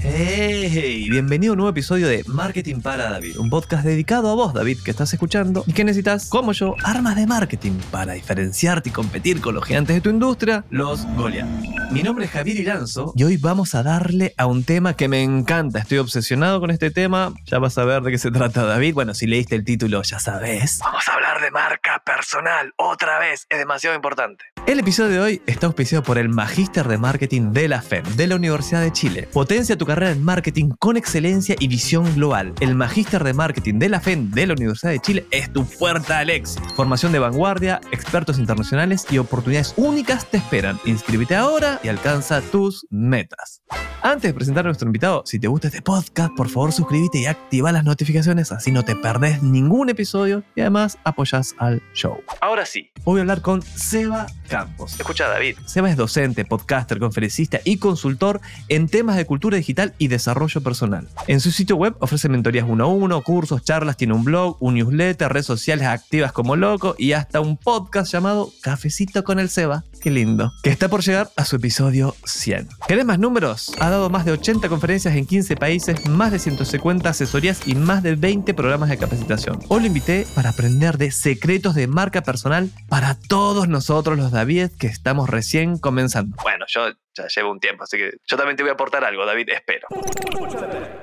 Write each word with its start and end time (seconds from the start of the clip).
Hey, 0.00 1.08
bienvenido 1.10 1.52
a 1.52 1.54
un 1.54 1.58
nuevo 1.58 1.70
episodio 1.70 2.06
de 2.06 2.22
Marketing 2.28 2.80
para 2.80 3.10
David, 3.10 3.36
un 3.38 3.50
podcast 3.50 3.84
dedicado 3.84 4.30
a 4.30 4.34
vos, 4.34 4.54
David, 4.54 4.78
que 4.84 4.92
estás 4.92 5.12
escuchando 5.12 5.64
y 5.66 5.72
que 5.72 5.82
necesitas, 5.82 6.28
como 6.28 6.52
yo, 6.52 6.76
armas 6.84 7.16
de 7.16 7.26
marketing 7.26 7.72
para 7.90 8.12
diferenciarte 8.12 8.90
y 8.90 8.92
competir 8.92 9.40
con 9.40 9.56
los 9.56 9.64
gigantes 9.64 9.96
de 9.96 10.00
tu 10.00 10.10
industria, 10.10 10.64
los 10.70 11.04
Goliath. 11.16 11.48
Mi 11.90 12.02
nombre 12.02 12.26
es 12.26 12.30
Javier 12.30 12.60
Iranzo 12.60 13.12
y 13.16 13.24
hoy 13.24 13.38
vamos 13.38 13.74
a 13.74 13.82
darle 13.82 14.34
a 14.36 14.46
un 14.46 14.62
tema 14.62 14.94
que 14.94 15.08
me 15.08 15.22
encanta. 15.22 15.80
Estoy 15.80 15.98
obsesionado 15.98 16.60
con 16.60 16.70
este 16.70 16.90
tema. 16.90 17.32
Ya 17.46 17.58
vas 17.58 17.78
a 17.78 17.84
ver 17.84 18.02
de 18.02 18.10
qué 18.10 18.18
se 18.18 18.30
trata, 18.30 18.64
David. 18.64 18.94
Bueno, 18.94 19.14
si 19.14 19.26
leíste 19.26 19.56
el 19.56 19.64
título, 19.64 20.02
ya 20.02 20.20
sabes. 20.20 20.78
Vamos 20.80 21.08
a 21.08 21.14
hablar 21.14 21.40
de 21.40 21.50
marca 21.50 22.02
personal 22.04 22.72
otra 22.76 23.18
vez. 23.18 23.46
Es 23.48 23.58
demasiado 23.58 23.96
importante. 23.96 24.44
El 24.66 24.80
episodio 24.80 25.12
de 25.12 25.20
hoy 25.20 25.42
está 25.46 25.66
auspiciado 25.66 26.04
por 26.04 26.18
el 26.18 26.28
Magíster 26.28 26.86
de 26.86 26.98
Marketing 26.98 27.52
de 27.52 27.68
la 27.68 27.80
FEM, 27.80 28.04
de 28.16 28.26
la 28.26 28.36
Universidad 28.36 28.82
de 28.82 28.92
Chile. 28.92 29.26
Potencia 29.32 29.78
tu 29.78 29.86
carrera 29.88 30.12
en 30.12 30.22
marketing 30.22 30.68
con 30.78 30.98
excelencia 30.98 31.56
y 31.58 31.66
visión 31.66 32.14
global. 32.14 32.52
El 32.60 32.74
Magíster 32.74 33.24
de 33.24 33.32
Marketing 33.32 33.78
de 33.78 33.88
la 33.88 34.00
FEM 34.00 34.30
de 34.32 34.46
la 34.46 34.52
Universidad 34.52 34.92
de 34.92 34.98
Chile 34.98 35.26
es 35.30 35.50
tu 35.50 35.64
puerta 35.64 36.18
al. 36.18 36.58
Formación 36.76 37.10
de 37.10 37.18
vanguardia, 37.18 37.80
expertos 37.90 38.38
internacionales 38.38 39.06
y 39.10 39.16
oportunidades 39.16 39.72
únicas 39.78 40.30
te 40.30 40.36
esperan. 40.36 40.78
Inscríbete 40.84 41.36
ahora 41.36 41.80
y 41.82 41.88
alcanza 41.88 42.42
tus 42.42 42.86
metas. 42.90 43.62
Antes 44.02 44.30
de 44.30 44.34
presentar 44.34 44.66
a 44.66 44.68
nuestro 44.68 44.86
invitado, 44.86 45.22
si 45.24 45.40
te 45.40 45.48
gusta 45.48 45.68
este 45.68 45.82
podcast, 45.82 46.32
por 46.36 46.48
favor 46.48 46.70
suscríbete 46.70 47.20
y 47.20 47.26
activa 47.26 47.72
las 47.72 47.84
notificaciones, 47.84 48.52
así 48.52 48.70
no 48.70 48.84
te 48.84 48.94
perdés 48.94 49.42
ningún 49.42 49.88
episodio 49.88 50.44
y 50.54 50.60
además 50.60 50.98
apoyas 51.02 51.54
al 51.58 51.82
show. 51.94 52.20
Ahora 52.40 52.66
sí, 52.66 52.90
voy 53.04 53.18
a 53.18 53.22
hablar 53.22 53.40
con 53.40 53.62
Seba 53.62 54.26
Campos. 54.48 54.98
Escucha, 55.00 55.26
David. 55.28 55.56
Seba 55.64 55.90
es 55.90 55.96
docente, 55.96 56.44
podcaster, 56.44 57.00
conferencista 57.00 57.60
y 57.64 57.78
consultor 57.78 58.40
en 58.68 58.88
temas 58.88 59.16
de 59.16 59.24
cultura 59.24 59.56
digital 59.56 59.77
y 59.98 60.08
desarrollo 60.08 60.60
personal. 60.60 61.08
En 61.26 61.40
su 61.40 61.50
sitio 61.50 61.76
web 61.76 61.94
ofrece 62.00 62.28
mentorías 62.28 62.66
uno 62.68 62.84
a 62.84 62.88
uno, 62.88 63.22
cursos, 63.22 63.62
charlas, 63.62 63.96
tiene 63.96 64.14
un 64.14 64.24
blog, 64.24 64.56
un 64.60 64.74
newsletter, 64.74 65.32
redes 65.32 65.46
sociales 65.46 65.86
activas 65.86 66.32
como 66.32 66.56
loco 66.56 66.94
y 66.98 67.12
hasta 67.12 67.40
un 67.40 67.56
podcast 67.56 68.12
llamado 68.12 68.52
Cafecito 68.62 69.24
con 69.24 69.38
el 69.38 69.48
Seba. 69.48 69.84
Qué 70.00 70.10
lindo. 70.10 70.52
Que 70.62 70.70
está 70.70 70.88
por 70.88 71.02
llegar 71.02 71.30
a 71.36 71.44
su 71.44 71.56
episodio 71.56 72.14
100. 72.24 72.68
¿Querés 72.86 73.04
más 73.04 73.18
números? 73.18 73.72
Ha 73.80 73.90
dado 73.90 74.10
más 74.10 74.24
de 74.24 74.32
80 74.32 74.68
conferencias 74.68 75.14
en 75.14 75.26
15 75.26 75.56
países, 75.56 76.08
más 76.08 76.32
de 76.32 76.38
150 76.38 77.08
asesorías 77.08 77.66
y 77.66 77.74
más 77.74 78.02
de 78.02 78.14
20 78.16 78.54
programas 78.54 78.88
de 78.88 78.98
capacitación. 78.98 79.60
Hoy 79.68 79.80
lo 79.80 79.86
invité 79.86 80.26
para 80.34 80.50
aprender 80.50 80.98
de 80.98 81.10
secretos 81.10 81.74
de 81.74 81.86
marca 81.86 82.22
personal 82.22 82.70
para 82.88 83.14
todos 83.14 83.68
nosotros 83.68 84.18
los 84.18 84.30
David 84.30 84.70
que 84.78 84.86
estamos 84.86 85.28
recién 85.28 85.78
comenzando. 85.78 86.36
Bueno, 86.42 86.64
yo 86.68 86.82
ya 87.18 87.26
llevo 87.34 87.50
un 87.50 87.60
tiempo, 87.60 87.84
así 87.84 87.96
que 87.96 88.12
yo 88.26 88.36
también 88.36 88.56
te 88.56 88.62
voy 88.62 88.70
a 88.70 88.74
aportar 88.74 89.04
algo, 89.04 89.26
David, 89.26 89.48
espero. 89.50 89.88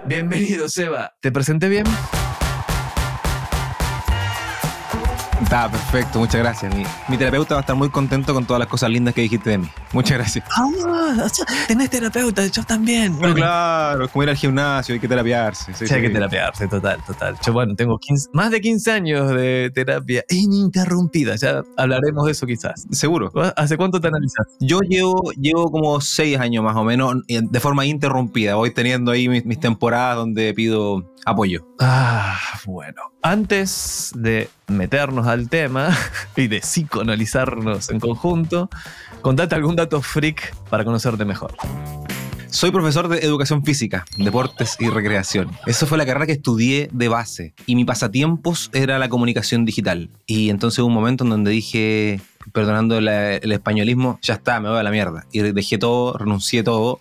Bienvenido, 0.05 0.69
Seba. 0.69 1.13
¿Te 1.21 1.31
presenté 1.31 1.69
bien? 1.69 1.85
Está 5.45 5.69
perfecto, 5.69 6.17
muchas 6.17 6.41
gracias. 6.41 6.75
Mi, 6.75 6.83
mi, 7.07 7.17
terapeuta 7.17 7.53
va 7.53 7.59
a 7.59 7.61
estar 7.61 7.75
muy 7.75 7.89
contento 7.89 8.33
con 8.33 8.47
todas 8.47 8.59
las 8.59 8.67
cosas 8.67 8.89
lindas 8.89 9.13
que 9.13 9.21
dijiste 9.21 9.51
de 9.51 9.59
mí. 9.59 9.69
Muchas 9.93 10.17
gracias. 10.17 10.43
Ah, 10.49 11.27
tenés 11.67 11.91
terapeuta, 11.91 12.47
yo 12.47 12.63
también. 12.63 13.15
Bueno, 13.19 13.35
claro, 13.35 14.05
es 14.05 14.11
como 14.11 14.23
ir 14.23 14.31
al 14.31 14.37
gimnasio, 14.37 14.93
hay 14.93 14.99
que 14.99 15.07
terapiarse. 15.07 15.71
Sí, 15.75 15.85
sí, 15.85 15.93
hay 15.93 16.01
que 16.01 16.09
terapiarse, 16.09 16.67
total, 16.67 16.99
total. 17.05 17.37
Yo, 17.45 17.53
bueno, 17.53 17.75
tengo 17.75 17.99
15, 17.99 18.29
más 18.33 18.49
de 18.49 18.59
15 18.59 18.91
años 18.91 19.29
de 19.35 19.71
terapia 19.71 20.23
ininterrumpida. 20.29 21.35
Ya 21.35 21.61
hablaremos 21.77 22.25
de 22.25 22.31
eso 22.31 22.47
quizás. 22.47 22.87
Seguro. 22.89 23.31
¿Hace 23.55 23.77
cuánto 23.77 24.01
te 24.01 24.07
analizas? 24.07 24.47
Yo 24.59 24.79
llevo, 24.79 25.31
llevo 25.39 25.69
como 25.69 26.01
6 26.01 26.39
años 26.39 26.63
más 26.63 26.75
o 26.75 26.83
menos 26.83 27.17
de 27.27 27.59
forma 27.59 27.85
interrumpida. 27.85 28.55
Voy 28.55 28.71
teniendo 28.71 29.11
ahí 29.11 29.29
mis, 29.29 29.45
mis 29.45 29.59
temporadas 29.59 30.17
donde 30.17 30.55
pido 30.55 31.13
apoyo. 31.25 31.67
Ah, 31.79 32.39
bueno. 32.65 33.11
Antes 33.21 34.11
de 34.15 34.49
meternos 34.67 35.27
al 35.27 35.49
tema 35.49 35.95
y 36.35 36.47
de 36.47 36.59
psicoanalizarnos 36.59 37.89
en 37.89 37.99
conjunto, 37.99 38.69
contate 39.21 39.55
algún 39.55 39.75
dato 39.75 40.01
freak 40.01 40.55
para 40.69 40.83
conocerte 40.83 41.25
mejor. 41.25 41.55
Soy 42.55 42.71
profesor 42.71 43.09
de 43.09 43.19
educación 43.19 43.65
física, 43.65 44.05
deportes 44.17 44.77
y 44.79 44.89
recreación. 44.89 45.51
Eso 45.65 45.85
fue 45.87 45.97
la 45.97 46.05
carrera 46.05 46.25
que 46.25 46.31
estudié 46.31 46.87
de 46.93 47.09
base. 47.09 47.53
Y 47.65 47.75
mi 47.75 47.83
pasatiempos 47.83 48.69
era 48.71 48.97
la 48.97 49.09
comunicación 49.09 49.65
digital. 49.65 50.09
Y 50.25 50.49
entonces 50.49 50.79
hubo 50.79 50.87
un 50.87 50.93
momento 50.93 51.25
en 51.25 51.31
donde 51.31 51.51
dije, 51.51 52.21
perdonando 52.53 52.97
el 52.97 53.51
españolismo, 53.51 54.19
ya 54.21 54.35
está, 54.35 54.61
me 54.61 54.69
voy 54.69 54.79
a 54.79 54.83
la 54.83 54.91
mierda. 54.91 55.25
Y 55.33 55.39
dejé 55.39 55.77
todo, 55.77 56.13
renuncié 56.17 56.63
todo 56.63 56.99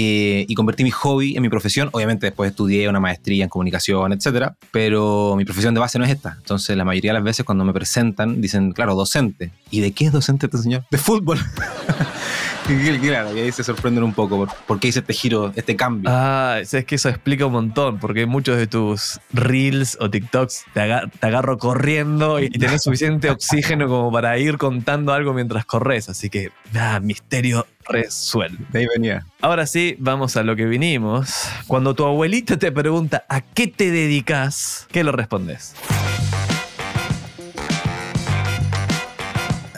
eh, 0.00 0.46
y 0.46 0.54
convertí 0.54 0.84
mi 0.84 0.92
hobby 0.92 1.34
en 1.34 1.42
mi 1.42 1.48
profesión. 1.48 1.88
Obviamente 1.90 2.26
después 2.26 2.52
estudié 2.52 2.88
una 2.88 3.00
maestría 3.00 3.42
en 3.42 3.50
comunicación, 3.50 4.12
etcétera, 4.12 4.54
pero 4.70 5.34
mi 5.36 5.44
profesión 5.44 5.74
de 5.74 5.80
base 5.80 5.98
no 5.98 6.04
es 6.04 6.12
esta. 6.12 6.36
Entonces 6.38 6.76
la 6.76 6.84
mayoría 6.84 7.10
de 7.10 7.14
las 7.14 7.24
veces 7.24 7.44
cuando 7.44 7.64
me 7.64 7.72
presentan 7.72 8.40
dicen, 8.40 8.70
claro, 8.70 8.94
docente. 8.94 9.50
¿Y 9.72 9.80
de 9.80 9.90
qué 9.90 10.04
es 10.04 10.12
docente 10.12 10.46
este 10.46 10.58
señor? 10.58 10.84
De 10.88 10.98
fútbol. 10.98 11.40
claro, 13.00 13.36
y 13.36 13.40
ahí 13.40 13.52
se 13.52 13.64
sorprenden 13.64 14.04
un 14.04 14.12
poco 14.12 14.36
por, 14.36 14.48
por, 14.66 14.80
qué 14.80 14.88
hice 14.88 15.00
este 15.00 15.12
giro, 15.12 15.52
este 15.56 15.76
cambio. 15.76 16.10
Ah, 16.12 16.58
es 16.60 16.84
que 16.84 16.94
eso 16.94 17.08
explica 17.08 17.46
un 17.46 17.52
montón, 17.52 17.98
porque 17.98 18.26
muchos 18.26 18.56
de 18.56 18.66
tus 18.66 19.20
reels 19.32 19.96
o 20.00 20.10
TikToks 20.10 20.64
te, 20.74 20.80
agar 20.80 21.10
te 21.10 21.26
agarro 21.26 21.58
corriendo 21.58 22.40
y 22.40 22.50
tenés 22.50 22.82
suficiente 22.82 23.30
oxígeno 23.30 23.88
como 23.88 24.12
para 24.12 24.38
ir 24.38 24.58
contando 24.58 25.12
algo 25.12 25.32
mientras 25.32 25.64
corres. 25.64 26.08
Así 26.08 26.30
que, 26.30 26.50
ah, 26.74 27.00
misterio 27.00 27.66
resuelto. 27.88 28.62
De 28.70 28.80
ahí 28.80 28.86
venía. 28.94 29.24
Ahora 29.40 29.66
sí, 29.66 29.96
vamos 29.98 30.36
a 30.36 30.42
lo 30.42 30.56
que 30.56 30.66
vinimos. 30.66 31.48
Cuando 31.66 31.94
tu 31.94 32.04
abuelita 32.04 32.58
te 32.58 32.70
pregunta 32.72 33.24
a 33.28 33.40
qué 33.40 33.66
te 33.66 33.90
dedicas, 33.90 34.86
¿qué 34.92 35.04
le 35.04 35.12
respondes? 35.12 35.74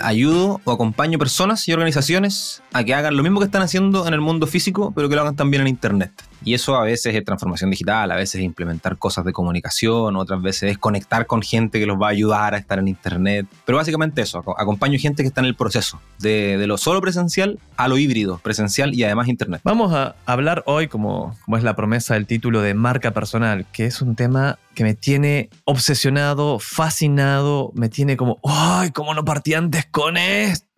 Ayudo 0.02 0.60
o 0.64 0.72
acompaño 0.72 1.18
personas 1.18 1.68
y 1.68 1.72
organizaciones 1.72 2.62
a 2.72 2.84
que 2.84 2.94
hagan 2.94 3.16
lo 3.16 3.22
mismo 3.22 3.40
que 3.40 3.46
están 3.46 3.62
haciendo 3.62 4.06
en 4.06 4.14
el 4.14 4.20
mundo 4.20 4.46
físico, 4.46 4.92
pero 4.94 5.08
que 5.08 5.14
lo 5.14 5.22
hagan 5.22 5.36
también 5.36 5.62
en 5.62 5.68
Internet. 5.68 6.12
Y 6.44 6.54
eso 6.54 6.76
a 6.76 6.84
veces 6.84 7.14
es 7.14 7.24
transformación 7.24 7.70
digital, 7.70 8.10
a 8.10 8.16
veces 8.16 8.36
es 8.36 8.42
implementar 8.42 8.96
cosas 8.98 9.24
de 9.24 9.32
comunicación, 9.32 10.16
otras 10.16 10.40
veces 10.40 10.72
es 10.72 10.78
conectar 10.78 11.26
con 11.26 11.42
gente 11.42 11.78
que 11.78 11.86
los 11.86 12.00
va 12.00 12.08
a 12.08 12.10
ayudar 12.10 12.54
a 12.54 12.58
estar 12.58 12.78
en 12.78 12.88
Internet. 12.88 13.46
Pero 13.64 13.78
básicamente 13.78 14.22
eso, 14.22 14.42
acompaño 14.56 14.98
gente 14.98 15.22
que 15.22 15.28
está 15.28 15.40
en 15.40 15.46
el 15.46 15.54
proceso, 15.54 16.00
de, 16.18 16.56
de 16.56 16.66
lo 16.66 16.78
solo 16.78 17.00
presencial 17.00 17.58
a 17.76 17.88
lo 17.88 17.98
híbrido, 17.98 18.38
presencial 18.42 18.94
y 18.94 19.04
además 19.04 19.28
Internet. 19.28 19.60
Vamos 19.64 19.92
a 19.92 20.14
hablar 20.26 20.62
hoy, 20.66 20.88
como, 20.88 21.36
como 21.44 21.56
es 21.56 21.62
la 21.62 21.76
promesa 21.76 22.14
del 22.14 22.26
título 22.26 22.62
de 22.62 22.74
marca 22.74 23.12
personal, 23.12 23.66
que 23.72 23.86
es 23.86 24.00
un 24.02 24.16
tema 24.16 24.58
que 24.74 24.84
me 24.84 24.94
tiene 24.94 25.50
obsesionado, 25.64 26.58
fascinado, 26.58 27.72
me 27.74 27.88
tiene 27.88 28.16
como, 28.16 28.38
¡ay, 28.44 28.90
cómo 28.92 29.14
no 29.14 29.24
partí 29.24 29.54
antes 29.54 29.86
con 29.86 30.16
esto! 30.16 30.69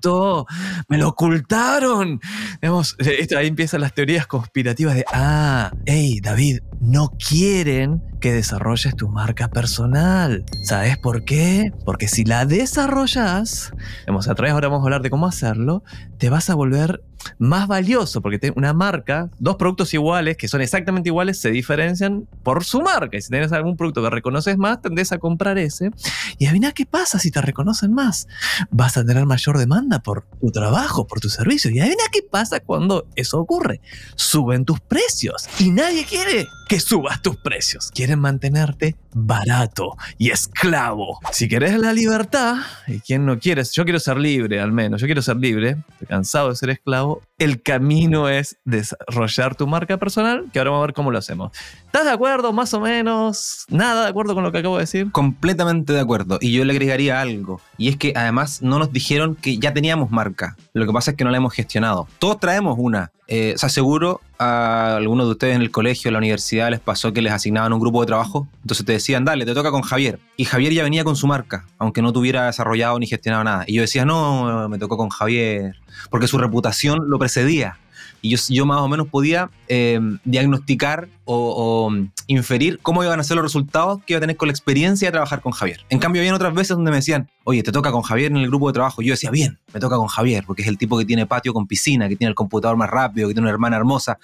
¡Me 0.88 0.98
lo 0.98 1.08
ocultaron! 1.08 2.20
Digamos, 2.60 2.96
ahí 3.36 3.46
empiezan 3.46 3.80
las 3.80 3.94
teorías 3.94 4.26
conspirativas 4.26 4.94
de, 4.94 5.04
ah, 5.12 5.72
hey, 5.86 6.20
David, 6.22 6.60
no 6.80 7.10
quieren 7.10 8.02
que 8.20 8.32
desarrolles 8.32 8.96
tu 8.96 9.08
marca 9.08 9.48
personal. 9.48 10.44
¿Sabes 10.64 10.96
por 10.98 11.24
qué? 11.24 11.72
Porque 11.84 12.08
si 12.08 12.24
la 12.24 12.46
desarrollas, 12.46 13.72
a 14.06 14.34
través 14.34 14.52
ahora 14.52 14.68
vamos 14.68 14.82
a 14.82 14.86
hablar 14.86 15.02
de 15.02 15.10
cómo 15.10 15.26
hacerlo, 15.26 15.82
te 16.18 16.30
vas 16.30 16.48
a 16.50 16.54
volver 16.54 17.02
más 17.38 17.68
valioso, 17.68 18.20
porque 18.20 18.52
una 18.56 18.72
marca, 18.72 19.30
dos 19.38 19.56
productos 19.56 19.92
iguales, 19.94 20.36
que 20.36 20.48
son 20.48 20.60
exactamente 20.60 21.08
iguales, 21.08 21.40
se 21.40 21.50
diferencian 21.50 22.28
por 22.42 22.64
su 22.64 22.80
marca. 22.80 23.16
Y 23.16 23.22
si 23.22 23.30
tienes 23.30 23.52
algún 23.52 23.76
producto 23.76 24.02
que 24.02 24.10
reconoces 24.10 24.56
más, 24.56 24.80
tendés 24.80 25.12
a 25.12 25.18
comprar 25.18 25.58
ese. 25.58 25.90
Y 26.38 26.46
adivina 26.46 26.72
qué 26.72 26.86
pasa 26.86 27.18
si 27.18 27.30
te 27.30 27.40
reconocen 27.40 27.92
más. 27.92 28.28
Vas 28.70 28.96
a 28.96 29.04
tener 29.04 29.26
mayor 29.26 29.58
demanda 29.58 29.91
por 30.00 30.24
tu 30.40 30.50
trabajo, 30.50 31.06
por 31.06 31.20
tu 31.20 31.28
servicio. 31.28 31.70
Y 31.70 31.80
adivina 31.80 32.04
qué 32.12 32.22
pasa 32.22 32.60
cuando 32.60 33.06
eso 33.16 33.38
ocurre. 33.38 33.80
Suben 34.14 34.64
tus 34.64 34.80
precios. 34.80 35.48
Y 35.58 35.70
nadie 35.70 36.04
quiere 36.04 36.46
que 36.68 36.80
subas 36.80 37.20
tus 37.22 37.36
precios. 37.36 37.90
Quieren 37.92 38.20
mantenerte 38.20 38.96
barato 39.14 39.96
y 40.18 40.30
esclavo. 40.30 41.18
Si 41.32 41.48
querés 41.48 41.78
la 41.78 41.92
libertad, 41.92 42.56
y 42.86 43.00
quién 43.00 43.26
no 43.26 43.38
quiere, 43.38 43.62
yo 43.72 43.84
quiero 43.84 43.98
ser 44.00 44.16
libre 44.16 44.60
al 44.60 44.72
menos, 44.72 45.00
yo 45.00 45.06
quiero 45.06 45.22
ser 45.22 45.36
libre, 45.36 45.76
cansado 46.08 46.50
de 46.50 46.56
ser 46.56 46.70
esclavo, 46.70 47.22
el 47.38 47.62
camino 47.62 48.28
es 48.28 48.56
desarrollar 48.64 49.54
tu 49.54 49.66
marca 49.66 49.96
personal, 49.96 50.46
que 50.52 50.58
ahora 50.58 50.70
vamos 50.70 50.84
a 50.84 50.86
ver 50.86 50.94
cómo 50.94 51.10
lo 51.10 51.18
hacemos. 51.18 51.52
¿Estás 51.86 52.04
de 52.04 52.10
acuerdo, 52.10 52.52
más 52.52 52.72
o 52.74 52.80
menos? 52.80 53.66
¿Nada 53.68 54.04
de 54.04 54.08
acuerdo 54.08 54.34
con 54.34 54.44
lo 54.44 54.52
que 54.52 54.58
acabo 54.58 54.76
de 54.76 54.84
decir? 54.84 55.10
Completamente 55.10 55.92
de 55.92 56.00
acuerdo. 56.00 56.38
Y 56.40 56.52
yo 56.52 56.64
le 56.64 56.72
agregaría 56.72 57.20
algo. 57.20 57.60
Y 57.76 57.88
es 57.88 57.96
que 57.96 58.12
además 58.16 58.62
no 58.62 58.78
nos 58.78 58.92
dijeron 58.92 59.34
que 59.34 59.58
ya 59.58 59.74
teníamos 59.74 60.10
marca. 60.10 60.56
Lo 60.72 60.86
que 60.86 60.92
pasa 60.92 61.10
es 61.10 61.16
que 61.16 61.24
no 61.24 61.30
la 61.30 61.38
hemos 61.38 61.52
gestionado. 61.52 62.06
Todos 62.18 62.38
traemos 62.38 62.76
una. 62.78 63.10
Eh, 63.34 63.56
o 63.80 64.20
a 64.38 64.96
algunos 64.96 65.24
de 65.26 65.32
ustedes 65.32 65.56
en 65.56 65.62
el 65.62 65.70
colegio, 65.70 66.10
en 66.10 66.12
la 66.12 66.18
universidad, 66.18 66.68
les 66.68 66.80
pasó 66.80 67.14
que 67.14 67.22
les 67.22 67.32
asignaban 67.32 67.72
un 67.72 67.80
grupo 67.80 68.02
de 68.02 68.06
trabajo. 68.06 68.46
Entonces 68.60 68.84
te 68.84 68.92
decían, 68.92 69.24
dale, 69.24 69.46
te 69.46 69.54
toca 69.54 69.70
con 69.70 69.80
Javier. 69.80 70.18
Y 70.36 70.44
Javier 70.44 70.74
ya 70.74 70.82
venía 70.82 71.02
con 71.02 71.16
su 71.16 71.26
marca, 71.26 71.64
aunque 71.78 72.02
no 72.02 72.12
tuviera 72.12 72.44
desarrollado 72.44 72.98
ni 72.98 73.06
gestionado 73.06 73.42
nada. 73.42 73.64
Y 73.66 73.76
yo 73.76 73.80
decía, 73.80 74.04
no, 74.04 74.68
me 74.68 74.78
tocó 74.78 74.98
con 74.98 75.08
Javier. 75.08 75.76
Porque 76.10 76.26
su 76.26 76.36
reputación 76.36 76.98
lo 77.08 77.18
precedía 77.18 77.78
y 78.22 78.30
yo, 78.30 78.38
yo 78.48 78.64
más 78.64 78.80
o 78.80 78.88
menos 78.88 79.08
podía 79.08 79.50
eh, 79.68 80.00
diagnosticar 80.24 81.08
o, 81.24 81.88
o, 81.88 81.92
inferir 82.26 82.78
cómo 82.80 83.04
iban 83.04 83.20
a 83.20 83.22
ser 83.22 83.36
los 83.36 83.44
resultados 83.44 84.02
que 84.04 84.14
iba 84.14 84.18
a 84.18 84.20
tener 84.20 84.36
con 84.36 84.48
la 84.48 84.52
experiencia 84.52 85.08
de 85.08 85.12
trabajar 85.12 85.40
con 85.40 85.52
Javier. 85.52 85.80
En 85.88 85.98
cambio, 85.98 86.22
había 86.22 86.34
otras 86.34 86.54
veces 86.54 86.76
donde 86.76 86.90
me 86.90 86.98
decían, 86.98 87.28
oye, 87.44 87.62
te 87.62 87.72
toca 87.72 87.92
con 87.92 88.02
Javier 88.02 88.30
en 88.30 88.38
el 88.38 88.48
grupo 88.48 88.68
de 88.68 88.74
trabajo. 88.74 89.02
Yo 89.02 89.12
decía, 89.12 89.30
bien, 89.30 89.58
me 89.72 89.80
toca 89.80 89.96
con 89.96 90.06
Javier, 90.06 90.44
porque 90.46 90.62
es 90.62 90.68
el 90.68 90.78
tipo 90.78 90.98
que 90.98 91.04
tiene 91.04 91.26
patio 91.26 91.52
con 91.52 91.66
piscina, 91.66 92.08
que 92.08 92.16
tiene 92.16 92.30
el 92.30 92.34
computador 92.34 92.76
más 92.76 92.90
rápido, 92.90 93.28
que 93.28 93.34
tiene 93.34 93.46
una 93.46 93.52
hermana 93.52 93.76
hermosa. 93.76 94.18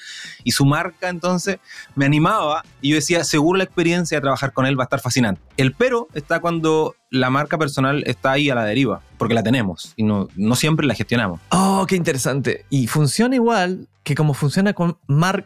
Y 0.44 0.52
su 0.52 0.64
marca 0.64 1.08
entonces 1.08 1.58
me 1.94 2.06
animaba 2.06 2.64
y 2.80 2.90
yo 2.90 2.96
decía, 2.96 3.24
seguro 3.24 3.58
la 3.58 3.64
experiencia 3.64 4.16
de 4.16 4.22
trabajar 4.22 4.52
con 4.52 4.66
él 4.66 4.78
va 4.78 4.84
a 4.84 4.86
estar 4.86 5.00
fascinante. 5.00 5.40
El 5.56 5.72
pero 5.72 6.08
está 6.14 6.40
cuando 6.40 6.94
la 7.10 7.30
marca 7.30 7.58
personal 7.58 8.02
está 8.06 8.32
ahí 8.32 8.50
a 8.50 8.54
la 8.54 8.64
deriva, 8.64 9.00
porque 9.16 9.34
la 9.34 9.42
tenemos 9.42 9.92
y 9.96 10.02
no, 10.02 10.28
no 10.36 10.54
siempre 10.54 10.86
la 10.86 10.94
gestionamos. 10.94 11.40
Oh, 11.50 11.86
qué 11.88 11.96
interesante. 11.96 12.64
Y 12.70 12.86
funciona 12.86 13.34
igual 13.34 13.88
que 14.08 14.14
como 14.14 14.32
funciona 14.32 14.72
con, 14.72 14.96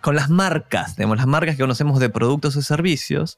con 0.00 0.14
las 0.14 0.30
marcas, 0.30 0.94
digamos, 0.94 1.16
las 1.16 1.26
marcas 1.26 1.56
que 1.56 1.62
conocemos 1.62 1.98
de 1.98 2.10
productos 2.10 2.54
o 2.54 2.62
servicios. 2.62 3.36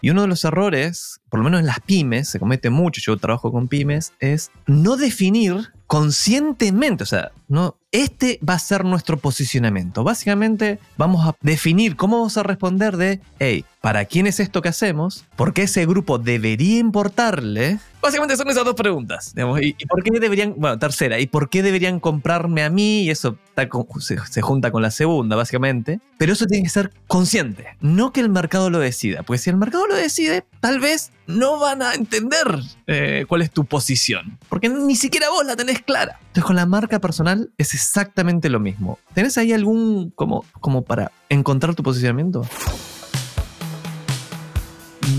Y 0.00 0.10
uno 0.10 0.22
de 0.22 0.26
los 0.26 0.44
errores, 0.44 1.20
por 1.34 1.40
lo 1.40 1.44
menos 1.46 1.58
en 1.58 1.66
las 1.66 1.80
pymes, 1.80 2.28
se 2.28 2.38
comete 2.38 2.70
mucho, 2.70 3.00
yo 3.04 3.16
trabajo 3.16 3.50
con 3.50 3.66
pymes, 3.66 4.12
es 4.20 4.52
no 4.68 4.96
definir 4.96 5.72
conscientemente, 5.88 7.02
o 7.02 7.06
sea, 7.06 7.32
no, 7.48 7.76
este 7.90 8.38
va 8.48 8.54
a 8.54 8.58
ser 8.60 8.84
nuestro 8.84 9.18
posicionamiento. 9.18 10.04
Básicamente 10.04 10.78
vamos 10.96 11.26
a 11.26 11.34
definir 11.40 11.96
cómo 11.96 12.18
vamos 12.18 12.36
a 12.36 12.44
responder 12.44 12.96
de, 12.96 13.20
hey, 13.40 13.64
¿para 13.80 14.04
quién 14.04 14.28
es 14.28 14.38
esto 14.38 14.62
que 14.62 14.68
hacemos? 14.68 15.24
¿Por 15.34 15.52
qué 15.52 15.62
ese 15.62 15.84
grupo 15.86 16.18
debería 16.18 16.78
importarle? 16.78 17.80
Básicamente 18.00 18.36
son 18.36 18.48
esas 18.48 18.64
dos 18.64 18.74
preguntas. 18.74 19.34
Digamos, 19.34 19.60
¿y, 19.60 19.74
¿y, 19.78 19.86
por 19.86 20.02
qué 20.02 20.18
deberían, 20.18 20.54
bueno, 20.56 20.78
tercera, 20.78 21.18
¿y 21.18 21.26
por 21.26 21.48
qué 21.48 21.62
deberían 21.62 22.00
comprarme 22.00 22.62
a 22.62 22.70
mí? 22.70 23.02
Y 23.02 23.10
eso 23.10 23.38
está 23.48 23.68
con, 23.68 23.86
se, 24.00 24.18
se, 24.26 24.40
junta 24.40 24.70
con 24.70 24.82
la 24.82 24.90
segunda, 24.90 25.36
básicamente. 25.36 26.00
Pero 26.18 26.32
eso 26.32 26.46
tiene 26.46 26.64
que 26.64 26.70
ser 26.70 26.92
consciente, 27.06 27.66
no 27.80 28.12
que 28.12 28.20
el 28.20 28.28
mercado 28.28 28.70
lo 28.70 28.78
decida. 28.78 29.22
Porque 29.22 29.38
si 29.38 29.50
el 29.50 29.56
mercado 29.56 29.86
lo 29.86 29.96
decide, 29.96 30.44
tal 30.60 30.80
vez 30.80 31.10
no 31.26 31.58
van 31.58 31.82
a 31.82 31.94
entender 31.94 32.60
eh, 32.86 33.24
cuál 33.28 33.42
es 33.42 33.50
tu 33.50 33.64
posición. 33.64 34.38
Porque 34.48 34.68
ni 34.68 34.96
siquiera 34.96 35.28
vos 35.30 35.44
la 35.44 35.56
tenés 35.56 35.82
clara. 35.82 36.18
Entonces 36.20 36.44
con 36.44 36.56
la 36.56 36.66
marca 36.66 37.00
personal 37.00 37.50
es 37.58 37.74
exactamente 37.74 38.48
lo 38.48 38.60
mismo. 38.60 38.98
¿Tenés 39.12 39.38
ahí 39.38 39.52
algún 39.52 40.10
como, 40.10 40.44
como 40.60 40.82
para 40.82 41.10
encontrar 41.28 41.74
tu 41.74 41.82
posicionamiento? 41.82 42.42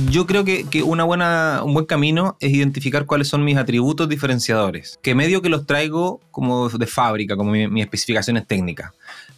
Yo 0.09 0.25
creo 0.25 0.43
que, 0.43 0.65
que, 0.67 0.81
una 0.81 1.03
buena, 1.03 1.61
un 1.63 1.73
buen 1.73 1.85
camino 1.85 2.37
es 2.39 2.51
identificar 2.51 3.05
cuáles 3.05 3.27
son 3.27 3.43
mis 3.43 3.57
atributos 3.57 4.09
diferenciadores, 4.09 4.99
que 5.01 5.13
medio 5.13 5.41
que 5.41 5.49
los 5.49 5.65
traigo 5.67 6.21
como 6.31 6.69
de 6.69 6.87
fábrica, 6.87 7.35
como 7.35 7.51
mis 7.51 7.69
mi 7.69 7.81
especificaciones 7.81 8.47
técnicas. 8.47 8.93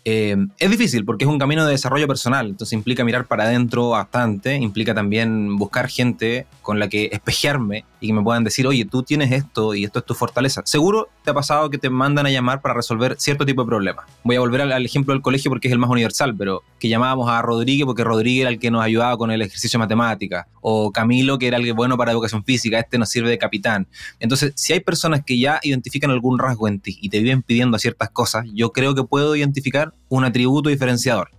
Eh, 0.09 0.37
es 0.57 0.71
difícil 0.71 1.03
porque 1.03 1.25
es 1.25 1.29
un 1.29 1.37
camino 1.37 1.65
de 1.65 1.73
desarrollo 1.73 2.07
personal, 2.07 2.47
entonces 2.47 2.71
implica 2.71 3.03
mirar 3.03 3.25
para 3.25 3.43
adentro 3.43 3.89
bastante, 3.89 4.55
implica 4.55 4.95
también 4.95 5.57
buscar 5.57 5.89
gente 5.89 6.47
con 6.61 6.79
la 6.79 6.87
que 6.87 7.09
espejearme 7.11 7.83
y 7.99 8.07
que 8.07 8.13
me 8.13 8.23
puedan 8.23 8.45
decir, 8.45 8.65
oye, 8.67 8.85
tú 8.85 9.03
tienes 9.03 9.33
esto 9.33 9.73
y 9.73 9.83
esto 9.83 9.99
es 9.99 10.05
tu 10.05 10.13
fortaleza. 10.13 10.61
Seguro 10.63 11.09
te 11.25 11.31
ha 11.31 11.33
pasado 11.33 11.69
que 11.69 11.77
te 11.77 11.89
mandan 11.89 12.25
a 12.25 12.29
llamar 12.29 12.61
para 12.61 12.73
resolver 12.73 13.17
cierto 13.19 13.45
tipo 13.45 13.63
de 13.63 13.67
problemas. 13.67 14.05
Voy 14.23 14.37
a 14.37 14.39
volver 14.39 14.61
al, 14.61 14.71
al 14.71 14.85
ejemplo 14.85 15.13
del 15.13 15.21
colegio 15.21 15.51
porque 15.51 15.67
es 15.67 15.73
el 15.73 15.79
más 15.79 15.89
universal, 15.89 16.33
pero 16.37 16.63
que 16.79 16.87
llamábamos 16.87 17.29
a 17.29 17.41
Rodríguez 17.41 17.85
porque 17.85 18.05
Rodríguez 18.05 18.41
era 18.43 18.49
el 18.51 18.59
que 18.59 18.71
nos 18.71 18.83
ayudaba 18.83 19.17
con 19.17 19.29
el 19.31 19.41
ejercicio 19.41 19.77
de 19.77 19.83
matemática, 19.83 20.47
o 20.61 20.93
Camilo 20.93 21.37
que 21.37 21.47
era 21.47 21.57
el 21.57 21.65
que 21.65 21.73
bueno 21.73 21.97
para 21.97 22.13
educación 22.13 22.45
física, 22.45 22.79
este 22.79 22.97
nos 22.97 23.09
sirve 23.09 23.29
de 23.29 23.37
capitán. 23.37 23.87
Entonces, 24.21 24.53
si 24.55 24.71
hay 24.71 24.79
personas 24.79 25.23
que 25.25 25.37
ya 25.37 25.59
identifican 25.63 26.11
algún 26.11 26.39
rasgo 26.39 26.69
en 26.69 26.79
ti 26.79 26.97
y 27.01 27.09
te 27.09 27.19
viven 27.19 27.41
pidiendo 27.41 27.77
ciertas 27.77 28.09
cosas, 28.09 28.45
yo 28.53 28.71
creo 28.71 28.95
que 28.95 29.03
puedo 29.03 29.35
identificar 29.35 29.93
un 30.09 30.23
atributo 30.23 30.69
diferenciador. 30.69 31.29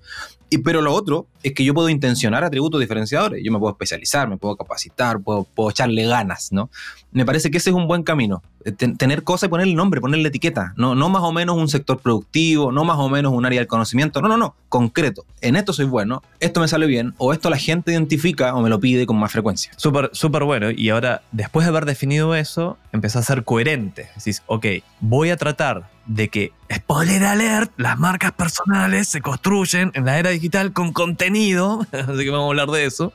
Y, 0.50 0.58
pero 0.58 0.80
lo 0.80 0.94
otro 0.94 1.26
es 1.42 1.52
que 1.52 1.64
yo 1.64 1.74
puedo 1.74 1.90
intencionar 1.90 2.42
atributos 2.42 2.80
diferenciadores. 2.80 3.42
Yo 3.44 3.52
me 3.52 3.58
puedo 3.58 3.72
especializar, 3.72 4.28
me 4.28 4.38
puedo 4.38 4.56
capacitar, 4.56 5.20
puedo, 5.20 5.44
puedo 5.44 5.70
echarle 5.70 6.06
ganas, 6.06 6.52
¿no? 6.52 6.70
Me 7.12 7.26
parece 7.26 7.50
que 7.50 7.58
ese 7.58 7.70
es 7.70 7.76
un 7.76 7.86
buen 7.86 8.02
camino. 8.02 8.42
Ten, 8.72 8.96
tener 8.96 9.22
cosas 9.22 9.48
y 9.48 9.50
ponerle 9.50 9.74
nombre, 9.74 10.00
ponerle 10.00 10.28
etiqueta. 10.28 10.72
No, 10.76 10.94
no 10.94 11.08
más 11.08 11.22
o 11.22 11.32
menos 11.32 11.56
un 11.56 11.68
sector 11.68 11.98
productivo, 11.98 12.72
no 12.72 12.84
más 12.84 12.98
o 12.98 13.08
menos 13.08 13.32
un 13.32 13.44
área 13.46 13.60
del 13.60 13.68
conocimiento. 13.68 14.20
No, 14.20 14.28
no, 14.28 14.36
no. 14.36 14.54
Concreto. 14.68 15.24
En 15.40 15.56
esto 15.56 15.72
soy 15.72 15.86
bueno, 15.86 16.22
esto 16.40 16.60
me 16.60 16.68
sale 16.68 16.86
bien, 16.86 17.14
o 17.18 17.32
esto 17.32 17.48
la 17.50 17.56
gente 17.56 17.92
identifica 17.92 18.54
o 18.54 18.60
me 18.60 18.68
lo 18.68 18.80
pide 18.80 19.06
con 19.06 19.18
más 19.18 19.32
frecuencia. 19.32 19.72
Súper, 19.76 20.10
súper 20.12 20.44
bueno. 20.44 20.70
Y 20.70 20.90
ahora, 20.90 21.22
después 21.32 21.64
de 21.64 21.70
haber 21.70 21.84
definido 21.84 22.34
eso, 22.34 22.76
empezás 22.92 23.30
a 23.30 23.34
ser 23.34 23.44
coherente. 23.44 24.08
Decís, 24.16 24.42
ok, 24.46 24.66
voy 25.00 25.30
a 25.30 25.36
tratar 25.36 25.88
de 26.08 26.28
que, 26.28 26.52
spoiler 26.74 27.22
alert, 27.22 27.70
las 27.76 27.98
marcas 27.98 28.32
personales 28.32 29.08
se 29.08 29.20
construyen 29.20 29.92
en 29.94 30.06
la 30.06 30.18
era 30.18 30.30
digital 30.30 30.72
con 30.72 30.92
contenido, 30.92 31.86
así 31.92 32.24
que 32.24 32.30
vamos 32.30 32.46
a 32.46 32.48
hablar 32.48 32.68
de 32.68 32.86
eso, 32.86 33.12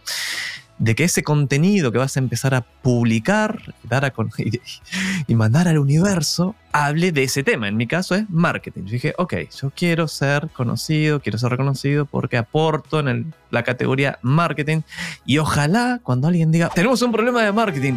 de 0.79 0.95
que 0.95 1.03
ese 1.03 1.23
contenido 1.23 1.91
que 1.91 1.97
vas 1.97 2.17
a 2.17 2.19
empezar 2.19 2.55
a 2.55 2.61
publicar 2.61 3.73
dar 3.83 4.05
a 4.05 4.13
y, 5.27 5.35
mandar 5.35 5.67
al 5.67 5.77
universo 5.77 6.55
hable 6.71 7.11
de 7.11 7.23
ese 7.23 7.43
tema. 7.43 7.67
En 7.67 7.77
mi 7.77 7.87
caso 7.87 8.15
es 8.15 8.29
marketing. 8.29 8.83
Yo 8.85 8.91
dije, 8.93 9.13
ok, 9.17 9.33
yo 9.55 9.71
quiero 9.75 10.07
ser 10.07 10.49
conocido, 10.49 11.19
quiero 11.19 11.37
ser 11.37 11.51
reconocido 11.51 12.05
porque 12.05 12.37
aporto 12.37 12.99
en 12.99 13.07
el, 13.07 13.25
la 13.51 13.63
categoría 13.63 14.19
marketing 14.21 14.81
y 15.25 15.37
ojalá 15.37 15.99
cuando 16.03 16.27
alguien 16.27 16.51
diga, 16.51 16.69
tenemos 16.69 17.01
un 17.01 17.11
problema 17.11 17.43
de 17.43 17.51
marketing, 17.51 17.93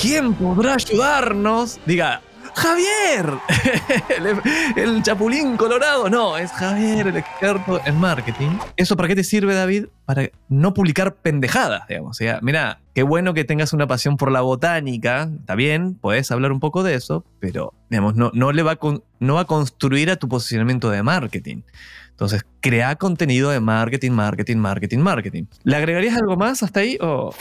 ¿quién 0.00 0.34
podrá 0.34 0.74
ayudarnos? 0.74 1.80
Diga, 1.86 2.22
Javier, 2.54 3.34
el, 4.76 5.02
chapulín 5.02 5.56
colorado. 5.56 6.08
No, 6.08 6.36
es 6.36 6.50
Javier, 6.52 7.08
el 7.08 7.16
experto 7.16 7.80
en 7.84 7.98
marketing. 7.98 8.50
¿Eso 8.76 8.96
para 8.96 9.08
qué 9.08 9.16
te 9.16 9.24
sirve, 9.24 9.54
David? 9.54 9.86
Para 10.04 10.30
no 10.48 10.74
publicar 10.74 11.14
pendejadas, 11.16 11.86
digamos. 11.88 12.10
O 12.10 12.14
sea, 12.14 12.40
mira, 12.42 12.80
qué 12.94 13.02
bueno 13.02 13.34
que 13.34 13.44
tengas 13.44 13.72
una 13.72 13.86
pasión 13.86 14.16
por 14.16 14.30
la 14.30 14.40
botánica. 14.40 15.30
Está 15.40 15.54
bien, 15.54 15.94
puedes 15.94 16.30
hablar 16.30 16.52
un 16.52 16.60
poco 16.60 16.82
de 16.82 16.94
eso, 16.94 17.24
pero, 17.38 17.74
digamos, 17.88 18.14
no, 18.16 18.52
le 18.52 18.62
va 18.62 18.72
a 18.72 19.44
construir 19.44 20.10
a 20.10 20.16
tu 20.16 20.28
posicionamiento 20.28 20.90
de 20.90 21.02
marketing. 21.02 21.62
Entonces, 22.10 22.44
crea 22.60 22.96
contenido 22.96 23.50
de 23.50 23.60
marketing, 23.60 24.10
marketing, 24.10 24.58
marketing, 24.58 24.98
marketing. 24.98 25.44
¿Le 25.64 25.76
agregarías 25.76 26.16
algo 26.16 26.36
más 26.36 26.62
hasta 26.62 26.80
ahí 26.80 26.98
o...? 27.00 27.32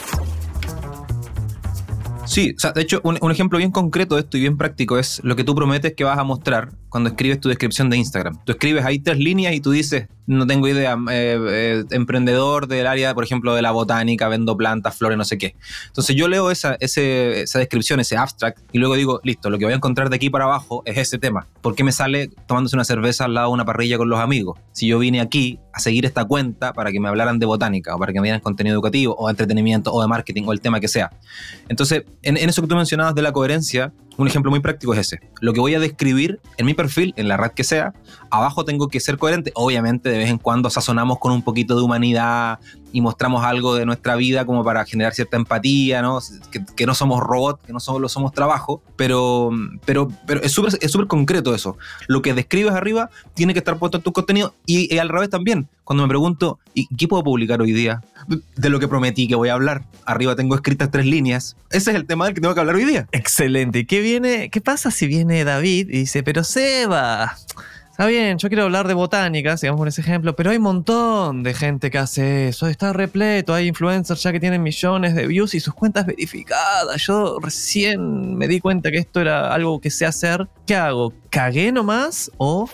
Sí, 2.30 2.54
o 2.56 2.60
sea, 2.60 2.74
de 2.74 2.82
hecho, 2.84 3.02
un, 3.04 3.18
un, 3.22 3.32
ejemplo 3.32 3.58
bien 3.58 3.72
concreto 3.72 4.14
de 4.14 4.22
esto 4.22 4.38
y 4.38 4.42
bien 4.42 4.56
práctico 4.56 5.00
es 5.00 5.20
lo 5.24 5.36
que 5.36 5.44
tú 5.44 5.56
prometes 5.56 5.96
que 5.96 6.04
vas 6.04 6.20
a 6.20 6.24
mostrar 6.24 6.70
cuando 6.88 7.10
escribes 7.10 7.40
tu 7.42 7.50
descripción 7.50 7.90
de 7.90 7.98
Instagram. 7.98 8.38
Tú 8.46 8.52
escribes 8.52 8.86
ahí 8.86 9.00
tres 9.00 9.18
líneas 9.18 9.56
y 9.56 9.62
tú 9.62 9.72
dices, 9.72 10.08
no 10.30 10.46
tengo 10.46 10.68
idea, 10.68 10.96
eh, 11.12 11.40
eh, 11.50 11.84
emprendedor 11.90 12.68
del 12.68 12.86
área, 12.86 13.16
por 13.16 13.24
ejemplo, 13.24 13.56
de 13.56 13.64
la 13.64 13.72
botánica, 13.72 14.28
vendo 14.28 14.56
plantas, 14.56 14.96
flores, 14.96 15.18
no 15.18 15.26
sé 15.26 15.40
qué. 15.40 15.56
Entonces 15.88 16.16
yo 16.16 16.28
leo 16.28 16.52
esa, 16.52 16.78
esa 16.80 17.58
descripción, 17.58 18.00
ese 18.00 18.16
abstract, 18.16 18.60
y 18.72 18.78
luego 18.78 18.94
digo, 18.94 19.22
listo, 19.24 19.50
lo 19.50 19.58
que 19.58 19.66
voy 19.66 19.74
a 19.74 19.78
encontrar 19.78 20.12
de 20.12 20.18
aquí 20.18 20.30
para 20.30 20.46
abajo 20.46 20.84
es 20.86 20.98
ese 21.00 21.18
tema. 21.18 21.48
¿Por 21.62 21.74
qué 21.74 21.84
me 21.84 21.92
sale 21.92 22.30
tomándose 22.48 22.76
una 22.76 22.86
cerveza 22.86 23.26
al 23.26 23.34
lado 23.34 23.48
de 23.48 23.54
una 23.56 23.66
parrilla 23.66 23.98
con 23.98 24.08
los 24.08 24.20
amigos? 24.20 24.60
Si 24.72 24.86
yo 24.86 25.00
vine 25.00 25.20
aquí 25.20 25.60
a 25.74 25.80
seguir 25.80 26.06
esta 26.06 26.26
cuenta 26.26 26.74
para 26.74 26.92
que 26.92 27.00
me 27.00 27.10
hablaran 27.10 27.40
de 27.40 27.48
botánica, 27.48 27.96
o 27.96 28.00
para 28.00 28.14
que 28.14 28.22
me 28.22 28.28
dieran 28.28 28.42
contenido 28.42 28.76
educativo, 28.76 29.16
o 29.18 29.28
de 29.28 29.32
entretenimiento, 29.32 29.92
o 29.92 30.00
de 30.00 30.08
marketing, 30.08 30.44
o 30.46 30.54
el 30.54 30.62
tema 30.62 30.80
que 30.80 30.88
sea. 30.88 31.12
Entonces, 31.70 32.04
en, 32.22 32.38
en 32.38 32.50
eso 32.50 32.62
que 32.62 32.68
tú 32.68 32.76
mencionabas 32.76 33.16
de 33.16 33.24
la 33.24 33.32
coherencia, 33.32 33.92
un 34.20 34.28
ejemplo 34.28 34.52
muy 34.52 34.60
práctico 34.60 34.94
es 34.94 35.00
ese. 35.00 35.20
Lo 35.40 35.54
que 35.54 35.62
voy 35.62 35.76
a 35.76 35.80
describir 35.80 36.42
en 36.58 36.66
mi 36.66 36.74
perfil, 36.74 37.14
en 37.16 37.30
la 37.30 37.38
red 37.38 37.52
que 37.52 37.64
sea, 37.64 37.94
abajo 38.30 38.66
tengo 38.66 38.90
que 38.90 39.00
ser 39.00 39.18
coherente. 39.18 39.52
Obviamente, 39.56 40.10
de 40.10 40.18
vez 40.18 40.30
en 40.30 40.38
cuando 40.38 40.70
sazonamos 40.70 41.20
con 41.20 41.32
un 41.32 41.42
poquito 41.42 41.76
de 41.78 41.84
humanidad 41.84 42.60
y 42.92 43.02
mostramos 43.02 43.44
algo 43.44 43.76
de 43.76 43.86
nuestra 43.86 44.16
vida 44.16 44.46
como 44.46 44.64
para 44.64 44.86
generar 44.86 45.14
cierta 45.14 45.38
empatía, 45.38 46.02
¿no? 46.02 46.20
Que, 46.52 46.64
que 46.76 46.86
no 46.86 46.94
somos 46.94 47.20
robots, 47.22 47.64
que 47.66 47.74
no 47.74 47.80
solo 47.80 48.10
somos 48.10 48.32
trabajo, 48.32 48.82
pero, 48.96 49.52
pero, 49.86 50.12
pero 50.26 50.42
es 50.42 50.52
súper 50.52 50.78
es 50.80 50.98
concreto 51.08 51.56
eso. 51.56 51.78
Lo 52.08 52.22
que 52.22 52.34
describes 52.34 52.74
arriba 52.74 53.10
tiene 53.34 53.54
que 53.54 53.60
estar 53.60 53.78
puesto 53.78 53.98
en 53.98 54.04
tu 54.04 54.14
contenido 54.14 54.54
y, 54.66 54.94
y 54.94 54.98
al 54.98 55.10
revés 55.10 55.30
también. 55.30 55.68
Cuando 55.84 56.04
me 56.04 56.10
pregunto, 56.10 56.60
¿y 56.76 56.88
qué 56.96 57.08
puedo 57.08 57.24
publicar 57.24 57.62
hoy 57.62 57.72
día? 57.72 58.04
De 58.56 58.70
lo 58.70 58.80
que 58.80 58.88
prometí 58.88 59.28
que 59.28 59.34
voy 59.34 59.50
a 59.50 59.54
hablar. 59.54 59.86
Arriba 60.06 60.36
tengo 60.36 60.54
escritas 60.54 60.92
tres 60.92 61.08
líneas. 61.08 61.56
Ese 61.72 61.90
es 61.90 61.96
el 61.96 62.06
tema 62.06 62.26
del 62.26 62.36
que 62.36 62.42
tengo 62.42 62.54
que 62.54 62.60
hablar 62.60 62.76
hoy 62.76 62.86
día. 62.86 63.08
Excelente. 63.12 63.88
¿Qué 63.88 64.00
viene? 64.02 64.52
¿Qué 64.52 64.62
pasa 64.62 64.92
si 64.92 65.08
viene 65.08 65.44
David 65.44 65.90
y 65.90 66.00
dice, 66.02 66.22
pero 66.22 66.44
Seba, 66.44 67.36
Está 68.00 68.08
bien, 68.08 68.38
yo 68.38 68.48
quiero 68.48 68.64
hablar 68.64 68.88
de 68.88 68.94
botánica, 68.94 69.58
sigamos 69.58 69.80
con 69.80 69.90
ese 69.90 70.00
ejemplo, 70.00 70.34
pero 70.34 70.52
hay 70.52 70.56
un 70.56 70.64
montón 70.64 71.44
de 71.44 71.54
gente 71.54 71.92
que 71.92 71.98
hace 71.98 72.48
eso, 72.48 72.68
está 72.68 72.94
repleto, 72.94 73.54
hay 73.54 73.68
influencers 73.68 74.24
ya 74.24 74.32
que 74.32 74.40
tienen 74.40 74.64
millones 74.64 75.16
de 75.16 75.28
views 75.28 75.54
y 75.54 75.60
sus 75.60 75.74
cuentas 75.74 76.06
verificadas. 76.06 77.06
Yo 77.06 77.40
recién 77.42 78.38
me 78.38 78.48
di 78.48 78.62
cuenta 78.62 78.90
que 78.90 79.00
esto 79.00 79.20
era 79.20 79.54
algo 79.54 79.82
que 79.82 79.90
sé 79.90 80.06
hacer. 80.06 80.48
¿Qué 80.66 80.76
hago? 80.76 81.14
¿Cagué 81.30 81.74
nomás 81.74 82.32
o 82.38 82.70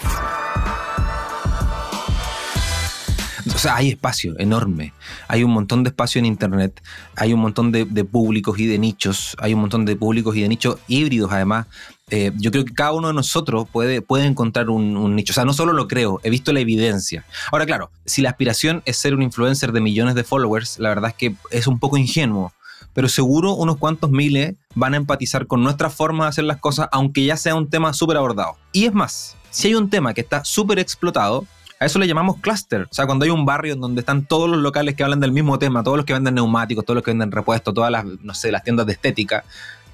O 3.56 3.58
sea, 3.58 3.78
hay 3.78 3.90
espacio 3.90 4.38
enorme. 4.38 4.94
Hay 5.28 5.44
un 5.44 5.52
montón 5.52 5.84
de 5.84 5.90
espacio 5.90 6.20
en 6.20 6.26
Internet. 6.26 6.84
Hay 7.16 7.34
un 7.34 7.40
montón 7.40 7.72
de 7.72 8.06
públicos 8.06 8.60
y 8.60 8.68
de 8.68 8.78
nichos. 8.78 9.36
Hay 9.40 9.54
un 9.54 9.62
montón 9.62 9.86
de 9.86 9.96
públicos 9.96 10.36
y 10.36 10.42
de 10.42 10.50
nichos 10.50 10.78
híbridos, 10.88 11.32
además. 11.32 11.68
Eh, 12.12 12.32
yo 12.38 12.52
creo 12.52 12.66
que 12.66 12.74
cada 12.74 12.92
uno 12.92 13.08
de 13.08 13.14
nosotros 13.14 13.68
puede, 13.72 14.02
puede 14.02 14.26
encontrar 14.26 14.70
un, 14.70 14.96
un 14.96 15.16
nicho. 15.16 15.32
O 15.32 15.34
sea, 15.34 15.46
no 15.46 15.54
solo 15.54 15.74
lo 15.74 15.88
creo, 15.88 16.20
he 16.24 16.30
visto 16.30 16.54
la 16.54 16.60
evidencia. 16.60 17.26
Ahora, 17.52 17.66
claro, 17.66 17.90
si 18.06 18.22
la 18.22 18.30
aspiración 18.30 18.84
es 18.86 18.98
ser 18.98 19.16
un 19.16 19.24
influencer 19.24 19.72
de 19.72 19.82
millones 19.82 20.16
de 20.16 20.24
followers, 20.24 20.78
la 20.80 20.90
verdad 20.90 21.12
es 21.12 21.16
que 21.16 21.36
es 21.52 21.68
un 21.68 21.80
poco 21.80 21.98
ingenuo 21.98 22.54
pero 22.96 23.10
seguro 23.10 23.54
unos 23.54 23.78
cuantos 23.78 24.10
miles 24.10 24.56
van 24.74 24.94
a 24.94 24.98
empatizar 24.98 25.48
con 25.48 25.62
nuestra 25.62 25.90
forma 25.90 26.24
de 26.24 26.30
hacer 26.30 26.46
las 26.46 26.58
cosas, 26.58 26.88
aunque 26.94 27.26
ya 27.26 27.36
sea 27.36 27.54
un 27.54 27.70
tema 27.70 27.94
súper 27.94 28.16
abordado. 28.16 28.56
Y 28.72 28.86
es 28.86 28.94
más, 28.94 29.36
si 29.50 29.68
hay 29.68 29.76
un 29.76 29.90
tema 29.90 30.14
que 30.14 30.22
está 30.22 30.46
súper 30.46 30.80
explotado, 30.80 31.46
a 31.78 31.86
eso 31.86 32.00
le 32.00 32.08
llamamos 32.08 32.38
cluster. 32.40 32.84
O 32.84 32.94
sea, 32.94 33.06
cuando 33.06 33.26
hay 33.26 33.32
un 33.32 33.46
barrio 33.46 33.74
en 33.74 33.82
donde 33.82 34.00
están 34.00 34.26
todos 34.26 34.50
los 34.50 34.60
locales 34.60 34.96
que 34.96 35.04
hablan 35.04 35.20
del 35.20 35.34
mismo 35.34 35.60
tema, 35.60 35.84
todos 35.84 35.98
los 35.98 36.06
que 36.06 36.14
venden 36.14 36.36
neumáticos, 36.36 36.86
todos 36.86 36.96
los 36.96 37.04
que 37.04 37.12
venden 37.12 37.34
repuestos, 37.34 37.74
todas 37.74 37.92
las, 37.92 38.06
no 38.06 38.34
sé, 38.34 38.50
las 38.50 38.64
tiendas 38.64 38.86
de 38.86 38.94
estética. 38.94 39.44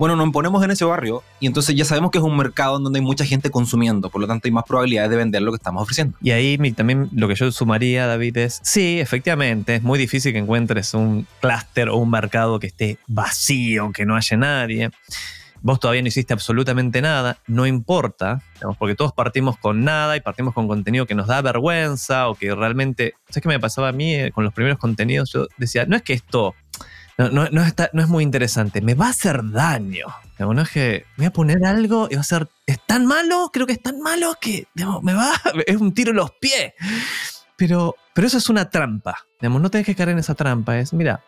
Bueno, 0.02 0.16
nos 0.16 0.32
ponemos 0.32 0.64
en 0.64 0.72
ese 0.72 0.84
barrio 0.84 1.22
y 1.40 1.46
entonces 1.46 1.76
ya 1.76 1.86
sabemos 1.86 2.10
que 2.10 2.18
es 2.18 2.24
un 2.24 2.36
mercado 2.36 2.78
en 2.78 2.84
donde 2.84 2.98
hay 2.98 3.06
mucha 3.06 3.24
gente 3.24 3.52
consumiendo, 3.52 4.10
por 4.10 4.20
lo 4.20 4.26
tanto 4.26 4.48
hay 4.48 4.52
más 4.52 4.64
probabilidades 4.64 5.12
de 5.12 5.16
vender 5.16 5.44
lo 5.44 5.52
que 5.52 5.58
estamos 5.58 5.84
ofreciendo. 5.84 6.18
Y 6.24 6.32
ahí 6.32 6.58
también 6.72 7.08
lo 7.14 7.28
que 7.28 7.36
yo 7.36 7.52
sumaría, 7.52 8.08
David, 8.08 8.36
es, 8.38 8.60
sí, 8.64 9.00
efectivamente, 9.00 9.76
es 9.76 9.84
muy 9.84 10.00
difícil 10.00 10.34
que 10.34 10.40
encuentres 10.40 10.96
un 10.96 11.28
clúster 11.40 11.90
o 11.90 11.98
un 11.98 12.10
mercado 12.10 12.58
que 12.60 12.66
esté 12.66 12.98
vacío, 13.06 13.92
que 13.92 14.08
no 14.08 14.16
haya 14.16 14.38
nadie. 14.38 14.90
Vos 15.62 15.80
todavía 15.80 16.02
no 16.02 16.08
hiciste 16.08 16.34
absolutamente 16.34 17.00
nada, 17.04 17.38
no 17.46 17.68
importa, 17.68 18.42
digamos, 18.56 18.78
porque 18.78 18.96
todos 18.96 19.14
partimos 19.14 19.56
con 19.60 19.84
nada 19.84 20.18
y 20.18 20.22
partimos 20.22 20.56
con 20.56 20.68
contenido 20.68 21.06
que 21.06 21.14
nos 21.14 21.28
da 21.28 21.44
vergüenza 21.44 22.28
o 22.28 22.34
que 22.34 22.56
realmente... 22.56 23.14
¿Sabes 23.30 23.44
qué 23.44 23.50
me 23.50 23.60
pasaba 23.60 23.90
a 23.90 23.92
mí 23.92 24.16
eh, 24.16 24.32
con 24.32 24.44
los 24.44 24.54
primeros 24.56 24.80
contenidos? 24.80 25.32
Yo 25.32 25.46
decía, 25.58 25.86
no 25.86 25.96
es 25.96 26.02
que 26.02 26.14
esto 26.14 26.56
no, 27.18 27.30
no, 27.30 27.50
no 27.50 27.64
no 27.94 28.02
es 28.02 28.08
muy 28.08 28.24
interesante, 28.24 28.82
me 28.82 28.94
va 28.94 29.08
a 29.08 29.10
hacer 29.10 29.42
daño. 29.52 30.08
No 30.40 30.62
es 30.62 30.70
que 30.70 31.06
voy 31.18 31.28
a 31.28 31.32
poner 31.32 31.64
algo 31.66 32.08
y 32.10 32.16
va 32.16 32.22
a 32.22 32.24
ser. 32.26 32.50
Es 32.66 32.80
tan 32.88 33.06
malo, 33.06 33.52
creo 33.54 33.68
que 33.68 33.74
es 33.74 33.82
tan 33.82 34.02
malo 34.02 34.36
que 34.42 34.68
me 35.04 35.14
va. 35.14 35.32
Es 35.68 35.78
un 35.78 35.94
tiro 35.94 36.12
en 36.12 36.18
los 36.18 36.32
pies. 36.32 36.74
Pero, 37.58 37.96
pero 38.16 38.26
eso 38.26 38.40
es 38.40 38.50
una 38.50 38.70
trampa. 38.70 39.16
Digamos, 39.40 39.62
no 39.62 39.70
tenés 39.70 39.86
que 39.86 39.94
caer 39.94 40.10
en 40.10 40.18
esa 40.18 40.34
trampa. 40.34 40.80
Es, 40.80 40.94
mira, 40.94 41.24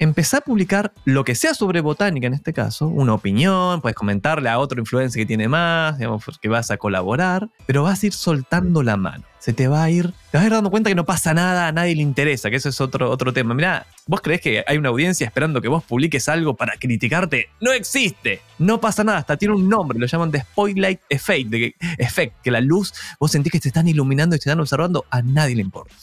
empezá 0.00 0.38
a 0.38 0.40
publicar 0.40 0.92
lo 1.04 1.24
que 1.24 1.36
sea 1.36 1.54
sobre 1.54 1.80
botánica 1.80 2.26
en 2.26 2.34
este 2.34 2.52
caso, 2.52 2.88
una 2.88 3.14
opinión, 3.14 3.80
puedes 3.80 3.94
comentarle 3.94 4.48
a 4.48 4.58
otro 4.58 4.80
influencer 4.80 5.22
que 5.22 5.26
tiene 5.26 5.46
más, 5.46 5.98
digamos, 5.98 6.24
que 6.40 6.48
vas 6.48 6.72
a 6.72 6.76
colaborar, 6.76 7.48
pero 7.66 7.84
vas 7.84 8.02
a 8.02 8.06
ir 8.06 8.12
soltando 8.12 8.82
la 8.82 8.96
mano. 8.96 9.29
Se 9.40 9.54
te 9.54 9.68
va 9.68 9.82
a 9.82 9.90
ir, 9.90 10.12
te 10.30 10.36
vas 10.36 10.44
a 10.44 10.46
ir 10.46 10.52
dando 10.52 10.70
cuenta 10.70 10.90
que 10.90 10.94
no 10.94 11.06
pasa 11.06 11.32
nada, 11.32 11.66
a 11.66 11.72
nadie 11.72 11.96
le 11.96 12.02
interesa, 12.02 12.50
que 12.50 12.56
eso 12.56 12.68
es 12.68 12.80
otro, 12.80 13.10
otro 13.10 13.32
tema. 13.32 13.54
Mira, 13.54 13.86
vos 14.06 14.20
creés 14.20 14.42
que 14.42 14.62
hay 14.66 14.76
una 14.76 14.90
audiencia 14.90 15.26
esperando 15.26 15.62
que 15.62 15.68
vos 15.68 15.82
publiques 15.82 16.28
algo 16.28 16.54
para 16.54 16.74
criticarte. 16.76 17.48
No 17.58 17.72
existe, 17.72 18.42
no 18.58 18.80
pasa 18.80 19.02
nada, 19.02 19.18
hasta 19.18 19.38
tiene 19.38 19.54
un 19.54 19.68
nombre, 19.68 19.98
lo 19.98 20.06
llaman 20.06 20.30
de 20.30 20.42
Spotlight 20.42 21.00
Effect, 21.08 21.54
effect, 21.98 22.34
que 22.42 22.50
la 22.50 22.60
luz, 22.60 22.92
vos 23.18 23.30
sentís 23.30 23.50
que 23.50 23.60
te 23.60 23.68
están 23.68 23.88
iluminando 23.88 24.36
y 24.36 24.38
te 24.38 24.50
están 24.50 24.60
observando, 24.60 25.06
a 25.10 25.22
nadie 25.22 25.56
le 25.56 25.62
importa. 25.62 25.94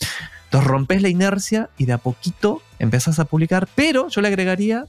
Entonces 0.46 0.68
rompes 0.68 1.02
la 1.02 1.10
inercia 1.10 1.70
y 1.78 1.86
de 1.86 1.94
a 1.94 1.98
poquito 1.98 2.64
empezás 2.80 3.20
a 3.20 3.26
publicar, 3.26 3.68
pero 3.76 4.08
yo 4.08 4.22
le 4.22 4.30
agregaría, 4.30 4.86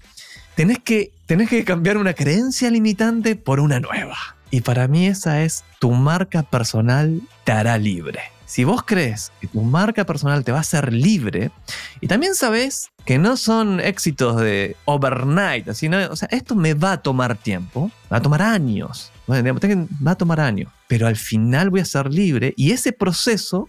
tenés 0.54 0.78
que, 0.78 1.12
tenés 1.26 1.50
que 1.50 1.64
cambiar 1.64 1.98
una 1.98 2.14
creencia 2.14 2.70
limitante 2.70 3.36
por 3.36 3.60
una 3.60 3.78
nueva. 3.78 4.16
Y 4.50 4.62
para 4.62 4.88
mí 4.88 5.06
esa 5.06 5.42
es 5.42 5.64
tu 5.78 5.90
marca 5.90 6.42
personal 6.44 7.20
te 7.44 7.52
hará 7.52 7.76
libre. 7.76 8.20
Si 8.48 8.64
vos 8.64 8.82
crees 8.82 9.30
que 9.42 9.46
tu 9.46 9.60
marca 9.60 10.06
personal 10.06 10.42
te 10.42 10.52
va 10.52 10.58
a 10.58 10.62
hacer 10.62 10.90
libre, 10.90 11.50
y 12.00 12.06
también 12.06 12.34
sabes 12.34 12.90
que 13.04 13.18
no 13.18 13.36
son 13.36 13.78
éxitos 13.78 14.40
de 14.40 14.74
overnight, 14.86 15.68
así, 15.68 15.86
o 15.86 16.16
sea, 16.16 16.28
esto 16.30 16.54
me 16.54 16.72
va 16.72 16.92
a 16.92 17.02
tomar 17.02 17.36
tiempo, 17.36 17.90
va 18.10 18.16
a 18.16 18.22
tomar 18.22 18.40
años, 18.40 19.12
va 19.28 20.10
a 20.12 20.14
tomar 20.14 20.40
años, 20.40 20.72
pero 20.86 21.06
al 21.06 21.16
final 21.16 21.68
voy 21.68 21.80
a 21.80 21.84
ser 21.84 22.10
libre 22.10 22.54
y 22.56 22.72
ese 22.72 22.94
proceso 22.94 23.68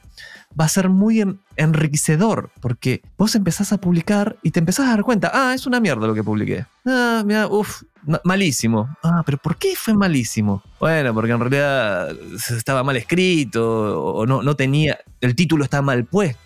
va 0.60 0.66
a 0.66 0.70
ser 0.70 0.90
muy 0.90 1.22
en- 1.22 1.40
enriquecedor, 1.58 2.52
porque 2.62 3.02
vos 3.18 3.36
empezás 3.36 3.72
a 3.74 3.78
publicar 3.78 4.38
y 4.44 4.52
te 4.52 4.60
empezás 4.60 4.88
a 4.88 4.92
dar 4.92 5.04
cuenta, 5.04 5.32
ah, 5.34 5.54
es 5.54 5.66
una 5.68 5.80
mierda 5.80 6.08
lo 6.08 6.14
que 6.14 6.24
publiqué. 6.24 6.66
Ah, 6.86 7.24
mira, 7.26 7.48
uff, 7.48 7.84
malísimo. 8.24 8.90
Ah, 9.04 9.22
pero 9.26 9.38
¿por 9.38 9.58
qué 9.58 9.76
fue 9.76 9.94
malísimo? 9.94 10.64
Bueno, 10.80 11.14
porque 11.14 11.32
en 11.32 11.40
realidad 11.40 12.16
estaba 12.50 12.84
mal 12.84 12.96
escrito 12.98 14.02
o 14.04 14.26
no, 14.26 14.42
no 14.42 14.56
tenía, 14.56 14.98
el 15.22 15.36
título 15.36 15.64
está 15.64 15.82
mal 15.82 16.06
puesto. 16.06 16.40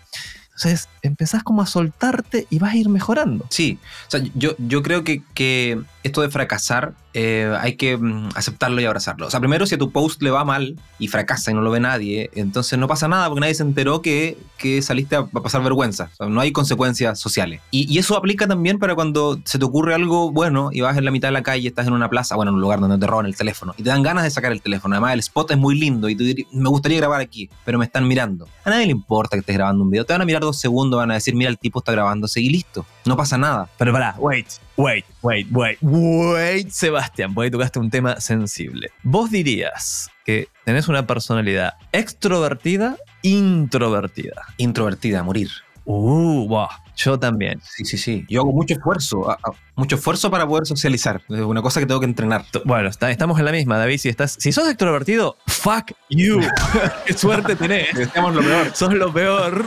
Entonces 0.56 0.88
empezás 1.02 1.42
como 1.42 1.62
a 1.62 1.66
soltarte 1.66 2.46
y 2.50 2.58
vas 2.58 2.74
a 2.74 2.76
ir 2.76 2.88
mejorando. 2.88 3.46
Sí, 3.50 3.78
o 4.06 4.10
sea, 4.10 4.20
yo, 4.34 4.54
yo 4.58 4.82
creo 4.82 5.04
que, 5.04 5.22
que 5.34 5.80
esto 6.04 6.20
de 6.20 6.30
fracasar 6.30 6.94
eh, 7.14 7.56
hay 7.60 7.76
que 7.76 7.96
mm, 7.96 8.30
aceptarlo 8.34 8.80
y 8.80 8.84
abrazarlo. 8.84 9.26
O 9.26 9.30
sea, 9.30 9.40
primero, 9.40 9.66
si 9.66 9.76
a 9.76 9.78
tu 9.78 9.90
post 9.90 10.20
le 10.20 10.30
va 10.30 10.44
mal 10.44 10.76
y 10.98 11.08
fracasa 11.08 11.52
y 11.52 11.54
no 11.54 11.60
lo 11.60 11.70
ve 11.70 11.80
nadie, 11.80 12.30
entonces 12.34 12.78
no 12.78 12.88
pasa 12.88 13.06
nada 13.08 13.28
porque 13.28 13.40
nadie 13.40 13.54
se 13.54 13.62
enteró 13.62 14.02
que, 14.02 14.36
que 14.58 14.82
saliste 14.82 15.16
a, 15.16 15.24
pasar 15.26 15.62
vergüenza. 15.62 16.10
O 16.18 16.28
no 16.28 16.40
hay 16.40 16.50
consecuencias 16.50 17.20
sociales. 17.20 17.60
Y, 17.70 17.92
y 17.92 17.98
eso 17.98 18.16
aplica 18.16 18.48
también 18.48 18.78
para 18.78 18.94
cuando 18.96 19.38
se 19.44 19.58
te 19.58 19.64
ocurre 19.64 19.94
algo 19.94 20.32
bueno 20.32 20.70
y 20.72 20.80
vas 20.80 20.96
en 20.96 21.04
la 21.04 21.12
mitad 21.12 21.28
de 21.28 21.32
la 21.32 21.42
calle, 21.42 21.68
estás 21.68 21.86
en 21.86 21.92
una 21.92 22.10
plaza, 22.10 22.34
bueno, 22.34 22.50
en 22.50 22.56
un 22.56 22.60
lugar 22.60 22.80
donde 22.80 22.98
te 22.98 23.06
roban 23.06 23.26
el 23.26 23.36
teléfono 23.36 23.74
y 23.76 23.82
te 23.84 23.90
dan 23.90 24.02
ganas 24.02 24.24
de 24.24 24.30
sacar 24.30 24.50
el 24.50 24.60
teléfono. 24.60 24.94
Además, 24.94 25.14
el 25.14 25.20
spot 25.20 25.52
es 25.52 25.58
muy 25.58 25.78
lindo 25.78 26.08
y 26.08 26.16
tú 26.16 26.24
dirías, 26.24 26.48
me 26.52 26.68
gustaría 26.68 26.98
grabar 26.98 27.20
aquí, 27.20 27.48
pero 27.64 27.78
me 27.78 27.84
están 27.84 28.06
mirando. 28.08 28.48
A 28.64 28.70
nadie 28.70 28.86
le 28.86 28.92
importa 28.92 29.36
que 29.36 29.40
estés 29.40 29.54
grabando 29.54 29.84
un 29.84 29.90
video. 29.90 30.04
Te 30.04 30.12
van 30.12 30.22
a 30.22 30.24
mirar 30.24 30.43
dos 30.44 30.60
segundos, 30.60 30.98
van 30.98 31.10
a 31.10 31.14
decir, 31.14 31.34
mira, 31.34 31.50
el 31.50 31.58
tipo 31.58 31.80
está 31.80 31.92
grabándose 31.92 32.40
y 32.40 32.48
listo. 32.48 32.86
No 33.04 33.16
pasa 33.16 33.36
nada. 33.38 33.68
Pero 33.78 33.92
pará, 33.92 34.14
wait, 34.18 34.46
wait, 34.76 35.04
wait, 35.22 35.48
wait, 35.50 35.78
wait, 35.82 36.68
Sebastián, 36.70 37.34
porque 37.34 37.50
tocaste 37.50 37.78
un 37.78 37.90
tema 37.90 38.20
sensible. 38.20 38.90
Vos 39.02 39.30
dirías 39.30 40.08
que 40.24 40.48
tenés 40.64 40.88
una 40.88 41.06
personalidad 41.06 41.74
extrovertida, 41.92 42.96
introvertida. 43.22 44.46
Introvertida, 44.56 45.20
a 45.20 45.22
morir. 45.22 45.50
Uh, 45.84 46.46
wow, 46.48 46.68
yo 46.96 47.18
también. 47.18 47.60
Sí, 47.76 47.84
sí, 47.84 47.98
sí. 47.98 48.24
Yo 48.28 48.42
hago 48.42 48.52
mucho 48.52 48.74
esfuerzo, 48.74 49.30
a- 49.30 49.34
a- 49.34 49.52
mucho 49.76 49.96
esfuerzo 49.96 50.30
para 50.30 50.46
poder 50.46 50.66
socializar. 50.66 51.20
Es 51.28 51.40
una 51.40 51.60
cosa 51.62 51.80
que 51.80 51.86
tengo 51.86 51.98
que 52.00 52.06
entrenar. 52.06 52.44
Bueno, 52.64 52.88
está- 52.88 53.10
estamos 53.10 53.38
en 53.38 53.44
la 53.44 53.52
misma, 53.52 53.76
David. 53.78 53.98
Si, 53.98 54.08
estás, 54.08 54.36
si 54.38 54.52
sos 54.52 54.68
extrovertido, 54.68 55.36
fuck 55.46 55.90
you. 56.10 56.38
Qué 57.06 57.12
suerte 57.14 57.56
tenés. 57.56 57.92
Estamos 57.96 58.34
lo 58.34 58.42
peor. 58.42 58.70
Sos 58.74 58.94
lo 58.94 59.12
peor. 59.12 59.64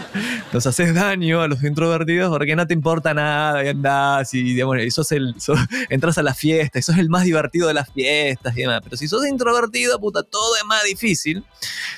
Nos 0.53 0.65
haces 0.65 0.93
daño 0.96 1.41
a 1.41 1.48
los 1.50 1.62
introvertidos 1.63 2.29
porque 2.29 2.55
no 2.55 2.65
te 2.65 2.74
importa 2.74 3.13
nada 3.13 3.63
y 3.65 3.67
andás 3.67 4.34
y, 4.34 4.41
digamos, 4.43 4.77
y 4.79 4.89
sos 4.91 5.12
el, 5.12 5.36
sos- 5.39 5.60
entras 5.89 6.17
a 6.17 6.24
la 6.24 6.34
fiesta 6.34 6.79
y 6.79 6.81
sos 6.81 6.98
el 6.98 7.10
más 7.10 7.24
divertido 7.24 7.67
de 7.67 7.74
las 7.74 7.91
fiestas 7.91 8.55
y 8.55 8.62
demás. 8.62 8.79
Pero 8.84 8.96
si 8.96 9.07
sos 9.10 9.27
introvertido, 9.27 10.00
puta, 10.00 10.24
todo 10.24 10.55
es 10.55 10.63
más 10.65 10.84
difícil. 10.86 11.43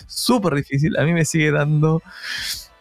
Súper 0.08 0.56
difícil. 0.56 0.98
A 0.98 1.04
mí 1.04 1.14
me 1.14 1.26
sigue 1.26 1.52
dando. 1.52 2.02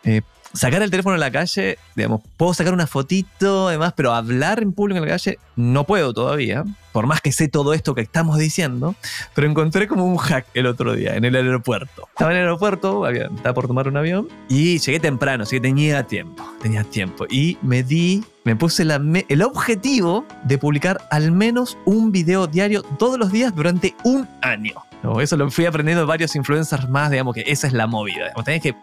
eh, 0.04 0.22
sacar 0.58 0.82
el 0.82 0.90
teléfono 0.90 1.14
en 1.14 1.20
la 1.20 1.30
calle, 1.30 1.78
digamos, 1.94 2.20
puedo 2.36 2.52
sacar 2.52 2.74
una 2.74 2.86
fotito, 2.86 3.68
además, 3.68 3.92
pero 3.96 4.12
hablar 4.12 4.60
en 4.60 4.72
público 4.72 4.98
en 4.98 5.04
la 5.04 5.10
calle 5.16 5.38
no 5.56 5.84
puedo 5.84 6.12
todavía, 6.12 6.64
por 6.92 7.06
más 7.06 7.20
que 7.20 7.30
sé 7.30 7.48
todo 7.48 7.74
esto 7.74 7.94
que 7.94 8.00
estamos 8.00 8.38
diciendo, 8.38 8.96
pero 9.34 9.48
encontré 9.48 9.86
como 9.86 10.04
un 10.04 10.16
hack 10.16 10.46
el 10.54 10.66
otro 10.66 10.94
día 10.94 11.14
en 11.14 11.24
el 11.24 11.36
aeropuerto. 11.36 12.08
Estaba 12.08 12.32
en 12.32 12.38
el 12.38 12.42
aeropuerto, 12.44 13.08
estaba 13.08 13.54
por 13.54 13.68
tomar 13.68 13.86
un 13.86 13.96
avión 13.96 14.28
y 14.48 14.78
llegué 14.78 14.98
temprano, 14.98 15.44
así 15.44 15.56
que 15.56 15.60
tenía 15.60 16.02
tiempo, 16.02 16.44
tenía 16.60 16.82
tiempo. 16.82 17.26
Y 17.30 17.56
me 17.62 17.84
di, 17.84 18.24
me 18.42 18.56
puse 18.56 18.82
el 18.82 19.42
objetivo 19.42 20.26
de 20.42 20.58
publicar 20.58 21.06
al 21.10 21.30
menos 21.30 21.78
un 21.84 22.10
video 22.10 22.48
diario 22.48 22.82
todos 22.82 23.16
los 23.16 23.30
días 23.30 23.54
durante 23.54 23.94
un 24.02 24.28
año. 24.42 24.87
Eso 25.20 25.36
lo 25.36 25.50
fui 25.50 25.66
aprendiendo 25.66 26.06
varios 26.06 26.34
influencers 26.36 26.88
más, 26.88 27.10
digamos 27.10 27.34
que 27.34 27.44
esa 27.46 27.66
es 27.66 27.72
la 27.72 27.86
movida. 27.86 28.24
digamos, 28.24 28.44
tenés 28.44 28.62
que, 28.62 28.76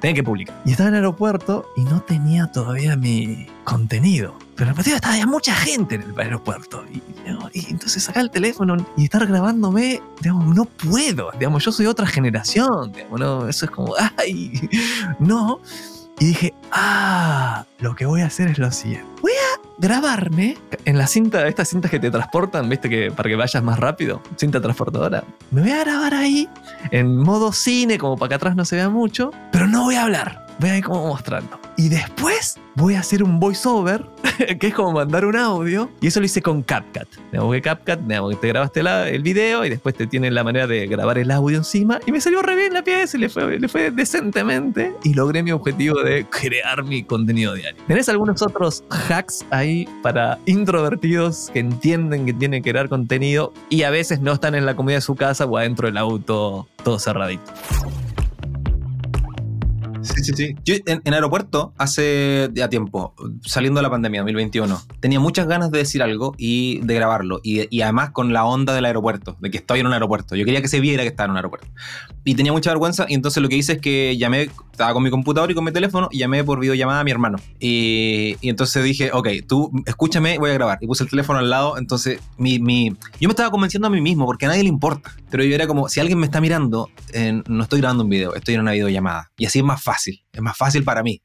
tenés 0.00 0.14
que 0.14 0.22
publicar. 0.22 0.60
Y 0.64 0.72
estaba 0.72 0.88
en 0.88 0.96
el 0.96 1.00
aeropuerto 1.00 1.66
y 1.76 1.82
no 1.82 2.00
tenía 2.00 2.50
todavía 2.50 2.96
mi 2.96 3.46
contenido. 3.64 4.34
Pero 4.56 4.72
el 4.72 4.78
estaba 4.78 5.14
había 5.14 5.26
mucha 5.26 5.54
gente 5.54 5.94
en 5.94 6.02
el 6.02 6.20
aeropuerto. 6.20 6.84
Y, 6.92 7.02
y 7.52 7.70
entonces 7.70 8.02
sacar 8.02 8.24
el 8.24 8.30
teléfono 8.30 8.76
y 8.96 9.04
estar 9.04 9.26
grabándome, 9.26 10.02
digamos, 10.20 10.54
no 10.54 10.66
puedo. 10.66 11.30
Digamos, 11.32 11.64
yo 11.64 11.72
soy 11.72 11.86
otra 11.86 12.06
generación. 12.06 12.92
Digamos, 12.92 13.48
eso 13.48 13.64
es 13.64 13.70
como, 13.70 13.94
ay, 14.18 14.68
no. 15.18 15.60
Y 16.20 16.26
dije, 16.26 16.54
ah, 16.70 17.64
lo 17.78 17.96
que 17.96 18.04
voy 18.04 18.20
a 18.20 18.26
hacer 18.26 18.50
es 18.50 18.58
lo 18.58 18.70
siguiente. 18.70 19.08
Voy 19.22 19.32
a, 19.32 19.60
grabarme 19.78 20.58
en 20.84 20.98
la 20.98 21.06
cinta, 21.06 21.48
estas 21.48 21.68
cintas 21.70 21.90
que 21.90 21.98
te 21.98 22.10
transportan, 22.10 22.68
viste, 22.68 22.90
que 22.90 23.10
para 23.10 23.30
que 23.30 23.36
vayas 23.36 23.62
más 23.62 23.78
rápido, 23.78 24.20
cinta 24.36 24.60
transportadora. 24.60 25.24
Me 25.50 25.62
voy 25.62 25.70
a 25.70 25.80
grabar 25.80 26.12
ahí 26.12 26.46
en 26.90 27.16
modo 27.16 27.52
cine, 27.52 27.96
como 27.96 28.18
para 28.18 28.28
que 28.28 28.34
atrás 28.34 28.54
no 28.54 28.66
se 28.66 28.76
vea 28.76 28.90
mucho, 28.90 29.30
pero 29.50 29.66
no 29.66 29.84
voy 29.84 29.94
a 29.94 30.02
hablar. 30.02 30.49
Voy 30.60 30.68
a 30.68 30.76
ir 30.76 30.84
como 30.84 31.06
mostrando. 31.06 31.58
Y 31.78 31.88
después 31.88 32.58
voy 32.74 32.94
a 32.94 33.00
hacer 33.00 33.22
un 33.22 33.40
voiceover, 33.40 34.04
que 34.60 34.66
es 34.66 34.74
como 34.74 34.92
mandar 34.92 35.24
un 35.24 35.34
audio, 35.34 35.90
y 36.02 36.08
eso 36.08 36.20
lo 36.20 36.26
hice 36.26 36.42
con 36.42 36.62
CapCut. 36.62 37.08
Digamos 37.32 37.54
que 37.54 37.62
CapCut, 37.62 38.00
digamos 38.00 38.34
que 38.34 38.36
te 38.36 38.48
grabaste 38.48 38.80
el 38.80 39.22
video 39.22 39.64
y 39.64 39.70
después 39.70 39.94
te 39.94 40.06
tienen 40.06 40.34
la 40.34 40.44
manera 40.44 40.66
de 40.66 40.86
grabar 40.86 41.16
el 41.16 41.30
audio 41.30 41.56
encima, 41.56 41.98
y 42.04 42.12
me 42.12 42.20
salió 42.20 42.42
re 42.42 42.56
bien 42.56 42.74
la 42.74 42.84
pieza, 42.84 43.16
y 43.16 43.20
le 43.20 43.30
fue, 43.30 43.58
le 43.58 43.68
fue 43.68 43.90
decentemente, 43.90 44.92
y 45.02 45.14
logré 45.14 45.42
mi 45.42 45.52
objetivo 45.52 46.02
de 46.02 46.26
crear 46.26 46.84
mi 46.84 47.04
contenido 47.04 47.54
diario. 47.54 47.82
¿Tenés 47.86 48.10
algunos 48.10 48.42
otros 48.42 48.84
hacks 49.08 49.46
ahí 49.50 49.88
para 50.02 50.38
introvertidos 50.44 51.48
que 51.54 51.60
entienden 51.60 52.26
que 52.26 52.34
tienen 52.34 52.62
que 52.62 52.72
crear 52.72 52.90
contenido 52.90 53.54
y 53.70 53.84
a 53.84 53.90
veces 53.90 54.20
no 54.20 54.32
están 54.32 54.54
en 54.54 54.66
la 54.66 54.76
comida 54.76 54.96
de 54.96 55.00
su 55.00 55.14
casa 55.16 55.46
o 55.46 55.56
adentro 55.56 55.86
del 55.86 55.96
auto 55.96 56.68
todo 56.84 56.98
cerradito? 56.98 57.50
Sí, 60.02 60.24
sí, 60.24 60.32
sí. 60.34 60.54
Yo 60.64 60.74
en, 60.86 61.14
aeropuerto, 61.14 61.72
hace 61.76 62.50
ya 62.54 62.68
tiempo, 62.68 63.14
saliendo 63.44 63.78
de 63.78 63.82
la 63.82 63.90
pandemia, 63.90 64.20
2021, 64.20 64.80
tenía 65.00 65.20
muchas 65.20 65.46
ganas 65.46 65.70
de 65.70 65.78
decir 65.78 66.02
algo 66.02 66.34
y 66.38 66.80
de 66.80 66.94
grabarlo. 66.94 67.40
Y, 67.42 67.80
además 67.80 68.10
con 68.10 68.32
la 68.32 68.44
onda 68.44 68.74
del 68.74 68.84
aeropuerto, 68.84 69.36
de 69.40 69.50
que 69.50 69.58
estoy 69.58 69.80
en 69.80 69.86
un 69.86 69.92
aeropuerto. 69.92 70.36
Yo 70.36 70.44
quería 70.44 70.62
que 70.62 70.68
se 70.68 70.80
viera 70.80 71.02
que 71.02 71.08
estaba 71.08 71.26
en 71.26 71.30
un 71.32 71.36
aeropuerto. 71.36 71.68
Y 72.24 72.34
tenía 72.34 72.52
mucha 72.52 72.70
vergüenza. 72.70 73.06
Y 73.08 73.14
entonces 73.14 73.42
lo 73.42 73.48
que 73.48 73.56
hice 73.56 73.74
es 73.74 73.80
que 73.80 74.16
llamé, 74.16 74.50
estaba 74.70 74.92
con 74.92 75.02
mi 75.02 75.10
computador 75.10 75.50
y 75.50 75.54
con 75.54 75.64
mi 75.64 75.72
teléfono, 75.72 76.08
y 76.10 76.18
llamé 76.18 76.44
por 76.44 76.60
videollamada 76.60 77.00
a 77.00 77.04
mi 77.04 77.10
hermano. 77.10 77.38
Y, 77.58 78.36
entonces 78.42 78.82
dije, 78.84 79.10
ok, 79.12 79.28
tú 79.46 79.70
escúchame, 79.86 80.38
voy 80.38 80.50
a 80.50 80.54
grabar. 80.54 80.78
Y 80.80 80.86
puse 80.86 81.04
el 81.04 81.10
teléfono 81.10 81.38
al 81.38 81.50
lado. 81.50 81.78
Entonces, 81.78 82.20
mi, 82.38 82.58
mi, 82.58 82.96
yo 83.20 83.28
me 83.28 83.32
estaba 83.32 83.50
convenciendo 83.50 83.88
a 83.88 83.90
mí 83.90 84.00
mismo, 84.00 84.26
porque 84.26 84.46
a 84.46 84.48
nadie 84.48 84.62
le 84.62 84.68
importa. 84.68 85.12
Pero 85.30 85.44
yo 85.44 85.54
era 85.54 85.66
como, 85.66 85.88
si 85.88 86.00
alguien 86.00 86.18
me 86.18 86.26
está 86.26 86.40
mirando, 86.40 86.90
no 87.48 87.62
estoy 87.62 87.80
grabando 87.80 88.04
un 88.04 88.10
video, 88.10 88.34
estoy 88.34 88.54
en 88.54 88.62
una 88.62 88.72
videollamada. 88.72 89.30
Y 89.36 89.46
así 89.46 89.60
es 89.60 89.64
más 89.64 89.82
fácil, 89.82 89.90
es 90.08 90.40
más 90.40 90.56
fácil 90.56 90.84
para 90.84 91.02
mí. 91.02 91.22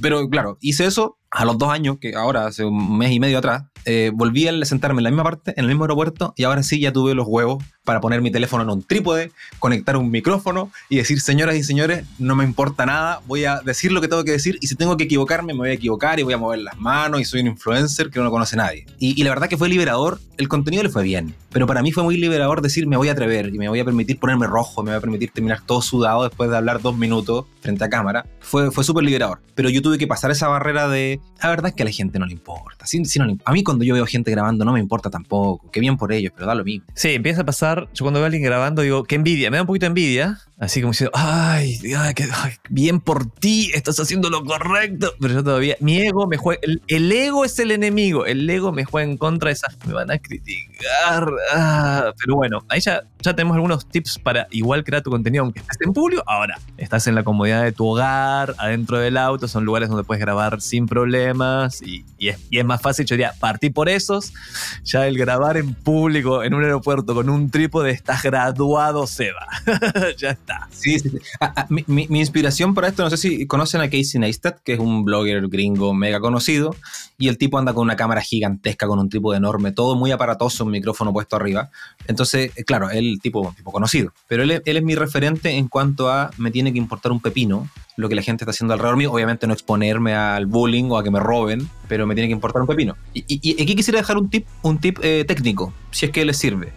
Pero 0.00 0.28
claro, 0.28 0.58
hice 0.60 0.86
eso 0.86 1.18
a 1.30 1.44
los 1.44 1.58
dos 1.58 1.70
años, 1.70 1.98
que 2.00 2.14
ahora 2.14 2.46
hace 2.46 2.64
un 2.64 2.98
mes 2.98 3.12
y 3.12 3.20
medio 3.20 3.38
atrás, 3.38 3.64
eh, 3.84 4.10
volví 4.14 4.48
a 4.48 4.64
sentarme 4.64 5.00
en 5.00 5.04
la 5.04 5.10
misma 5.10 5.24
parte, 5.24 5.52
en 5.56 5.64
el 5.64 5.68
mismo 5.68 5.84
aeropuerto, 5.84 6.34
y 6.36 6.44
ahora 6.44 6.62
sí 6.62 6.80
ya 6.80 6.92
tuve 6.92 7.14
los 7.14 7.26
huevos 7.26 7.62
para 7.84 8.00
poner 8.00 8.22
mi 8.22 8.30
teléfono 8.30 8.62
en 8.62 8.70
un 8.70 8.82
trípode, 8.82 9.30
conectar 9.58 9.96
un 9.96 10.10
micrófono 10.10 10.70
y 10.88 10.96
decir, 10.96 11.20
señoras 11.20 11.56
y 11.56 11.62
señores, 11.62 12.06
no 12.18 12.34
me 12.34 12.44
importa 12.44 12.86
nada, 12.86 13.20
voy 13.26 13.44
a 13.44 13.60
decir 13.60 13.92
lo 13.92 14.00
que 14.00 14.08
tengo 14.08 14.24
que 14.24 14.32
decir, 14.32 14.58
y 14.60 14.66
si 14.66 14.74
tengo 14.74 14.96
que 14.96 15.04
equivocarme, 15.04 15.52
me 15.52 15.60
voy 15.60 15.70
a 15.70 15.74
equivocar 15.74 16.18
y 16.18 16.22
voy 16.22 16.34
a 16.34 16.38
mover 16.38 16.60
las 16.60 16.78
manos, 16.78 17.20
y 17.20 17.24
soy 17.24 17.40
un 17.40 17.48
influencer 17.48 18.10
que 18.10 18.18
no 18.18 18.24
lo 18.24 18.30
conoce 18.30 18.56
nadie. 18.56 18.86
Y, 18.98 19.20
y 19.20 19.24
la 19.24 19.30
verdad 19.30 19.48
que 19.48 19.58
fue 19.58 19.68
liberador, 19.68 20.18
el 20.38 20.48
contenido 20.48 20.82
le 20.82 20.88
fue 20.88 21.02
bien, 21.02 21.34
pero 21.54 21.66
para 21.66 21.82
mí 21.82 21.92
fue 21.92 22.02
muy 22.02 22.16
liberador 22.16 22.62
decir, 22.62 22.86
me 22.86 22.96
voy 22.96 23.08
a 23.08 23.12
atrever 23.12 23.54
y 23.54 23.58
me 23.58 23.68
voy 23.68 23.78
a 23.78 23.84
permitir 23.84 24.18
ponerme 24.18 24.46
rojo, 24.46 24.82
me 24.82 24.90
voy 24.90 24.98
a 24.98 25.00
permitir 25.00 25.30
terminar 25.30 25.60
todo 25.64 25.82
sudado 25.82 26.24
después 26.24 26.50
de 26.50 26.56
hablar 26.56 26.80
dos 26.80 26.96
minutos 26.96 27.44
frente 27.60 27.84
a 27.84 27.88
cámara. 27.88 28.26
Fue, 28.40 28.70
fue 28.70 28.82
súper 28.82 29.04
liberador, 29.04 29.40
pero 29.54 29.68
yo 29.68 29.80
tuve 29.80 29.96
que 29.96 30.06
pasar 30.06 30.30
esa 30.30 30.48
barrera 30.48 30.88
de, 30.88 31.20
la 31.42 31.50
verdad 31.50 31.68
es 31.68 31.74
que 31.74 31.82
a 31.82 31.86
la 31.86 31.92
gente 31.92 32.18
no 32.18 32.26
le 32.26 32.32
importa. 32.32 32.86
Si, 32.86 32.98
no 33.00 33.36
a 33.44 33.52
mí 33.52 33.62
cuando 33.74 33.84
yo 33.84 33.94
veo 33.94 34.06
gente 34.06 34.30
grabando 34.30 34.64
no 34.64 34.72
me 34.72 34.80
importa 34.80 35.10
tampoco. 35.10 35.70
Qué 35.70 35.80
bien 35.80 35.96
por 35.96 36.12
ellos, 36.12 36.32
pero 36.34 36.46
da 36.46 36.54
lo 36.54 36.64
mismo. 36.64 36.86
Sí, 36.94 37.10
empieza 37.10 37.42
a 37.42 37.44
pasar, 37.44 37.88
yo 37.92 38.04
cuando 38.04 38.20
veo 38.20 38.24
a 38.24 38.26
alguien 38.26 38.42
grabando 38.42 38.82
digo, 38.82 39.04
qué 39.04 39.16
envidia, 39.16 39.50
me 39.50 39.56
da 39.56 39.62
un 39.62 39.66
poquito 39.66 39.84
de 39.84 39.88
envidia, 39.88 40.38
así 40.58 40.80
como 40.80 40.92
diciendo, 40.92 41.12
ay, 41.14 41.80
ay, 41.96 42.14
qué, 42.14 42.28
bien 42.68 43.00
por 43.00 43.28
ti, 43.30 43.70
estás 43.74 43.98
haciendo 43.98 44.30
lo 44.30 44.44
correcto, 44.44 45.12
pero 45.20 45.34
yo 45.34 45.44
todavía, 45.44 45.76
mi 45.80 45.98
ego 45.98 46.26
me 46.26 46.36
juega, 46.36 46.60
el, 46.86 47.12
ego 47.12 47.44
es 47.44 47.58
el 47.58 47.70
enemigo, 47.70 48.24
el 48.24 48.48
ego 48.48 48.72
me 48.72 48.84
juega 48.84 49.10
en 49.10 49.16
contra 49.16 49.48
de 49.48 49.54
esas, 49.54 49.76
me 49.86 49.92
van 49.92 50.10
a 50.10 50.18
criticar, 50.18 51.28
ah, 51.52 52.12
pero 52.18 52.36
bueno, 52.36 52.64
ahí 52.68 52.80
ya, 52.80 53.02
ya 53.20 53.34
tenemos 53.34 53.56
algunos 53.56 53.88
tips 53.88 54.18
para 54.18 54.46
igual 54.50 54.84
crear 54.84 55.02
tu 55.02 55.10
contenido 55.10 55.44
aunque 55.44 55.60
estés 55.60 55.80
en 55.80 55.92
público. 55.92 56.22
Ahora, 56.26 56.58
estás 56.76 57.06
en 57.06 57.14
la 57.14 57.24
comodidad 57.24 57.62
de 57.62 57.72
tu 57.72 57.86
hogar, 57.86 58.54
adentro 58.58 58.98
del 58.98 59.16
auto, 59.16 59.48
son 59.48 59.64
lugares 59.64 59.88
donde 59.88 60.04
puedes 60.04 60.20
grabar 60.20 60.60
sin 60.60 60.86
problemas 60.86 61.82
y, 61.82 62.04
es, 62.18 62.38
y 62.50 62.58
es, 62.58 62.64
más 62.64 62.80
fácil, 62.80 63.06
yo 63.06 63.14
diría, 63.14 63.32
partir 63.40 63.72
por 63.72 63.88
esos. 63.88 64.32
Ya 64.84 65.06
el 65.06 65.18
grabar 65.18 65.56
en 65.56 65.74
público 65.74 66.42
en 66.42 66.54
un 66.54 66.62
aeropuerto 66.62 67.14
con 67.14 67.28
un 67.28 67.50
trípode 67.50 67.90
estás 67.90 68.22
graduado, 68.22 69.06
Seba. 69.06 69.48
ya 70.18 70.30
Sí, 70.70 70.98
sí, 70.98 71.10
ah, 71.40 71.52
ah, 71.56 71.66
mi, 71.68 72.06
inspiración 72.10 72.74
para 72.74 72.88
esto, 72.88 73.02
no 73.02 73.10
sé 73.10 73.16
si 73.16 73.46
conocen 73.46 73.80
a 73.80 73.84
Casey 73.84 74.20
Neistat, 74.20 74.60
que 74.60 74.74
es 74.74 74.78
un 74.78 75.04
blogger 75.04 75.48
gringo 75.48 75.94
mega 75.94 76.20
conocido, 76.20 76.74
y 77.18 77.28
el 77.28 77.38
tipo 77.38 77.58
anda 77.58 77.72
con 77.72 77.82
una 77.82 77.96
cámara 77.96 78.20
gigantesca, 78.20 78.86
con 78.86 78.98
un 78.98 79.08
trípode 79.08 79.36
enorme, 79.38 79.72
todo 79.72 79.96
muy 79.96 80.10
aparatoso, 80.10 80.64
un 80.64 80.72
micrófono 80.72 81.12
puesto 81.12 81.36
arriba. 81.36 81.70
Entonces, 82.06 82.52
eh, 82.56 82.64
claro, 82.64 82.90
él 82.90 83.18
tipo, 83.22 83.54
tipo 83.56 83.72
conocido. 83.72 84.12
Pero 84.28 84.42
él, 84.42 84.62
él 84.64 84.76
es 84.76 84.82
mi 84.82 84.94
referente 84.94 85.50
en 85.50 85.68
cuanto 85.68 86.10
a 86.10 86.30
me 86.38 86.50
tiene 86.50 86.72
que 86.72 86.78
importar 86.78 87.12
un 87.12 87.20
pepino 87.20 87.68
lo 87.96 88.08
que 88.08 88.14
la 88.14 88.22
gente 88.22 88.44
está 88.44 88.50
haciendo 88.50 88.74
alrededor 88.74 88.96
mío. 88.96 89.12
Obviamente 89.12 89.46
no 89.46 89.52
exponerme 89.52 90.14
al 90.14 90.46
bullying 90.46 90.90
o 90.90 90.98
a 90.98 91.04
que 91.04 91.10
me 91.10 91.20
roben, 91.20 91.68
pero 91.88 92.06
me 92.06 92.14
tiene 92.14 92.28
que 92.28 92.32
importar 92.32 92.62
un 92.62 92.68
pepino. 92.68 92.96
Y, 93.12 93.62
aquí 93.62 93.76
quisiera 93.76 93.98
dejar 93.98 94.16
un 94.18 94.28
tip, 94.30 94.46
un 94.62 94.78
tip 94.78 94.98
eh, 95.02 95.24
técnico, 95.26 95.72
si 95.90 96.06
es 96.06 96.12
que 96.12 96.24
les 96.24 96.36
sirve. 96.36 96.72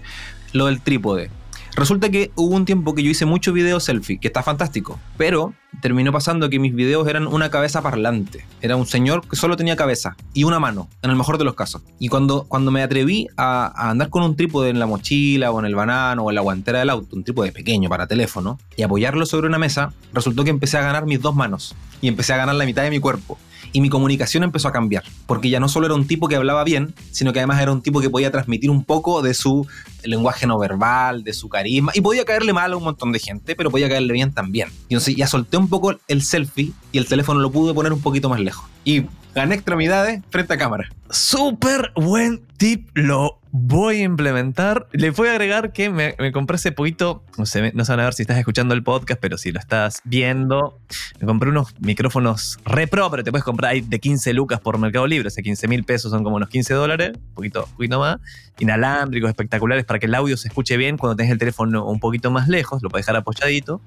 Lo 0.53 0.67
del 0.67 0.81
trípode. 0.81 1.29
Resulta 1.77 2.09
que 2.09 2.31
hubo 2.33 2.55
un 2.55 2.65
tiempo 2.65 2.95
que 2.95 3.03
yo 3.03 3.11
hice 3.11 3.27
mucho 3.27 3.53
video 3.53 3.79
selfie, 3.79 4.17
que 4.17 4.27
está 4.27 4.41
fantástico, 4.41 4.99
pero 5.15 5.53
terminó 5.81 6.11
pasando 6.11 6.49
que 6.49 6.59
mis 6.59 6.73
videos 6.73 7.07
eran 7.07 7.27
una 7.27 7.49
cabeza 7.49 7.81
parlante. 7.81 8.45
Era 8.61 8.75
un 8.75 8.85
señor 8.85 9.27
que 9.27 9.35
solo 9.35 9.57
tenía 9.57 9.75
cabeza 9.75 10.15
y 10.33 10.43
una 10.43 10.59
mano, 10.59 10.89
en 11.01 11.09
el 11.09 11.15
mejor 11.15 11.37
de 11.37 11.43
los 11.43 11.55
casos. 11.55 11.81
Y 11.99 12.07
cuando, 12.07 12.45
cuando 12.47 12.71
me 12.71 12.81
atreví 12.81 13.27
a, 13.37 13.89
andar 13.89 14.09
con 14.09 14.23
un 14.23 14.35
trípode 14.35 14.69
en 14.69 14.79
la 14.79 14.85
mochila 14.85 15.51
o 15.51 15.59
en 15.59 15.65
el 15.65 15.75
banano 15.75 16.23
o 16.23 16.29
en 16.29 16.35
la 16.35 16.41
guantera 16.41 16.79
del 16.79 16.89
auto, 16.89 17.15
un 17.15 17.23
trípode 17.23 17.51
pequeño 17.51 17.89
para 17.89 18.07
teléfono, 18.07 18.59
y 18.75 18.83
apoyarlo 18.83 19.25
sobre 19.25 19.47
una 19.47 19.57
mesa, 19.57 19.93
resultó 20.13 20.43
que 20.43 20.49
empecé 20.49 20.77
a 20.77 20.81
ganar 20.81 21.05
mis 21.05 21.21
dos 21.21 21.35
manos 21.35 21.75
y 22.01 22.07
empecé 22.07 22.33
a 22.33 22.37
ganar 22.37 22.55
la 22.55 22.65
mitad 22.65 22.83
de 22.83 22.89
mi 22.89 22.99
cuerpo 22.99 23.37
y 23.73 23.81
mi 23.81 23.89
comunicación 23.89 24.43
empezó 24.43 24.67
a 24.67 24.71
cambiar, 24.71 25.03
porque 25.25 25.49
ya 25.49 25.59
no 25.59 25.69
solo 25.69 25.85
era 25.87 25.95
un 25.95 26.07
tipo 26.07 26.27
que 26.27 26.35
hablaba 26.35 26.63
bien, 26.63 26.93
sino 27.11 27.33
que 27.33 27.39
además 27.39 27.61
era 27.61 27.71
un 27.71 27.81
tipo 27.81 28.01
que 28.01 28.09
podía 28.09 28.31
transmitir 28.31 28.69
un 28.69 28.83
poco 28.83 29.21
de 29.21 29.33
su 29.33 29.67
lenguaje 30.03 30.47
no 30.47 30.57
verbal, 30.57 31.23
de 31.23 31.33
su 31.33 31.49
carisma, 31.49 31.91
y 31.93 32.01
podía 32.01 32.25
caerle 32.25 32.53
mal 32.53 32.73
a 32.73 32.77
un 32.77 32.83
montón 32.83 33.11
de 33.11 33.19
gente, 33.19 33.55
pero 33.55 33.69
podía 33.69 33.89
caerle 33.89 34.13
bien 34.13 34.33
también. 34.33 34.69
Y 34.89 34.93
entonces 34.93 35.15
ya 35.15 35.27
solté 35.27 35.57
un 35.57 35.66
poco 35.67 35.95
el 36.07 36.21
selfie 36.21 36.73
y 36.91 36.97
el 36.97 37.07
teléfono 37.07 37.39
lo 37.39 37.51
pude 37.51 37.73
poner 37.73 37.93
un 37.93 38.01
poquito 38.01 38.29
más 38.29 38.39
lejos. 38.39 38.65
Y 38.83 39.05
gané 39.35 39.55
extremidades 39.55 40.23
frente 40.29 40.53
a 40.53 40.57
cámara. 40.57 40.89
Súper 41.09 41.91
buen 41.95 42.41
tip, 42.57 42.89
lo 42.95 43.39
voy 43.51 43.97
a 43.97 44.03
implementar. 44.03 44.87
Le 44.91 45.11
voy 45.11 45.27
a 45.27 45.31
agregar 45.31 45.73
que 45.73 45.89
me, 45.89 46.15
compré 46.31 46.55
hace 46.55 46.71
poquito, 46.71 47.23
no 47.37 47.45
sé, 47.45 47.71
no 47.73 47.85
saben 47.85 48.01
a 48.01 48.03
ver 48.05 48.13
si 48.13 48.23
estás 48.23 48.37
escuchando 48.37 48.73
el 48.73 48.83
podcast, 48.83 49.19
pero 49.21 49.37
si 49.37 49.51
lo 49.51 49.59
estás 49.59 50.01
viendo, 50.03 50.79
me 51.19 51.27
compré 51.27 51.49
unos 51.49 51.75
micrófonos 51.79 52.57
re 52.65 52.87
pro, 52.87 53.09
pero 53.11 53.23
te 53.23 53.31
puedes 53.31 53.43
comprar 53.43 53.73
ahí 53.73 53.81
de 53.81 53.99
15 53.99 54.33
lucas 54.33 54.59
por 54.59 54.77
Mercado 54.77 55.07
Libre, 55.07 55.27
o 55.27 55.31
sea, 55.31 55.43
15 55.43 55.67
mil 55.67 55.83
pesos 55.83 56.11
son 56.11 56.23
como 56.23 56.35
unos 56.35 56.49
15 56.49 56.73
dólares, 56.73 57.11
un 57.15 57.33
poquito, 57.35 57.67
poquito 57.75 57.99
más, 57.99 58.17
inalámbricos, 58.59 59.29
espectaculares, 59.29 59.85
para 59.85 59.99
que 59.99 60.07
el 60.07 60.15
audio 60.15 60.35
se 60.37 60.47
escuche 60.47 60.77
bien 60.77 60.97
cuando 60.97 61.15
tenés 61.15 61.31
el 61.31 61.37
teléfono 61.37 61.85
un 61.85 61.99
poquito 61.99 62.31
más 62.31 62.47
lejos, 62.47 62.81
lo 62.81 62.89
puedes 62.89 63.05
dejar 63.05 63.17
apoyadito. 63.17 63.81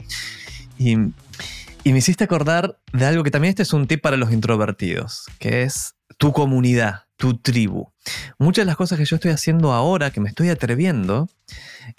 Y 0.78 0.96
y 1.84 1.92
me 1.92 1.98
hiciste 1.98 2.24
acordar 2.24 2.78
de 2.92 3.06
algo 3.06 3.22
que 3.22 3.30
también 3.30 3.50
este 3.50 3.62
es 3.62 3.72
un 3.72 3.86
tip 3.86 4.00
para 4.00 4.16
los 4.16 4.32
introvertidos, 4.32 5.26
que 5.38 5.62
es 5.62 5.94
tu 6.18 6.32
comunidad, 6.32 7.04
tu 7.16 7.38
tribu. 7.38 7.90
Muchas 8.38 8.62
de 8.62 8.66
las 8.66 8.76
cosas 8.76 8.98
que 8.98 9.04
yo 9.04 9.16
estoy 9.16 9.30
haciendo 9.30 9.72
ahora, 9.72 10.10
que 10.10 10.20
me 10.20 10.28
estoy 10.28 10.50
atreviendo, 10.50 11.28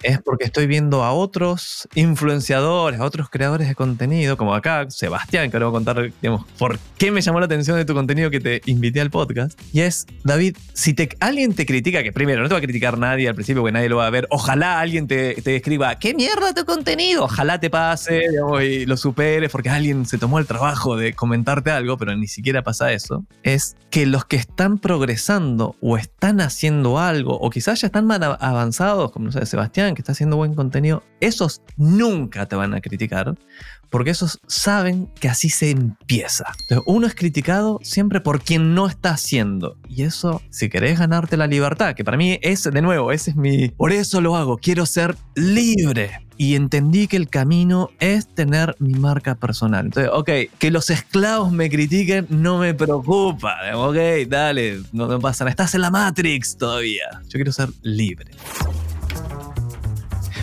es 0.01 0.21
porque 0.21 0.45
estoy 0.45 0.67
viendo 0.67 1.03
a 1.03 1.13
otros 1.13 1.87
influenciadores, 1.95 2.99
a 2.99 3.03
otros 3.03 3.29
creadores 3.29 3.67
de 3.67 3.75
contenido, 3.75 4.37
como 4.37 4.53
acá, 4.53 4.89
Sebastián, 4.89 5.49
que 5.49 5.57
ahora 5.57 5.67
voy 5.67 5.73
a 5.73 5.77
contar, 5.77 6.11
digamos, 6.21 6.45
por 6.57 6.79
qué 6.97 7.11
me 7.11 7.21
llamó 7.21 7.39
la 7.39 7.45
atención 7.45 7.77
de 7.77 7.85
tu 7.85 7.93
contenido 7.93 8.29
que 8.29 8.39
te 8.39 8.61
invité 8.65 9.01
al 9.01 9.11
podcast. 9.11 9.59
Y 9.73 9.81
es, 9.81 10.07
David, 10.23 10.57
si 10.73 10.93
te, 10.93 11.09
alguien 11.19 11.53
te 11.53 11.65
critica, 11.65 12.03
que 12.03 12.11
primero 12.11 12.41
no 12.41 12.47
te 12.47 12.53
va 12.53 12.59
a 12.59 12.61
criticar 12.61 12.97
nadie 12.97 13.27
al 13.27 13.35
principio, 13.35 13.61
porque 13.61 13.73
nadie 13.73 13.89
lo 13.89 13.97
va 13.97 14.07
a 14.07 14.09
ver, 14.09 14.27
ojalá 14.29 14.79
alguien 14.79 15.07
te, 15.07 15.35
te 15.41 15.55
escriba, 15.55 15.95
¿qué 15.95 16.13
mierda 16.13 16.53
tu 16.53 16.65
contenido? 16.65 17.25
Ojalá 17.25 17.59
te 17.59 17.69
pase, 17.69 18.29
digamos, 18.29 18.63
y 18.63 18.85
lo 18.85 18.97
superes, 18.97 19.51
porque 19.51 19.69
alguien 19.69 20.05
se 20.05 20.17
tomó 20.17 20.39
el 20.39 20.45
trabajo 20.45 20.95
de 20.95 21.13
comentarte 21.13 21.71
algo, 21.71 21.97
pero 21.97 22.15
ni 22.15 22.27
siquiera 22.27 22.63
pasa 22.63 22.91
eso. 22.91 23.25
Es 23.43 23.75
que 23.89 24.05
los 24.05 24.25
que 24.25 24.37
están 24.37 24.77
progresando 24.77 25.75
o 25.81 25.97
están 25.97 26.41
haciendo 26.41 26.99
algo, 26.99 27.37
o 27.39 27.49
quizás 27.49 27.81
ya 27.81 27.87
están 27.87 28.05
más 28.05 28.21
avanzados, 28.21 29.11
como 29.11 29.25
no 29.25 29.31
sé, 29.31 29.45
Sebastián, 29.45 29.80
que 29.93 30.01
está 30.01 30.11
haciendo 30.11 30.37
buen 30.37 30.53
contenido, 30.53 31.03
esos 31.19 31.61
nunca 31.77 32.45
te 32.47 32.55
van 32.55 32.73
a 32.73 32.81
criticar, 32.81 33.35
porque 33.89 34.11
esos 34.11 34.39
saben 34.47 35.07
que 35.19 35.27
así 35.27 35.49
se 35.49 35.71
empieza. 35.71 36.45
Entonces, 36.61 36.83
uno 36.87 37.07
es 37.07 37.15
criticado 37.15 37.79
siempre 37.83 38.21
por 38.21 38.41
quien 38.41 38.73
no 38.73 38.87
está 38.87 39.11
haciendo. 39.11 39.77
Y 39.89 40.03
eso, 40.03 40.41
si 40.49 40.69
querés 40.69 40.99
ganarte 40.99 41.35
la 41.37 41.47
libertad, 41.47 41.93
que 41.93 42.03
para 42.03 42.17
mí 42.17 42.39
es, 42.41 42.63
de 42.63 42.81
nuevo, 42.81 43.11
ese 43.11 43.31
es 43.31 43.35
mi... 43.35 43.69
Por 43.69 43.91
eso 43.91 44.21
lo 44.21 44.35
hago, 44.35 44.57
quiero 44.57 44.85
ser 44.85 45.15
libre 45.35 46.21
y 46.41 46.55
entendí 46.55 47.07
que 47.07 47.17
el 47.17 47.29
camino 47.29 47.91
es 47.99 48.27
tener 48.27 48.75
mi 48.79 48.93
marca 48.93 49.35
personal. 49.35 49.85
Entonces, 49.85 50.11
ok, 50.11 50.29
que 50.57 50.71
los 50.71 50.89
esclavos 50.89 51.51
me 51.51 51.69
critiquen 51.69 52.25
no 52.29 52.57
me 52.57 52.73
preocupa. 52.73 53.57
Ok, 53.75 53.97
dale, 54.27 54.81
no 54.91 55.07
me 55.07 55.19
pasa 55.19 55.43
nada. 55.43 55.51
Estás 55.51 55.75
en 55.75 55.81
la 55.81 55.91
Matrix 55.91 56.57
todavía. 56.57 57.21
Yo 57.25 57.33
quiero 57.33 57.51
ser 57.51 57.69
libre. 57.83 58.31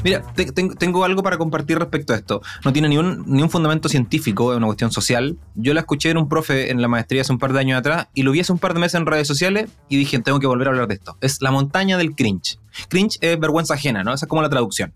Mira, 0.04 0.22
te- 0.34 0.52
ten- 0.52 0.74
tengo 0.74 1.04
algo 1.04 1.22
para 1.22 1.36
compartir 1.38 1.78
respecto 1.78 2.12
a 2.12 2.16
esto. 2.16 2.40
No 2.64 2.72
tiene 2.72 2.88
ni 2.88 2.98
un, 2.98 3.24
ni 3.26 3.42
un 3.42 3.50
fundamento 3.50 3.88
científico, 3.88 4.52
es 4.52 4.56
una 4.56 4.66
cuestión 4.66 4.90
social. 4.92 5.36
Yo 5.54 5.74
la 5.74 5.80
escuché 5.80 6.10
en 6.10 6.18
un 6.18 6.28
profe 6.28 6.70
en 6.70 6.80
la 6.80 6.88
maestría 6.88 7.22
hace 7.22 7.32
un 7.32 7.38
par 7.38 7.52
de 7.52 7.60
años 7.60 7.78
atrás 7.78 8.06
y 8.14 8.22
lo 8.22 8.30
vi 8.32 8.40
hace 8.40 8.52
un 8.52 8.58
par 8.58 8.74
de 8.74 8.80
meses 8.80 8.94
en 8.94 9.06
redes 9.06 9.26
sociales 9.26 9.68
y 9.88 9.96
dije, 9.96 10.18
tengo 10.20 10.38
que 10.40 10.46
volver 10.46 10.68
a 10.68 10.70
hablar 10.70 10.88
de 10.88 10.94
esto. 10.94 11.16
Es 11.20 11.40
la 11.42 11.50
montaña 11.50 11.96
del 11.98 12.14
cringe. 12.14 12.58
Cringe 12.88 13.18
es 13.20 13.38
vergüenza 13.40 13.74
ajena, 13.74 14.04
¿no? 14.04 14.14
Esa 14.14 14.26
es 14.26 14.28
como 14.30 14.40
la 14.42 14.48
traducción. 14.48 14.92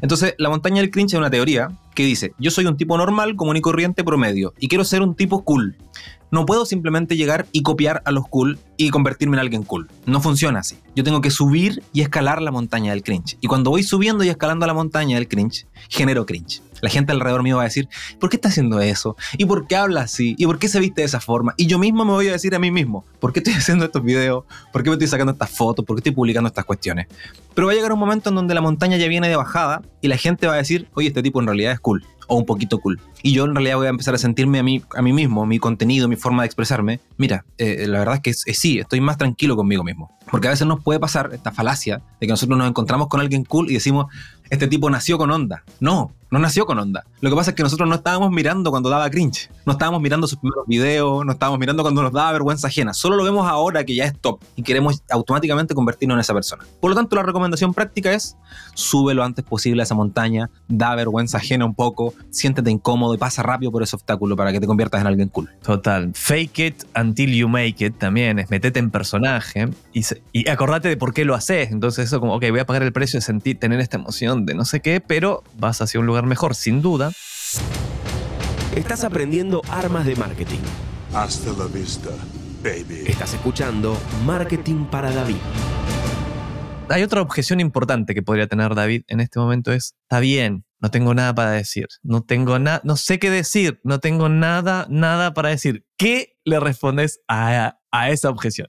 Entonces, 0.00 0.34
la 0.38 0.48
montaña 0.48 0.80
del 0.80 0.90
cringe 0.90 1.12
es 1.14 1.18
una 1.18 1.30
teoría 1.30 1.68
que 1.94 2.04
dice, 2.04 2.32
yo 2.38 2.50
soy 2.50 2.64
un 2.66 2.76
tipo 2.76 2.96
normal, 2.96 3.36
común 3.36 3.56
y 3.56 3.60
corriente, 3.60 4.04
promedio, 4.04 4.54
y 4.58 4.68
quiero 4.68 4.84
ser 4.84 5.02
un 5.02 5.14
tipo 5.14 5.44
cool. 5.44 5.76
No 6.30 6.46
puedo 6.46 6.64
simplemente 6.64 7.16
llegar 7.16 7.46
y 7.50 7.62
copiar 7.62 8.02
a 8.04 8.12
los 8.12 8.28
cool 8.28 8.58
y 8.76 8.90
convertirme 8.90 9.36
en 9.36 9.40
alguien 9.40 9.62
cool. 9.64 9.88
No 10.06 10.20
funciona 10.20 10.60
así. 10.60 10.78
Yo 10.94 11.02
tengo 11.02 11.20
que 11.20 11.30
subir 11.30 11.82
y 11.92 12.02
escalar 12.02 12.40
la 12.40 12.52
montaña 12.52 12.92
del 12.92 13.02
cringe. 13.02 13.36
Y 13.40 13.48
cuando 13.48 13.70
voy 13.70 13.82
subiendo 13.82 14.22
y 14.22 14.28
escalando 14.28 14.66
la 14.66 14.74
montaña 14.74 15.16
del 15.16 15.26
cringe, 15.26 15.66
genero 15.88 16.26
cringe. 16.26 16.62
La 16.80 16.88
gente 16.88 17.12
alrededor 17.12 17.42
mío 17.42 17.56
va 17.56 17.62
a 17.62 17.64
decir, 17.64 17.88
¿por 18.18 18.30
qué 18.30 18.36
está 18.36 18.48
haciendo 18.48 18.80
eso? 18.80 19.16
¿Y 19.36 19.44
por 19.44 19.66
qué 19.66 19.76
habla 19.76 20.02
así? 20.02 20.34
¿Y 20.38 20.46
por 20.46 20.58
qué 20.58 20.68
se 20.68 20.80
viste 20.80 21.02
de 21.02 21.06
esa 21.06 21.20
forma? 21.20 21.52
Y 21.56 21.66
yo 21.66 21.78
mismo 21.78 22.04
me 22.04 22.12
voy 22.12 22.28
a 22.28 22.32
decir 22.32 22.54
a 22.54 22.58
mí 22.58 22.70
mismo, 22.70 23.04
¿por 23.18 23.32
qué 23.32 23.40
estoy 23.40 23.54
haciendo 23.58 23.84
estos 23.84 24.02
videos? 24.02 24.44
¿Por 24.72 24.82
qué 24.82 24.90
me 24.90 24.94
estoy 24.94 25.08
sacando 25.08 25.32
estas 25.32 25.50
fotos? 25.50 25.84
¿Por 25.84 25.96
qué 25.96 26.00
estoy 26.00 26.12
publicando 26.12 26.48
estas 26.48 26.64
cuestiones? 26.64 27.06
Pero 27.54 27.66
va 27.66 27.72
a 27.72 27.76
llegar 27.76 27.92
un 27.92 27.98
momento 27.98 28.30
en 28.30 28.36
donde 28.36 28.54
la 28.54 28.60
montaña 28.60 28.96
ya 28.96 29.08
viene 29.08 29.28
de 29.28 29.36
bajada 29.36 29.82
y 30.00 30.08
la 30.08 30.16
gente 30.16 30.46
va 30.46 30.54
a 30.54 30.56
decir, 30.56 30.88
oye, 30.94 31.08
este 31.08 31.22
tipo 31.22 31.40
en 31.40 31.46
realidad 31.46 31.72
es 31.72 31.80
cool 31.80 32.04
o 32.30 32.36
un 32.36 32.46
poquito 32.46 32.78
cool. 32.78 33.00
Y 33.22 33.32
yo 33.32 33.44
en 33.44 33.54
realidad 33.54 33.76
voy 33.76 33.86
a 33.86 33.90
empezar 33.90 34.14
a 34.14 34.18
sentirme 34.18 34.58
a 34.58 34.62
mí, 34.62 34.82
a 34.94 35.02
mí 35.02 35.12
mismo, 35.12 35.46
mi 35.46 35.58
contenido, 35.58 36.08
mi 36.08 36.16
forma 36.16 36.42
de 36.42 36.46
expresarme. 36.46 37.00
Mira, 37.16 37.44
eh, 37.58 37.86
la 37.86 37.98
verdad 38.00 38.20
es 38.22 38.44
que 38.46 38.54
sí, 38.54 38.78
estoy 38.78 39.00
más 39.00 39.18
tranquilo 39.18 39.56
conmigo 39.56 39.84
mismo. 39.84 40.16
Porque 40.30 40.48
a 40.48 40.50
veces 40.50 40.66
nos 40.66 40.82
puede 40.82 41.00
pasar 41.00 41.30
esta 41.32 41.50
falacia 41.50 42.02
de 42.20 42.26
que 42.26 42.32
nosotros 42.32 42.56
nos 42.56 42.68
encontramos 42.68 43.08
con 43.08 43.20
alguien 43.20 43.44
cool 43.44 43.70
y 43.70 43.74
decimos, 43.74 44.06
este 44.50 44.66
tipo 44.66 44.90
nació 44.90 45.18
con 45.18 45.30
onda. 45.30 45.64
No, 45.80 46.12
no 46.30 46.38
nació 46.38 46.66
con 46.66 46.78
onda. 46.78 47.04
Lo 47.20 47.30
que 47.30 47.36
pasa 47.36 47.50
es 47.50 47.56
que 47.56 47.62
nosotros 47.62 47.88
no 47.88 47.94
estábamos 47.96 48.30
mirando 48.30 48.70
cuando 48.70 48.90
daba 48.90 49.08
cringe. 49.10 49.48
No 49.64 49.72
estábamos 49.72 50.00
mirando 50.00 50.26
sus 50.26 50.38
primeros 50.38 50.66
videos, 50.66 51.24
no 51.24 51.32
estábamos 51.32 51.58
mirando 51.58 51.82
cuando 51.82 52.02
nos 52.02 52.12
daba 52.12 52.32
vergüenza 52.32 52.68
ajena. 52.68 52.92
Solo 52.92 53.16
lo 53.16 53.24
vemos 53.24 53.46
ahora 53.46 53.84
que 53.84 53.94
ya 53.94 54.04
es 54.04 54.18
top 54.20 54.40
y 54.56 54.62
queremos 54.62 55.02
automáticamente 55.10 55.74
convertirnos 55.74 56.16
en 56.16 56.20
esa 56.20 56.34
persona. 56.34 56.64
Por 56.80 56.90
lo 56.90 56.96
tanto, 56.96 57.16
la 57.16 57.22
recomendación 57.22 57.74
práctica 57.74 58.12
es 58.12 58.36
sube 58.74 59.14
lo 59.14 59.22
antes 59.22 59.44
posible 59.44 59.82
a 59.82 59.84
esa 59.84 59.94
montaña, 59.94 60.50
da 60.68 60.94
vergüenza 60.94 61.38
ajena 61.38 61.64
un 61.64 61.74
poco, 61.74 62.14
siéntete 62.30 62.70
incómodo 62.70 63.09
y 63.14 63.18
pasa 63.18 63.42
rápido 63.42 63.70
por 63.72 63.82
ese 63.82 63.96
obstáculo 63.96 64.36
para 64.36 64.52
que 64.52 64.60
te 64.60 64.66
conviertas 64.66 65.00
en 65.00 65.06
alguien 65.06 65.28
cool. 65.28 65.48
Total. 65.62 66.10
Fake 66.14 66.58
it 66.58 66.84
until 66.98 67.30
you 67.34 67.48
make 67.48 67.84
it 67.84 67.94
también 67.98 68.38
es 68.38 68.50
metete 68.50 68.78
en 68.78 68.90
personaje 68.90 69.68
y, 69.92 70.02
se- 70.04 70.22
y 70.32 70.48
acordate 70.48 70.88
de 70.88 70.96
por 70.96 71.12
qué 71.14 71.24
lo 71.24 71.34
haces. 71.34 71.70
Entonces, 71.70 72.06
eso 72.06 72.20
como, 72.20 72.34
ok, 72.34 72.44
voy 72.50 72.60
a 72.60 72.66
pagar 72.66 72.82
el 72.82 72.92
precio 72.92 73.18
de 73.18 73.22
sentir, 73.22 73.58
tener 73.58 73.80
esta 73.80 73.96
emoción 73.96 74.46
de 74.46 74.54
no 74.54 74.64
sé 74.64 74.80
qué, 74.80 75.00
pero 75.00 75.42
vas 75.58 75.80
hacia 75.82 76.00
un 76.00 76.06
lugar 76.06 76.24
mejor, 76.26 76.54
sin 76.54 76.82
duda. 76.82 77.12
Estás 78.76 79.02
aprendiendo 79.04 79.62
armas 79.68 80.06
de 80.06 80.14
marketing. 80.16 80.60
Hasta 81.12 81.50
la 81.52 81.66
vista, 81.66 82.10
baby. 82.62 83.02
Estás 83.06 83.34
escuchando 83.34 83.98
Marketing 84.24 84.84
para 84.84 85.10
David. 85.10 85.36
Hay 86.90 87.04
otra 87.04 87.22
objeción 87.22 87.60
importante 87.60 88.14
que 88.14 88.22
podría 88.22 88.48
tener 88.48 88.74
David 88.74 89.02
en 89.06 89.20
este 89.20 89.38
momento 89.38 89.72
es, 89.72 89.94
está 90.02 90.18
bien, 90.18 90.64
no 90.80 90.90
tengo 90.90 91.14
nada 91.14 91.32
para 91.36 91.52
decir, 91.52 91.86
no 92.02 92.22
tengo 92.24 92.58
nada, 92.58 92.80
no 92.82 92.96
sé 92.96 93.20
qué 93.20 93.30
decir, 93.30 93.80
no 93.84 94.00
tengo 94.00 94.28
nada, 94.28 94.86
nada 94.90 95.32
para 95.32 95.50
decir. 95.50 95.84
¿Qué 95.96 96.36
le 96.44 96.58
respondes 96.58 97.20
a, 97.28 97.78
a 97.92 98.10
esa 98.10 98.28
objeción? 98.28 98.66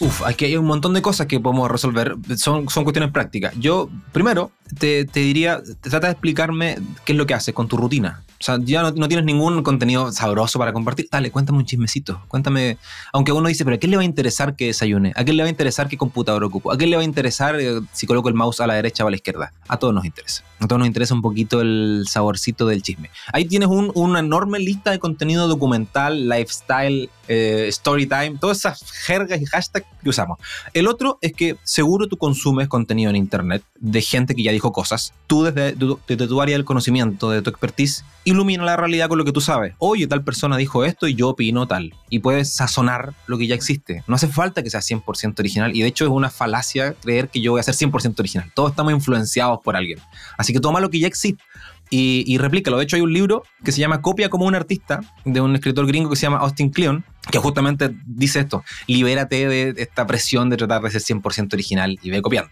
Uf, 0.00 0.22
aquí 0.26 0.44
hay 0.44 0.56
un 0.58 0.66
montón 0.66 0.92
de 0.92 1.00
cosas 1.00 1.28
que 1.28 1.40
podemos 1.40 1.70
resolver. 1.70 2.16
Son, 2.36 2.68
son 2.68 2.84
cuestiones 2.84 3.10
prácticas. 3.10 3.54
Yo, 3.56 3.88
primero, 4.12 4.52
te, 4.78 5.06
te 5.06 5.20
diría, 5.20 5.62
te 5.62 5.88
trata 5.88 6.08
de 6.08 6.12
explicarme 6.12 6.76
qué 7.06 7.12
es 7.12 7.18
lo 7.18 7.24
que 7.24 7.32
haces 7.32 7.54
con 7.54 7.68
tu 7.68 7.78
rutina. 7.78 8.22
O 8.42 8.44
sea, 8.44 8.58
ya 8.60 8.82
no, 8.82 8.90
no 8.90 9.06
tienes 9.06 9.24
ningún 9.24 9.62
contenido 9.62 10.10
sabroso 10.10 10.58
para 10.58 10.72
compartir. 10.72 11.06
Dale, 11.08 11.30
cuéntame 11.30 11.58
un 11.58 11.64
chismecito. 11.64 12.20
Cuéntame. 12.26 12.76
Aunque 13.12 13.30
uno 13.30 13.46
dice, 13.48 13.64
pero 13.64 13.76
¿a 13.76 13.78
quién 13.78 13.92
le 13.92 13.96
va 13.96 14.02
a 14.02 14.04
interesar 14.04 14.56
que 14.56 14.66
desayune? 14.66 15.12
¿A 15.14 15.22
quién 15.22 15.36
le 15.36 15.44
va 15.44 15.46
a 15.46 15.50
interesar 15.50 15.86
qué 15.86 15.96
computador 15.96 16.42
ocupo? 16.42 16.72
¿A 16.72 16.76
quién 16.76 16.90
le 16.90 16.96
va 16.96 17.02
a 17.02 17.04
interesar 17.04 17.60
eh, 17.60 17.80
si 17.92 18.04
coloco 18.04 18.28
el 18.28 18.34
mouse 18.34 18.58
a 18.60 18.66
la 18.66 18.74
derecha 18.74 19.04
o 19.04 19.06
a 19.06 19.10
la 19.10 19.16
izquierda? 19.16 19.52
A 19.68 19.76
todos 19.78 19.94
nos 19.94 20.04
interesa. 20.04 20.42
A 20.58 20.66
todos 20.66 20.80
nos 20.80 20.88
interesa 20.88 21.14
un 21.14 21.22
poquito 21.22 21.60
el 21.60 22.04
saborcito 22.10 22.66
del 22.66 22.82
chisme. 22.82 23.10
Ahí 23.32 23.44
tienes 23.44 23.68
un- 23.68 23.92
una 23.94 24.18
enorme 24.18 24.58
lista 24.58 24.90
de 24.90 24.98
contenido 24.98 25.46
documental, 25.46 26.28
lifestyle, 26.28 27.10
eh, 27.28 27.66
story 27.68 28.06
time, 28.06 28.38
todas 28.40 28.58
esas 28.58 28.90
jergas 28.90 29.40
y 29.40 29.46
hashtags 29.46 29.86
que 30.02 30.10
usamos. 30.10 30.38
El 30.74 30.88
otro 30.88 31.18
es 31.20 31.32
que 31.32 31.56
seguro 31.62 32.08
tú 32.08 32.16
consumes 32.16 32.68
contenido 32.68 33.10
en 33.10 33.16
internet 33.16 33.62
de 33.78 34.02
gente 34.02 34.34
que 34.34 34.42
ya 34.42 34.52
dijo 34.52 34.72
cosas. 34.72 35.12
Tú 35.26 35.44
desde, 35.44 35.72
tu- 35.72 35.98
desde 36.06 36.26
tu 36.26 36.40
área 36.40 36.56
del 36.56 36.64
conocimiento, 36.64 37.30
de 37.30 37.42
tu 37.42 37.50
expertise, 37.50 38.04
ilumina 38.24 38.64
la 38.64 38.76
realidad 38.76 39.08
con 39.08 39.18
lo 39.18 39.24
que 39.24 39.32
tú 39.32 39.40
sabes. 39.40 39.74
Oye, 39.78 40.06
tal 40.06 40.22
persona 40.24 40.56
dijo 40.56 40.84
esto 40.84 41.06
y 41.08 41.14
yo 41.14 41.28
opino 41.30 41.66
tal. 41.66 41.94
Y 42.10 42.18
puedes 42.20 42.52
sazonar 42.52 43.14
lo 43.26 43.38
que 43.38 43.46
ya 43.46 43.54
existe. 43.54 44.02
No 44.06 44.14
hace 44.16 44.28
falta 44.28 44.62
que 44.62 44.70
sea 44.70 44.80
100% 44.80 45.38
original. 45.40 45.74
Y 45.76 45.82
de 45.82 45.88
hecho 45.88 46.04
es 46.04 46.10
una 46.10 46.30
falacia 46.30 46.94
creer 46.94 47.28
que 47.28 47.40
yo 47.40 47.52
voy 47.52 47.60
a 47.60 47.62
ser 47.64 47.74
100% 47.74 48.18
original. 48.20 48.50
Todos 48.54 48.70
estamos 48.70 48.92
influenciados 48.92 49.60
por 49.62 49.76
alguien. 49.76 49.98
Así 50.38 50.52
que 50.52 50.60
toma 50.60 50.80
lo 50.80 50.90
que 50.90 50.98
ya 51.00 51.06
existe 51.06 51.42
y, 51.90 52.24
y 52.26 52.38
replícalo. 52.38 52.78
De 52.78 52.84
hecho, 52.84 52.96
hay 52.96 53.02
un 53.02 53.12
libro 53.12 53.42
que 53.64 53.72
se 53.72 53.80
llama 53.80 54.00
Copia 54.00 54.30
como 54.30 54.46
un 54.46 54.54
artista, 54.54 55.00
de 55.24 55.40
un 55.40 55.54
escritor 55.54 55.86
gringo 55.86 56.08
que 56.10 56.16
se 56.16 56.22
llama 56.22 56.38
Austin 56.38 56.70
Kleon, 56.70 57.04
que 57.30 57.38
justamente 57.38 57.94
dice 58.04 58.40
esto, 58.40 58.64
libérate 58.86 59.48
de 59.48 59.74
esta 59.76 60.06
presión 60.06 60.50
de 60.50 60.56
tratar 60.56 60.82
de 60.82 60.90
ser 60.90 61.02
100% 61.02 61.54
original 61.54 61.98
y 62.02 62.10
ve 62.10 62.20
copiando. 62.20 62.50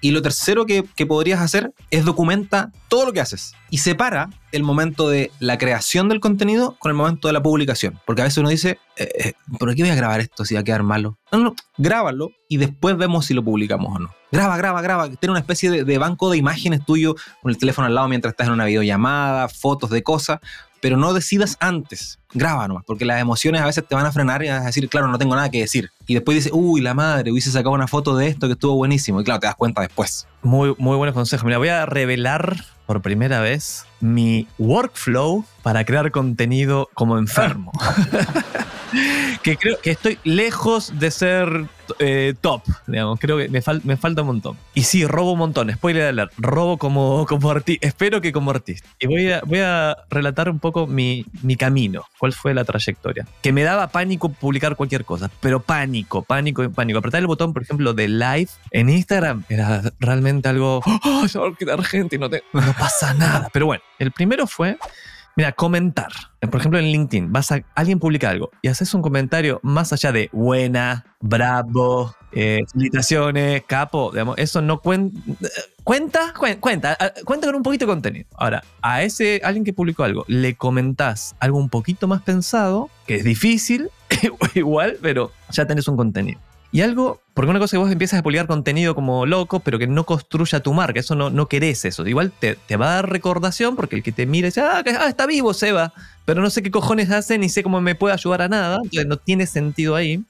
Y 0.00 0.10
lo 0.10 0.20
tercero 0.20 0.66
que, 0.66 0.84
podrías 1.06 1.40
hacer 1.40 1.72
es 1.90 2.04
documenta 2.04 2.70
todo 2.88 3.06
lo 3.06 3.12
que 3.12 3.20
haces 3.20 3.54
y 3.70 3.78
separa 3.78 4.28
el 4.52 4.62
momento 4.62 5.08
de 5.08 5.30
la 5.40 5.56
creación 5.56 6.08
del 6.08 6.20
contenido 6.20 6.76
con 6.78 6.90
el 6.90 6.96
momento 6.96 7.28
de 7.28 7.32
la 7.32 7.42
publicación. 7.42 7.98
Porque 8.04 8.20
a 8.20 8.24
veces 8.24 8.38
uno 8.38 8.50
dice, 8.50 8.78
eh, 8.96 9.08
eh, 9.18 9.32
¿por 9.58 9.74
qué 9.74 9.82
voy 9.82 9.90
a 9.90 9.94
grabar 9.94 10.20
esto 10.20 10.44
si 10.44 10.54
va 10.54 10.60
a 10.60 10.64
quedar 10.64 10.82
malo? 10.82 11.18
No, 11.32 11.38
no, 11.38 11.54
grábalo 11.78 12.30
y 12.48 12.58
después 12.58 12.96
vemos 12.96 13.26
si 13.26 13.34
lo 13.34 13.42
publicamos 13.42 13.96
o 13.96 13.98
no. 13.98 14.10
Graba, 14.30 14.56
graba, 14.56 14.82
graba. 14.82 15.08
Ten 15.08 15.30
una 15.30 15.40
especie 15.40 15.70
de, 15.70 15.84
de 15.84 15.98
banco 15.98 16.30
de 16.30 16.36
imágenes 16.36 16.84
tuyo 16.84 17.16
con 17.42 17.50
el 17.50 17.58
teléfono 17.58 17.86
al 17.86 17.94
lado 17.94 18.08
mientras 18.08 18.32
estás 18.32 18.46
en 18.46 18.52
una 18.52 18.66
videollamada, 18.66 19.48
fotos 19.48 19.90
de 19.90 20.02
cosas, 20.02 20.40
pero 20.80 20.96
no 20.96 21.12
decidas 21.12 21.56
antes. 21.60 22.18
Graba 22.32 22.68
nomás, 22.68 22.84
porque 22.86 23.04
las 23.04 23.20
emociones 23.20 23.60
a 23.60 23.66
veces 23.66 23.84
te 23.86 23.94
van 23.94 24.06
a 24.06 24.12
frenar 24.12 24.42
y 24.44 24.48
vas 24.48 24.62
a 24.62 24.66
decir, 24.66 24.88
claro, 24.88 25.08
no 25.08 25.18
tengo 25.18 25.34
nada 25.34 25.50
que 25.50 25.60
decir. 25.60 25.90
Y 26.06 26.14
después 26.14 26.36
dices, 26.36 26.52
uy, 26.54 26.80
la 26.80 26.94
madre, 26.94 27.32
hubiese 27.32 27.50
sacado 27.50 27.74
una 27.74 27.88
foto 27.88 28.16
de 28.16 28.28
esto 28.28 28.46
que 28.46 28.52
estuvo 28.52 28.74
buenísimo. 28.76 29.20
Y 29.20 29.24
claro, 29.24 29.40
te 29.40 29.46
das 29.46 29.56
cuenta 29.56 29.82
después. 29.82 30.26
Muy, 30.42 30.74
muy 30.78 30.96
buenos 30.96 31.14
consejos. 31.14 31.44
Mira, 31.44 31.58
voy 31.58 31.68
a 31.68 31.86
revelar 31.86 32.64
por 32.86 33.02
primera 33.02 33.40
vez 33.40 33.84
mi 34.00 34.48
workflow 34.58 35.44
para 35.62 35.84
crear 35.84 36.10
contenido 36.10 36.88
como 36.94 37.18
enfermo. 37.18 37.72
que 39.42 39.56
creo 39.56 39.78
que 39.80 39.90
estoy 39.90 40.18
lejos 40.24 40.98
de 40.98 41.10
ser 41.10 41.64
eh, 41.98 42.34
top, 42.40 42.62
digamos. 42.86 43.18
Creo 43.18 43.36
que 43.38 43.48
me, 43.48 43.62
fal- 43.62 43.80
me 43.84 43.96
falta 43.96 44.20
un 44.22 44.28
montón. 44.28 44.56
Y 44.74 44.82
sí, 44.82 45.06
robo 45.06 45.32
un 45.32 45.38
montón. 45.40 45.70
Spoiler 45.72 46.08
alert. 46.08 46.32
Robo 46.38 46.78
como, 46.78 47.26
como 47.26 47.50
artista. 47.50 47.86
Espero 47.86 48.20
que 48.20 48.32
como 48.32 48.50
artista. 48.50 48.88
Y 48.98 49.06
voy 49.06 49.30
a, 49.32 49.40
voy 49.44 49.58
a 49.60 49.96
relatar 50.10 50.48
un 50.48 50.58
poco 50.60 50.86
mi, 50.86 51.26
mi 51.42 51.56
camino. 51.56 52.04
¿Cuál 52.18 52.32
fue 52.32 52.54
la 52.54 52.64
trayectoria? 52.64 53.26
Que 53.42 53.52
me 53.52 53.62
daba 53.62 53.88
pánico 53.88 54.28
publicar 54.30 54.76
cualquier 54.76 55.04
cosa. 55.04 55.30
Pero 55.40 55.60
pánico, 55.60 56.22
pánico, 56.22 56.68
pánico. 56.70 56.98
Apretar 57.00 57.20
el 57.20 57.26
botón, 57.26 57.52
por 57.52 57.62
ejemplo, 57.62 57.92
de 57.92 58.08
live 58.08 58.48
en 58.70 58.88
Instagram 58.88 59.44
era 59.48 59.82
realmente 59.98 60.48
algo. 60.48 60.80
¡Oh, 61.04 61.26
se 61.28 61.38
va 61.38 61.48
a 61.48 61.54
quedar 61.54 61.82
gente 61.84 62.16
y 62.16 62.18
no, 62.18 62.30
te- 62.30 62.44
no 62.52 62.72
pasa 62.78 63.14
nada! 63.14 63.48
Pero 63.52 63.66
bueno, 63.66 63.82
el 63.98 64.12
primero 64.12 64.46
fue. 64.46 64.78
Mira, 65.40 65.52
comentar. 65.52 66.08
Por 66.38 66.60
ejemplo, 66.60 66.78
en 66.78 66.84
LinkedIn, 66.92 67.32
vas 67.32 67.50
a, 67.50 67.62
alguien 67.74 67.98
publica 67.98 68.28
algo 68.28 68.50
y 68.60 68.68
haces 68.68 68.92
un 68.92 69.00
comentario 69.00 69.58
más 69.62 69.90
allá 69.90 70.12
de 70.12 70.28
buena, 70.34 71.06
bravo, 71.18 72.14
eh, 72.32 72.58
felicitaciones, 72.70 73.62
capo, 73.66 74.10
digamos, 74.12 74.36
eso 74.36 74.60
no 74.60 74.82
cuen- 74.82 75.10
cuenta, 75.82 76.34
cuen- 76.34 76.60
cuenta, 76.60 76.94
cuenta 77.24 77.46
con 77.46 77.56
un 77.56 77.62
poquito 77.62 77.86
de 77.86 77.90
contenido. 77.90 78.26
Ahora, 78.36 78.62
a 78.82 79.02
ese 79.02 79.40
alguien 79.42 79.64
que 79.64 79.72
publicó 79.72 80.04
algo, 80.04 80.26
le 80.28 80.56
comentás 80.56 81.34
algo 81.40 81.56
un 81.56 81.70
poquito 81.70 82.06
más 82.06 82.20
pensado, 82.20 82.90
que 83.06 83.14
es 83.14 83.24
difícil, 83.24 83.88
igual, 84.54 84.98
pero 85.00 85.32
ya 85.52 85.66
tenés 85.66 85.88
un 85.88 85.96
contenido. 85.96 86.38
Y 86.72 86.82
algo, 86.82 87.20
porque 87.34 87.50
una 87.50 87.58
cosa 87.58 87.72
que 87.72 87.78
vos 87.78 87.90
empiezas 87.90 88.20
a 88.20 88.22
publicar 88.22 88.46
contenido 88.46 88.94
como 88.94 89.26
loco, 89.26 89.58
pero 89.60 89.78
que 89.78 89.88
no 89.88 90.04
construya 90.04 90.60
tu 90.60 90.72
marca, 90.72 91.00
eso 91.00 91.16
no, 91.16 91.28
no 91.28 91.46
querés 91.46 91.84
eso. 91.84 92.06
Igual 92.06 92.30
te, 92.30 92.54
te 92.54 92.76
va 92.76 92.92
a 92.92 92.94
dar 92.96 93.10
recordación 93.10 93.74
porque 93.74 93.96
el 93.96 94.02
que 94.04 94.12
te 94.12 94.24
mire 94.24 94.48
dice, 94.48 94.60
ah, 94.60 94.82
que- 94.84 94.90
ah, 94.90 95.08
está 95.08 95.26
vivo 95.26 95.52
Seba, 95.52 95.92
pero 96.24 96.40
no 96.42 96.48
sé 96.50 96.62
qué 96.62 96.70
cojones 96.70 97.10
hace 97.10 97.38
ni 97.38 97.48
sé 97.48 97.64
cómo 97.64 97.80
me 97.80 97.96
puede 97.96 98.14
ayudar 98.14 98.42
a 98.42 98.48
nada, 98.48 98.76
entonces 98.76 99.06
no 99.06 99.16
tiene 99.16 99.46
sentido 99.46 99.96
ahí. 99.96 100.22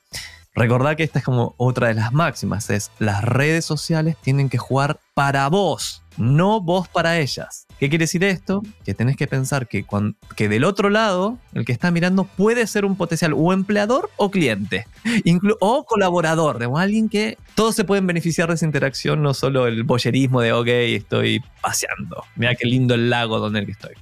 Recordá 0.55 0.97
que 0.97 1.05
esta 1.05 1.21
es 1.21 1.25
como 1.25 1.55
otra 1.59 1.89
de 1.89 1.95
las 1.95 2.13
máximas, 2.13 2.71
es 2.71 2.91
las 2.99 3.23
redes 3.23 3.65
sociales 3.65 4.17
tienen 4.21 4.49
que 4.49 4.59
jugar 4.59 4.99
para 5.15 5.49
vos, 5.49 6.03
no 6.17 6.61
vos 6.61 6.89
para 6.89 7.19
ellas. 7.21 7.67
¿Qué 7.79 7.89
quiere 7.89 8.03
decir 8.03 8.25
esto? 8.25 8.63
Que 8.85 8.93
tenés 8.93 9.17
que 9.17 9.27
pensar 9.29 9.69
que, 9.69 9.85
cuan- 9.85 10.17
que 10.37 10.49
del 10.49 10.65
otro 10.65 10.91
lado, 10.91 11.39
el 11.55 11.65
que 11.65 11.73
está 11.73 11.91
mirando 11.93 12.25
puede 12.25 12.67
ser 12.67 12.85
un 12.85 12.97
potencial 12.97 13.33
o 13.35 13.53
empleador 13.53 14.11
o 14.17 14.31
cliente, 14.31 14.87
inclu- 15.25 15.57
o 15.61 15.85
colaborador, 15.85 16.59
digamos, 16.59 16.81
alguien 16.81 17.09
que 17.09 17.39
todos 17.55 17.77
se 17.77 17.85
pueden 17.85 18.07
beneficiar 18.07 18.49
de 18.49 18.57
esa 18.57 18.67
interacción, 18.67 19.23
no 19.23 19.35
solo 19.35 19.67
el 19.69 19.85
boyerismo 19.85 20.41
de, 20.41 20.53
ok, 20.53 20.67
estoy 20.69 21.43
paseando, 21.63 22.25
mira 22.35 22.55
qué 22.57 22.67
lindo 22.67 22.95
el 22.95 23.09
lago 23.09 23.39
donde 23.39 23.61
estoy. 23.63 23.95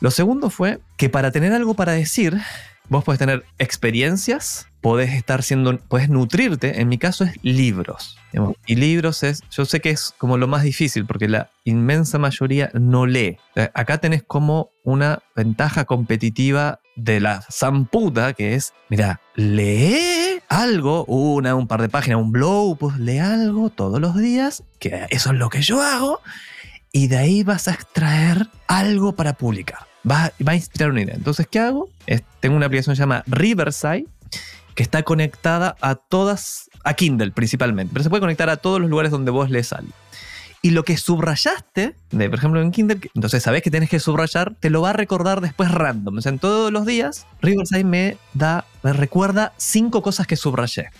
Lo 0.00 0.10
segundo 0.10 0.50
fue 0.50 0.80
que 0.98 1.08
para 1.08 1.30
tener 1.30 1.52
algo 1.54 1.72
para 1.74 1.92
decir, 1.92 2.36
vos 2.90 3.02
podés 3.02 3.18
tener 3.18 3.44
experiencias, 3.58 4.66
podés 4.86 5.14
estar 5.14 5.42
siendo, 5.42 5.76
podés 5.78 6.08
nutrirte, 6.08 6.80
en 6.80 6.86
mi 6.88 6.96
caso 6.96 7.24
es 7.24 7.32
libros. 7.42 8.16
Y 8.66 8.76
libros 8.76 9.24
es, 9.24 9.42
yo 9.50 9.64
sé 9.64 9.80
que 9.80 9.90
es 9.90 10.14
como 10.16 10.38
lo 10.38 10.46
más 10.46 10.62
difícil 10.62 11.06
porque 11.06 11.28
la 11.28 11.50
inmensa 11.64 12.20
mayoría 12.20 12.70
no 12.72 13.04
lee. 13.04 13.36
Eh, 13.56 13.68
Acá 13.74 13.98
tenés 13.98 14.22
como 14.22 14.70
una 14.84 15.18
ventaja 15.34 15.86
competitiva 15.86 16.78
de 16.94 17.18
la 17.18 17.44
zamputa 17.50 18.32
que 18.32 18.54
es, 18.54 18.74
mira, 18.88 19.20
lee 19.34 20.40
algo, 20.48 21.04
una, 21.06 21.56
un 21.56 21.66
par 21.66 21.82
de 21.82 21.88
páginas, 21.88 22.20
un 22.20 22.30
blog, 22.30 22.78
pues 22.78 22.96
lee 22.96 23.18
algo 23.18 23.70
todos 23.70 24.00
los 24.00 24.16
días, 24.16 24.62
que 24.78 25.06
eso 25.10 25.32
es 25.32 25.36
lo 25.36 25.48
que 25.48 25.62
yo 25.62 25.82
hago, 25.82 26.20
y 26.92 27.08
de 27.08 27.16
ahí 27.16 27.42
vas 27.42 27.66
a 27.66 27.72
extraer 27.72 28.46
algo 28.68 29.16
para 29.16 29.32
publicar. 29.32 29.80
Va, 30.08 30.30
va 30.46 30.52
a 30.52 30.54
inspirar 30.54 30.90
una 30.92 31.02
idea. 31.02 31.16
Entonces, 31.16 31.48
¿qué 31.50 31.58
hago? 31.58 31.88
Tengo 32.38 32.54
una 32.54 32.66
aplicación 32.66 32.92
que 32.92 32.98
se 32.98 33.02
llama 33.02 33.24
Riverside, 33.26 34.06
que 34.76 34.84
está 34.84 35.02
conectada 35.02 35.74
a 35.80 35.96
todas, 35.96 36.70
a 36.84 36.94
Kindle 36.94 37.32
principalmente, 37.32 37.92
pero 37.92 38.04
se 38.04 38.10
puede 38.10 38.20
conectar 38.20 38.48
a 38.48 38.58
todos 38.58 38.80
los 38.80 38.88
lugares 38.88 39.10
donde 39.10 39.32
vos 39.32 39.50
lees 39.50 39.72
algo. 39.72 39.90
Y 40.62 40.70
lo 40.70 40.84
que 40.84 40.96
subrayaste, 40.96 41.94
de, 42.10 42.30
por 42.30 42.38
ejemplo 42.38 42.60
en 42.60 42.70
Kindle, 42.70 43.00
entonces 43.14 43.42
sabés 43.42 43.62
que 43.62 43.70
tenés 43.70 43.88
que 43.88 44.00
subrayar, 44.00 44.54
te 44.60 44.70
lo 44.70 44.82
va 44.82 44.90
a 44.90 44.92
recordar 44.92 45.40
después 45.40 45.70
random. 45.70 46.18
O 46.18 46.20
sea, 46.20 46.30
en 46.30 46.38
todos 46.38 46.72
los 46.72 46.86
días, 46.86 47.26
Riverside 47.40 47.84
me 47.84 48.16
da, 48.34 48.66
me 48.82 48.92
recuerda 48.92 49.52
cinco 49.56 50.02
cosas 50.02 50.26
que 50.26 50.36
subrayé. 50.36 50.90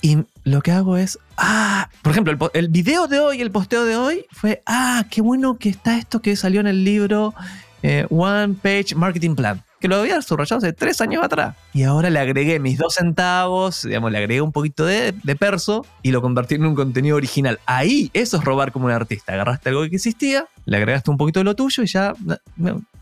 Y 0.00 0.24
lo 0.42 0.62
que 0.62 0.72
hago 0.72 0.96
es, 0.96 1.18
ah, 1.36 1.88
por 2.02 2.12
ejemplo, 2.12 2.50
el 2.54 2.68
video 2.68 3.06
de 3.06 3.20
hoy, 3.20 3.40
el 3.40 3.52
posteo 3.52 3.84
de 3.84 3.96
hoy 3.96 4.26
fue, 4.32 4.62
ah, 4.66 5.04
qué 5.10 5.20
bueno 5.20 5.58
que 5.58 5.68
está 5.68 5.96
esto 5.96 6.20
que 6.20 6.34
salió 6.34 6.60
en 6.60 6.66
el 6.66 6.84
libro 6.84 7.34
eh, 7.82 8.06
One 8.10 8.54
Page 8.54 8.96
Marketing 8.96 9.36
Plan, 9.36 9.62
que 9.82 9.88
lo 9.88 9.96
había 9.96 10.22
subrayado 10.22 10.58
hace 10.58 10.72
tres 10.72 11.00
años 11.00 11.24
atrás. 11.24 11.56
Y 11.74 11.82
ahora 11.82 12.08
le 12.08 12.20
agregué 12.20 12.60
mis 12.60 12.78
dos 12.78 12.94
centavos, 12.94 13.82
digamos, 13.82 14.12
le 14.12 14.18
agregué 14.18 14.40
un 14.40 14.52
poquito 14.52 14.86
de, 14.86 15.12
de 15.12 15.36
perso 15.36 15.84
y 16.02 16.12
lo 16.12 16.22
convertí 16.22 16.54
en 16.54 16.64
un 16.64 16.74
contenido 16.76 17.16
original. 17.16 17.58
Ahí, 17.66 18.08
eso 18.14 18.36
es 18.36 18.44
robar 18.44 18.70
como 18.70 18.86
un 18.86 18.92
artista. 18.92 19.32
Agarraste 19.32 19.70
algo 19.70 19.82
que 19.82 19.96
existía, 19.96 20.46
le 20.64 20.76
agregaste 20.76 21.10
un 21.10 21.16
poquito 21.16 21.40
de 21.40 21.44
lo 21.44 21.54
tuyo 21.54 21.82
y 21.82 21.86
ya, 21.86 22.14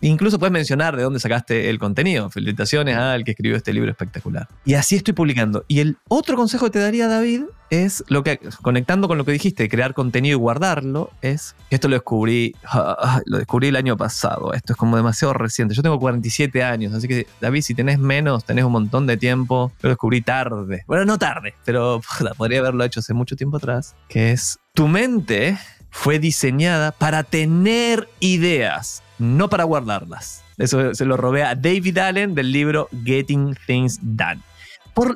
incluso 0.00 0.38
puedes 0.38 0.52
mencionar 0.52 0.96
de 0.96 1.02
dónde 1.02 1.20
sacaste 1.20 1.70
el 1.70 1.78
contenido. 1.78 2.30
Felicitaciones 2.30 2.96
al 2.96 3.24
que 3.24 3.32
escribió 3.32 3.56
este 3.56 3.72
libro 3.72 3.90
espectacular. 3.90 4.48
Y 4.64 4.74
así 4.74 4.96
estoy 4.96 5.14
publicando. 5.14 5.64
Y 5.68 5.80
el 5.80 5.96
otro 6.08 6.36
consejo 6.36 6.66
que 6.66 6.72
te 6.72 6.78
daría 6.78 7.08
David 7.08 7.42
es 7.70 8.04
lo 8.08 8.24
que, 8.24 8.38
conectando 8.62 9.06
con 9.06 9.16
lo 9.16 9.24
que 9.24 9.32
dijiste, 9.32 9.68
crear 9.68 9.94
contenido 9.94 10.36
y 10.36 10.40
guardarlo, 10.40 11.10
es, 11.22 11.54
esto 11.70 11.88
lo 11.88 11.94
descubrí, 11.94 12.54
ah, 12.64 13.20
lo 13.26 13.38
descubrí 13.38 13.68
el 13.68 13.76
año 13.76 13.96
pasado, 13.96 14.52
esto 14.52 14.72
es 14.72 14.76
como 14.76 14.96
demasiado 14.96 15.32
reciente, 15.34 15.74
yo 15.74 15.82
tengo 15.82 16.00
47 16.00 16.64
años, 16.64 16.92
así 16.92 17.06
que 17.06 17.28
David, 17.40 17.62
si 17.62 17.74
tenés 17.74 18.00
menos, 18.00 18.44
tenés 18.44 18.64
un 18.64 18.72
montón 18.72 19.06
de 19.06 19.16
tiempo, 19.16 19.72
lo 19.82 19.88
descubrí 19.88 20.20
tarde, 20.20 20.82
bueno, 20.88 21.04
no 21.04 21.16
tarde, 21.16 21.54
pero 21.64 22.00
podría 22.36 22.58
haberlo 22.58 22.82
hecho 22.82 23.00
hace 23.00 23.14
mucho 23.14 23.36
tiempo 23.36 23.58
atrás, 23.58 23.94
que 24.08 24.32
es, 24.32 24.58
tu 24.74 24.88
mente 24.88 25.58
fue 25.90 26.18
diseñada 26.18 26.92
para 26.92 27.22
tener 27.24 28.08
ideas, 28.20 29.02
no 29.18 29.48
para 29.48 29.64
guardarlas. 29.64 30.42
Eso 30.58 30.94
se 30.94 31.04
lo 31.04 31.16
robé 31.16 31.42
a 31.42 31.54
David 31.54 31.98
Allen 31.98 32.34
del 32.34 32.52
libro 32.52 32.88
Getting 33.04 33.56
Things 33.66 33.98
Done. 34.02 34.40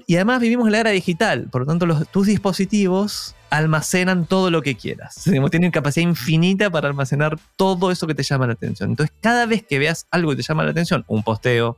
Y 0.07 0.15
además 0.17 0.41
vivimos 0.41 0.67
en 0.67 0.73
la 0.73 0.81
era 0.81 0.91
digital, 0.91 1.49
por 1.51 1.63
lo 1.63 1.67
tanto 1.67 2.07
tus 2.07 2.27
dispositivos 2.27 3.35
almacenan 3.51 4.27
todo 4.27 4.51
lo 4.51 4.63
que 4.63 4.77
quieras. 4.77 5.23
Tienen 5.51 5.71
capacidad 5.71 6.09
infinita 6.09 6.71
para 6.71 6.89
almacenar 6.89 7.39
todo 7.57 7.91
eso 7.91 8.07
que 8.07 8.15
te 8.15 8.23
llama 8.23 8.47
la 8.47 8.55
atención. 8.55 8.91
Entonces 8.91 9.15
cada 9.21 9.47
vez 9.47 9.63
que 9.63 9.79
veas 9.79 10.07
algo 10.11 10.31
que 10.31 10.37
te 10.37 10.43
llama 10.43 10.65
la 10.65 10.71
atención, 10.71 11.05
un 11.07 11.23
posteo, 11.23 11.77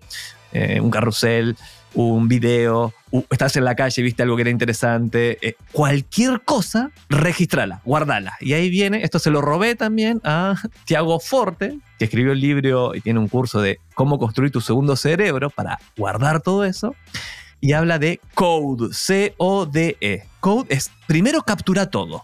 eh, 0.52 0.80
un 0.80 0.90
carrusel, 0.90 1.56
un 1.96 2.28
video, 2.28 2.92
estás 3.30 3.56
en 3.56 3.64
la 3.64 3.74
calle 3.74 4.02
viste 4.02 4.22
algo 4.22 4.37
que 4.37 4.42
era 4.42 4.50
interesante, 4.50 5.38
eh, 5.40 5.56
cualquier 5.72 6.42
cosa, 6.42 6.90
registrala, 7.09 7.80
guardala. 7.85 8.37
Y 8.40 8.52
ahí 8.52 8.70
viene, 8.70 9.02
esto 9.02 9.18
se 9.18 9.30
lo 9.30 9.40
robé 9.40 9.74
también 9.74 10.20
a 10.22 10.56
Tiago 10.85 11.18
Forte, 11.18 11.78
que 11.98 12.04
escribió 12.04 12.32
el 12.32 12.40
libro 12.40 12.94
y 12.94 13.00
tiene 13.00 13.18
un 13.18 13.28
curso 13.28 13.61
de 13.61 13.80
cómo 13.94 14.18
construir 14.18 14.52
tu 14.52 14.61
segundo 14.61 14.94
cerebro 14.94 15.50
para 15.50 15.78
guardar 15.96 16.40
todo 16.40 16.64
eso 16.64 16.94
y 17.61 17.72
habla 17.72 17.98
de 17.98 18.20
code, 18.35 18.92
C-O-D-E. 18.92 20.28
Code 20.40 20.66
es, 20.68 20.90
primero 21.06 21.42
captura 21.42 21.90
todo. 21.90 22.22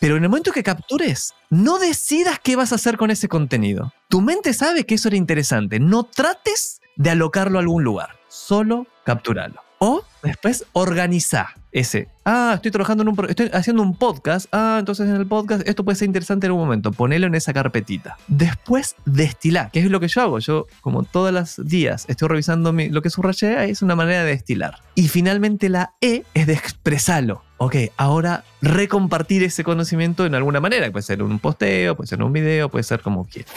Pero 0.00 0.16
en 0.16 0.22
el 0.22 0.28
momento 0.28 0.52
que 0.52 0.62
captures, 0.62 1.34
no 1.50 1.78
decidas 1.78 2.38
qué 2.38 2.54
vas 2.54 2.70
a 2.70 2.76
hacer 2.76 2.96
con 2.96 3.10
ese 3.10 3.26
contenido. 3.26 3.92
Tu 4.08 4.20
mente 4.20 4.52
sabe 4.52 4.84
que 4.84 4.94
eso 4.94 5.08
era 5.08 5.16
interesante. 5.16 5.80
No 5.80 6.04
trates 6.04 6.80
de 6.96 7.10
alocarlo 7.10 7.58
a 7.58 7.62
algún 7.62 7.82
lugar. 7.82 8.10
Solo 8.28 8.86
capturalo. 9.08 9.62
O 9.78 10.02
después 10.22 10.66
organiza 10.72 11.54
ese. 11.72 12.08
Ah, 12.24 12.52
estoy 12.56 12.70
trabajando 12.72 13.04
en 13.04 13.08
un... 13.08 13.26
Estoy 13.30 13.48
haciendo 13.54 13.82
un 13.82 13.96
podcast. 13.96 14.46
Ah, 14.52 14.76
entonces 14.80 15.08
en 15.08 15.14
el 15.16 15.26
podcast 15.26 15.66
esto 15.66 15.82
puede 15.84 15.96
ser 15.96 16.06
interesante 16.06 16.46
en 16.46 16.50
algún 16.50 16.64
momento. 16.66 16.90
Ponelo 16.92 17.26
en 17.26 17.34
esa 17.34 17.54
carpetita. 17.54 18.18
Después 18.26 18.96
destilar, 19.06 19.70
que 19.70 19.78
es 19.80 19.90
lo 19.90 20.00
que 20.00 20.08
yo 20.08 20.20
hago. 20.20 20.40
Yo, 20.40 20.66
como 20.82 21.04
todos 21.04 21.32
los 21.32 21.64
días, 21.64 22.04
estoy 22.08 22.28
revisando 22.28 22.72
mi- 22.72 22.90
lo 22.90 23.00
que 23.00 23.08
subrayé. 23.08 23.70
Es 23.70 23.80
una 23.80 23.94
manera 23.94 24.24
de 24.24 24.30
destilar. 24.30 24.82
Y 24.94 25.08
finalmente 25.08 25.68
la 25.70 25.94
E 26.02 26.24
es 26.34 26.46
de 26.46 26.52
expresarlo. 26.52 27.42
Ok, 27.58 27.76
ahora 27.96 28.44
recompartir 28.60 29.42
ese 29.42 29.64
conocimiento 29.64 30.26
en 30.26 30.34
alguna 30.34 30.60
manera. 30.60 30.90
Puede 30.90 31.04
ser 31.04 31.22
un 31.22 31.38
posteo, 31.38 31.96
puede 31.96 32.08
ser 32.08 32.22
un 32.22 32.32
video, 32.32 32.68
puede 32.68 32.82
ser 32.82 33.00
como 33.00 33.24
quieras. 33.26 33.52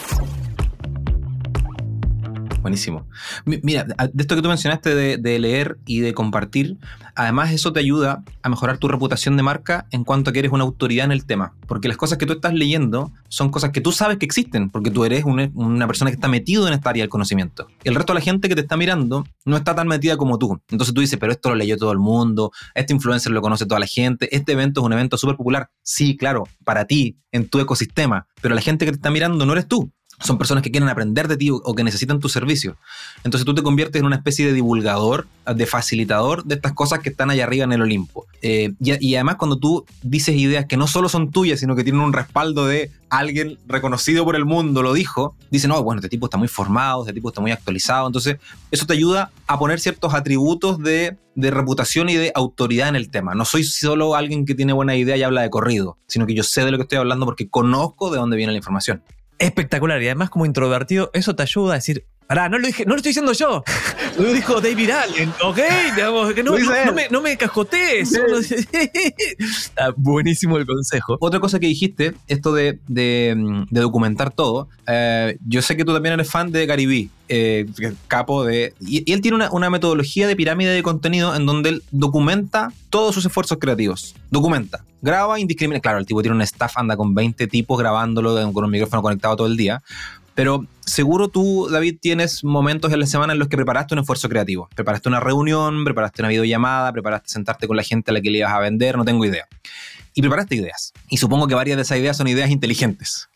Buenísimo. 2.62 3.06
Mi- 3.44 3.58
Mira, 3.62 3.84
de 3.84 4.22
esto 4.22 4.36
que 4.36 4.42
tú 4.42 4.48
mencionaste 4.48 4.94
de, 4.94 5.16
de 5.18 5.38
leer 5.40 5.78
y 5.84 5.98
de 6.00 6.14
compartir, 6.14 6.76
además 7.16 7.50
eso 7.52 7.72
te 7.72 7.80
ayuda 7.80 8.22
a 8.40 8.48
mejorar 8.48 8.78
tu 8.78 8.86
reputación 8.88 9.36
de 9.36 9.42
marca 9.42 9.86
en 9.90 10.04
cuanto 10.04 10.30
a 10.30 10.32
que 10.32 10.38
eres 10.38 10.52
una 10.52 10.62
autoridad 10.62 11.04
en 11.04 11.12
el 11.12 11.26
tema. 11.26 11.54
Porque 11.66 11.88
las 11.88 11.96
cosas 11.96 12.18
que 12.18 12.26
tú 12.26 12.34
estás 12.34 12.54
leyendo 12.54 13.10
son 13.28 13.50
cosas 13.50 13.70
que 13.72 13.80
tú 13.80 13.90
sabes 13.90 14.18
que 14.18 14.26
existen, 14.26 14.70
porque 14.70 14.90
tú 14.92 15.04
eres 15.04 15.24
una, 15.24 15.50
una 15.54 15.86
persona 15.88 16.10
que 16.10 16.14
está 16.14 16.28
metido 16.28 16.68
en 16.68 16.74
esta 16.74 16.90
área 16.90 17.02
del 17.02 17.10
conocimiento. 17.10 17.66
El 17.82 17.96
resto 17.96 18.12
de 18.12 18.20
la 18.20 18.24
gente 18.24 18.48
que 18.48 18.54
te 18.54 18.60
está 18.60 18.76
mirando 18.76 19.26
no 19.44 19.56
está 19.56 19.74
tan 19.74 19.88
metida 19.88 20.16
como 20.16 20.38
tú. 20.38 20.60
Entonces 20.70 20.94
tú 20.94 21.00
dices, 21.00 21.18
pero 21.18 21.32
esto 21.32 21.48
lo 21.48 21.56
leyó 21.56 21.76
todo 21.76 21.90
el 21.90 21.98
mundo, 21.98 22.52
este 22.76 22.92
influencer 22.94 23.32
lo 23.32 23.42
conoce 23.42 23.66
toda 23.66 23.80
la 23.80 23.86
gente, 23.86 24.34
este 24.34 24.52
evento 24.52 24.80
es 24.82 24.86
un 24.86 24.92
evento 24.92 25.16
súper 25.18 25.36
popular. 25.36 25.68
Sí, 25.82 26.16
claro, 26.16 26.44
para 26.64 26.84
ti, 26.84 27.16
en 27.32 27.48
tu 27.48 27.58
ecosistema, 27.58 28.26
pero 28.40 28.54
la 28.54 28.60
gente 28.60 28.84
que 28.84 28.92
te 28.92 28.96
está 28.96 29.10
mirando 29.10 29.44
no 29.46 29.52
eres 29.52 29.66
tú 29.66 29.90
son 30.22 30.38
personas 30.38 30.62
que 30.62 30.70
quieren 30.70 30.88
aprender 30.88 31.28
de 31.28 31.36
ti 31.36 31.50
o- 31.50 31.74
que 31.74 31.84
necesitan 31.84 32.20
tu 32.20 32.28
servicio. 32.28 32.76
Entonces 33.24 33.44
tú 33.44 33.54
te 33.54 33.62
conviertes 33.62 34.00
en 34.00 34.06
una 34.06 34.16
especie 34.16 34.46
de 34.46 34.52
divulgador, 34.52 35.26
de 35.54 35.66
facilitador 35.66 36.44
de 36.44 36.54
estas 36.54 36.72
cosas 36.72 37.00
que 37.00 37.08
están 37.10 37.30
allá 37.30 37.44
arriba 37.44 37.64
en 37.64 37.72
el 37.72 37.82
Olimpo. 37.82 38.26
Eh, 38.42 38.72
y, 38.80 39.06
y 39.06 39.14
además 39.16 39.36
cuando 39.36 39.58
tú 39.58 39.84
dices 40.02 40.36
ideas 40.36 40.66
que 40.66 40.76
no 40.76 40.86
solo 40.86 41.08
son 41.08 41.30
tuyas, 41.30 41.60
sino 41.60 41.74
que 41.76 41.84
tienen 41.84 42.00
un 42.02 42.12
respaldo 42.12 42.66
de 42.66 42.90
alguien 43.10 43.58
reconocido 43.66 44.24
por 44.24 44.36
el 44.36 44.44
mundo, 44.44 44.82
lo 44.82 44.94
dijo, 44.94 45.34
dicen, 45.50 45.68
no, 45.70 45.82
bueno, 45.82 45.98
este 46.00 46.08
tipo 46.08 46.26
está 46.26 46.38
muy 46.38 46.48
formado, 46.48 47.02
este 47.02 47.12
tipo 47.12 47.28
está 47.28 47.40
muy 47.40 47.50
actualizado. 47.50 48.06
Entonces 48.06 48.36
eso 48.70 48.86
te 48.86 48.94
ayuda 48.94 49.30
a 49.46 49.58
poner 49.58 49.80
ciertos 49.80 50.14
atributos 50.14 50.78
de 50.82 51.16
reputación 51.36 52.08
y 52.08 52.14
de 52.14 52.32
autoridad 52.34 52.88
en 52.88 52.96
el 52.96 53.10
tema. 53.10 53.34
No 53.34 53.44
soy 53.44 53.64
solo 53.64 54.14
alguien 54.14 54.46
que 54.46 54.54
tiene 54.54 54.72
buena 54.72 54.96
idea 54.96 55.16
y 55.16 55.22
habla 55.22 55.42
de 55.42 55.50
corrido, 55.50 55.96
sino 56.06 56.26
que 56.26 56.34
yo 56.34 56.42
sé 56.42 56.64
de 56.64 56.70
lo 56.70 56.78
que 56.78 56.82
estoy 56.82 56.98
hablando 56.98 57.26
porque 57.26 57.48
conozco 57.48 58.10
de 58.10 58.18
dónde 58.18 58.36
viene 58.36 58.52
la 58.52 58.58
información. 58.58 59.02
Espectacular. 59.38 60.02
Y 60.02 60.06
además, 60.06 60.30
como 60.30 60.46
introvertido, 60.46 61.10
eso 61.14 61.34
te 61.34 61.42
ayuda 61.42 61.72
a 61.72 61.76
decir. 61.76 62.06
Pará, 62.26 62.48
no 62.48 62.58
lo 62.58 62.66
dije, 62.66 62.84
no 62.84 62.90
lo 62.90 62.96
estoy 62.96 63.10
diciendo 63.10 63.32
yo. 63.32 63.62
Lo 64.18 64.30
dijo 64.30 64.60
David 64.60 64.90
Allen, 64.90 65.32
¿ok? 65.42 65.58
Digamos, 65.94 66.34
que 66.34 66.42
no, 66.42 66.52
me, 66.92 67.08
no 67.10 67.22
me 67.22 67.36
cascotees. 67.38 68.12
buenísimo 69.96 70.58
el 70.58 70.66
consejo. 70.66 71.16
Otra 71.18 71.40
cosa 71.40 71.58
que 71.58 71.66
dijiste, 71.66 72.14
esto 72.28 72.52
de, 72.52 72.78
de, 72.88 73.34
mm, 73.36 73.64
de 73.70 73.80
documentar 73.80 74.30
todo, 74.30 74.68
eh, 74.86 75.38
yo 75.46 75.62
sé 75.62 75.78
que 75.78 75.84
tú 75.84 75.94
también 75.94 76.12
eres 76.12 76.30
fan 76.30 76.52
de 76.52 76.66
Garibí, 76.66 77.10
eh, 77.34 77.64
capo 78.08 78.44
de... 78.44 78.74
Y, 78.78 79.10
él 79.10 79.22
tiene 79.22 79.48
una, 79.50 79.70
metodología 79.70 80.28
de 80.28 80.36
pirámide 80.36 80.70
de 80.70 80.82
contenido 80.82 81.34
en 81.34 81.46
donde 81.46 81.70
él 81.70 81.82
documenta 81.90 82.74
todos 82.90 83.14
sus 83.14 83.24
esfuerzos 83.24 83.56
creativos. 83.58 84.14
Documenta. 84.30 84.84
Graba 85.00 85.40
indiscriminadamente. 85.40 85.82
Claro, 85.82 85.98
el 85.98 86.04
tipo 86.04 86.20
tiene 86.20 86.36
un 86.36 86.42
staff, 86.42 86.76
anda 86.76 86.94
con 86.94 87.14
20 87.14 87.46
tipos 87.46 87.78
grabándolo 87.78 88.52
con 88.52 88.64
un 88.66 88.70
micrófono 88.70 89.00
conectado 89.00 89.34
todo 89.36 89.46
el 89.46 89.56
día. 89.56 89.82
Pero 90.34 90.66
seguro 90.84 91.28
tú, 91.28 91.68
David, 91.70 91.96
tienes 92.02 92.44
momentos 92.44 92.92
en 92.92 93.00
la 93.00 93.06
semana 93.06 93.32
en 93.32 93.38
los 93.38 93.48
que 93.48 93.56
preparaste 93.56 93.94
un 93.94 94.00
esfuerzo 94.00 94.28
creativo. 94.28 94.68
Preparaste 94.74 95.08
una 95.08 95.20
reunión, 95.20 95.84
preparaste 95.84 96.20
una 96.20 96.28
videollamada, 96.28 96.92
preparaste 96.92 97.30
sentarte 97.30 97.66
con 97.66 97.78
la 97.78 97.82
gente 97.82 98.10
a 98.10 98.14
la 98.14 98.20
que 98.20 98.30
le 98.30 98.38
ibas 98.38 98.52
a 98.52 98.58
vender, 98.58 98.98
no 98.98 99.06
tengo 99.06 99.24
idea. 99.24 99.46
Y 100.12 100.20
preparaste 100.20 100.56
ideas. 100.56 100.92
Y 101.08 101.16
supongo 101.16 101.46
que 101.46 101.54
varias 101.54 101.76
de 101.76 101.82
esas 101.82 101.96
ideas 101.96 102.18
son 102.18 102.28
ideas 102.28 102.50
inteligentes. 102.50 103.30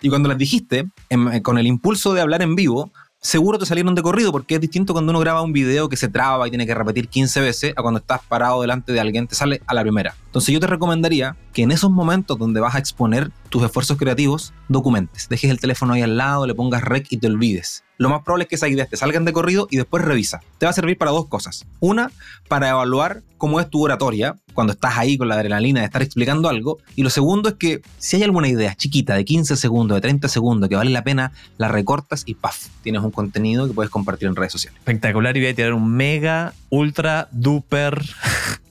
Y 0.00 0.08
cuando 0.08 0.28
las 0.28 0.38
dijiste, 0.38 0.86
em, 1.08 1.42
con 1.42 1.58
el 1.58 1.66
impulso 1.66 2.14
de 2.14 2.20
hablar 2.20 2.42
en 2.42 2.54
vivo, 2.54 2.92
seguro 3.20 3.58
te 3.58 3.66
salieron 3.66 3.94
de 3.94 4.02
corrido, 4.02 4.32
porque 4.32 4.54
es 4.54 4.60
distinto 4.60 4.92
cuando 4.92 5.10
uno 5.10 5.20
graba 5.20 5.42
un 5.42 5.52
video 5.52 5.88
que 5.88 5.96
se 5.96 6.08
traba 6.08 6.46
y 6.48 6.50
tiene 6.50 6.66
que 6.66 6.74
repetir 6.74 7.08
15 7.08 7.40
veces 7.40 7.74
a 7.76 7.82
cuando 7.82 8.00
estás 8.00 8.20
parado 8.26 8.60
delante 8.60 8.92
de 8.92 9.00
alguien, 9.00 9.26
te 9.26 9.34
sale 9.34 9.60
a 9.66 9.74
la 9.74 9.82
primera. 9.82 10.14
Entonces 10.30 10.54
yo 10.54 10.60
te 10.60 10.68
recomendaría 10.68 11.36
que 11.52 11.62
en 11.62 11.72
esos 11.72 11.90
momentos 11.90 12.38
donde 12.38 12.60
vas 12.60 12.76
a 12.76 12.78
exponer 12.78 13.32
tus 13.48 13.64
esfuerzos 13.64 13.98
creativos, 13.98 14.52
documentes, 14.68 15.28
dejes 15.28 15.50
el 15.50 15.58
teléfono 15.58 15.94
ahí 15.94 16.02
al 16.02 16.16
lado, 16.16 16.46
le 16.46 16.54
pongas 16.54 16.84
rec 16.84 17.08
y 17.10 17.16
te 17.16 17.26
olvides. 17.26 17.82
Lo 17.98 18.08
más 18.08 18.22
probable 18.22 18.44
es 18.44 18.48
que 18.48 18.54
esas 18.54 18.70
ideas 18.70 18.88
te 18.88 18.96
salgan 18.96 19.24
de 19.24 19.32
corrido 19.32 19.66
y 19.72 19.76
después 19.76 20.04
revisa. 20.04 20.40
Te 20.58 20.66
va 20.66 20.70
a 20.70 20.72
servir 20.72 20.96
para 20.96 21.10
dos 21.10 21.26
cosas. 21.26 21.66
Una, 21.80 22.12
para 22.48 22.68
evaluar 22.68 23.22
cómo 23.38 23.60
es 23.60 23.68
tu 23.68 23.82
oratoria 23.82 24.36
cuando 24.54 24.72
estás 24.72 24.96
ahí 24.96 25.18
con 25.18 25.28
la 25.28 25.34
adrenalina 25.34 25.80
de 25.80 25.86
estar 25.86 26.00
explicando 26.00 26.48
algo. 26.48 26.78
Y 26.94 27.02
lo 27.02 27.10
segundo 27.10 27.48
es 27.48 27.56
que 27.56 27.82
si 27.98 28.16
hay 28.16 28.22
alguna 28.22 28.48
idea 28.48 28.74
chiquita 28.76 29.16
de 29.16 29.24
15 29.24 29.56
segundos, 29.56 29.96
de 29.96 30.00
30 30.00 30.28
segundos 30.28 30.68
que 30.68 30.76
vale 30.76 30.92
la 30.92 31.02
pena, 31.02 31.32
la 31.58 31.66
recortas 31.66 32.22
y 32.24 32.34
¡paf! 32.34 32.68
Tienes 32.82 33.02
un 33.02 33.10
contenido 33.10 33.66
que 33.66 33.74
puedes 33.74 33.90
compartir 33.90 34.28
en 34.28 34.36
redes 34.36 34.52
sociales. 34.52 34.78
Espectacular 34.78 35.36
y 35.36 35.40
voy 35.40 35.48
a 35.50 35.54
tirar 35.54 35.74
un 35.74 35.92
mega, 35.92 36.54
ultra, 36.70 37.28
duper 37.32 38.02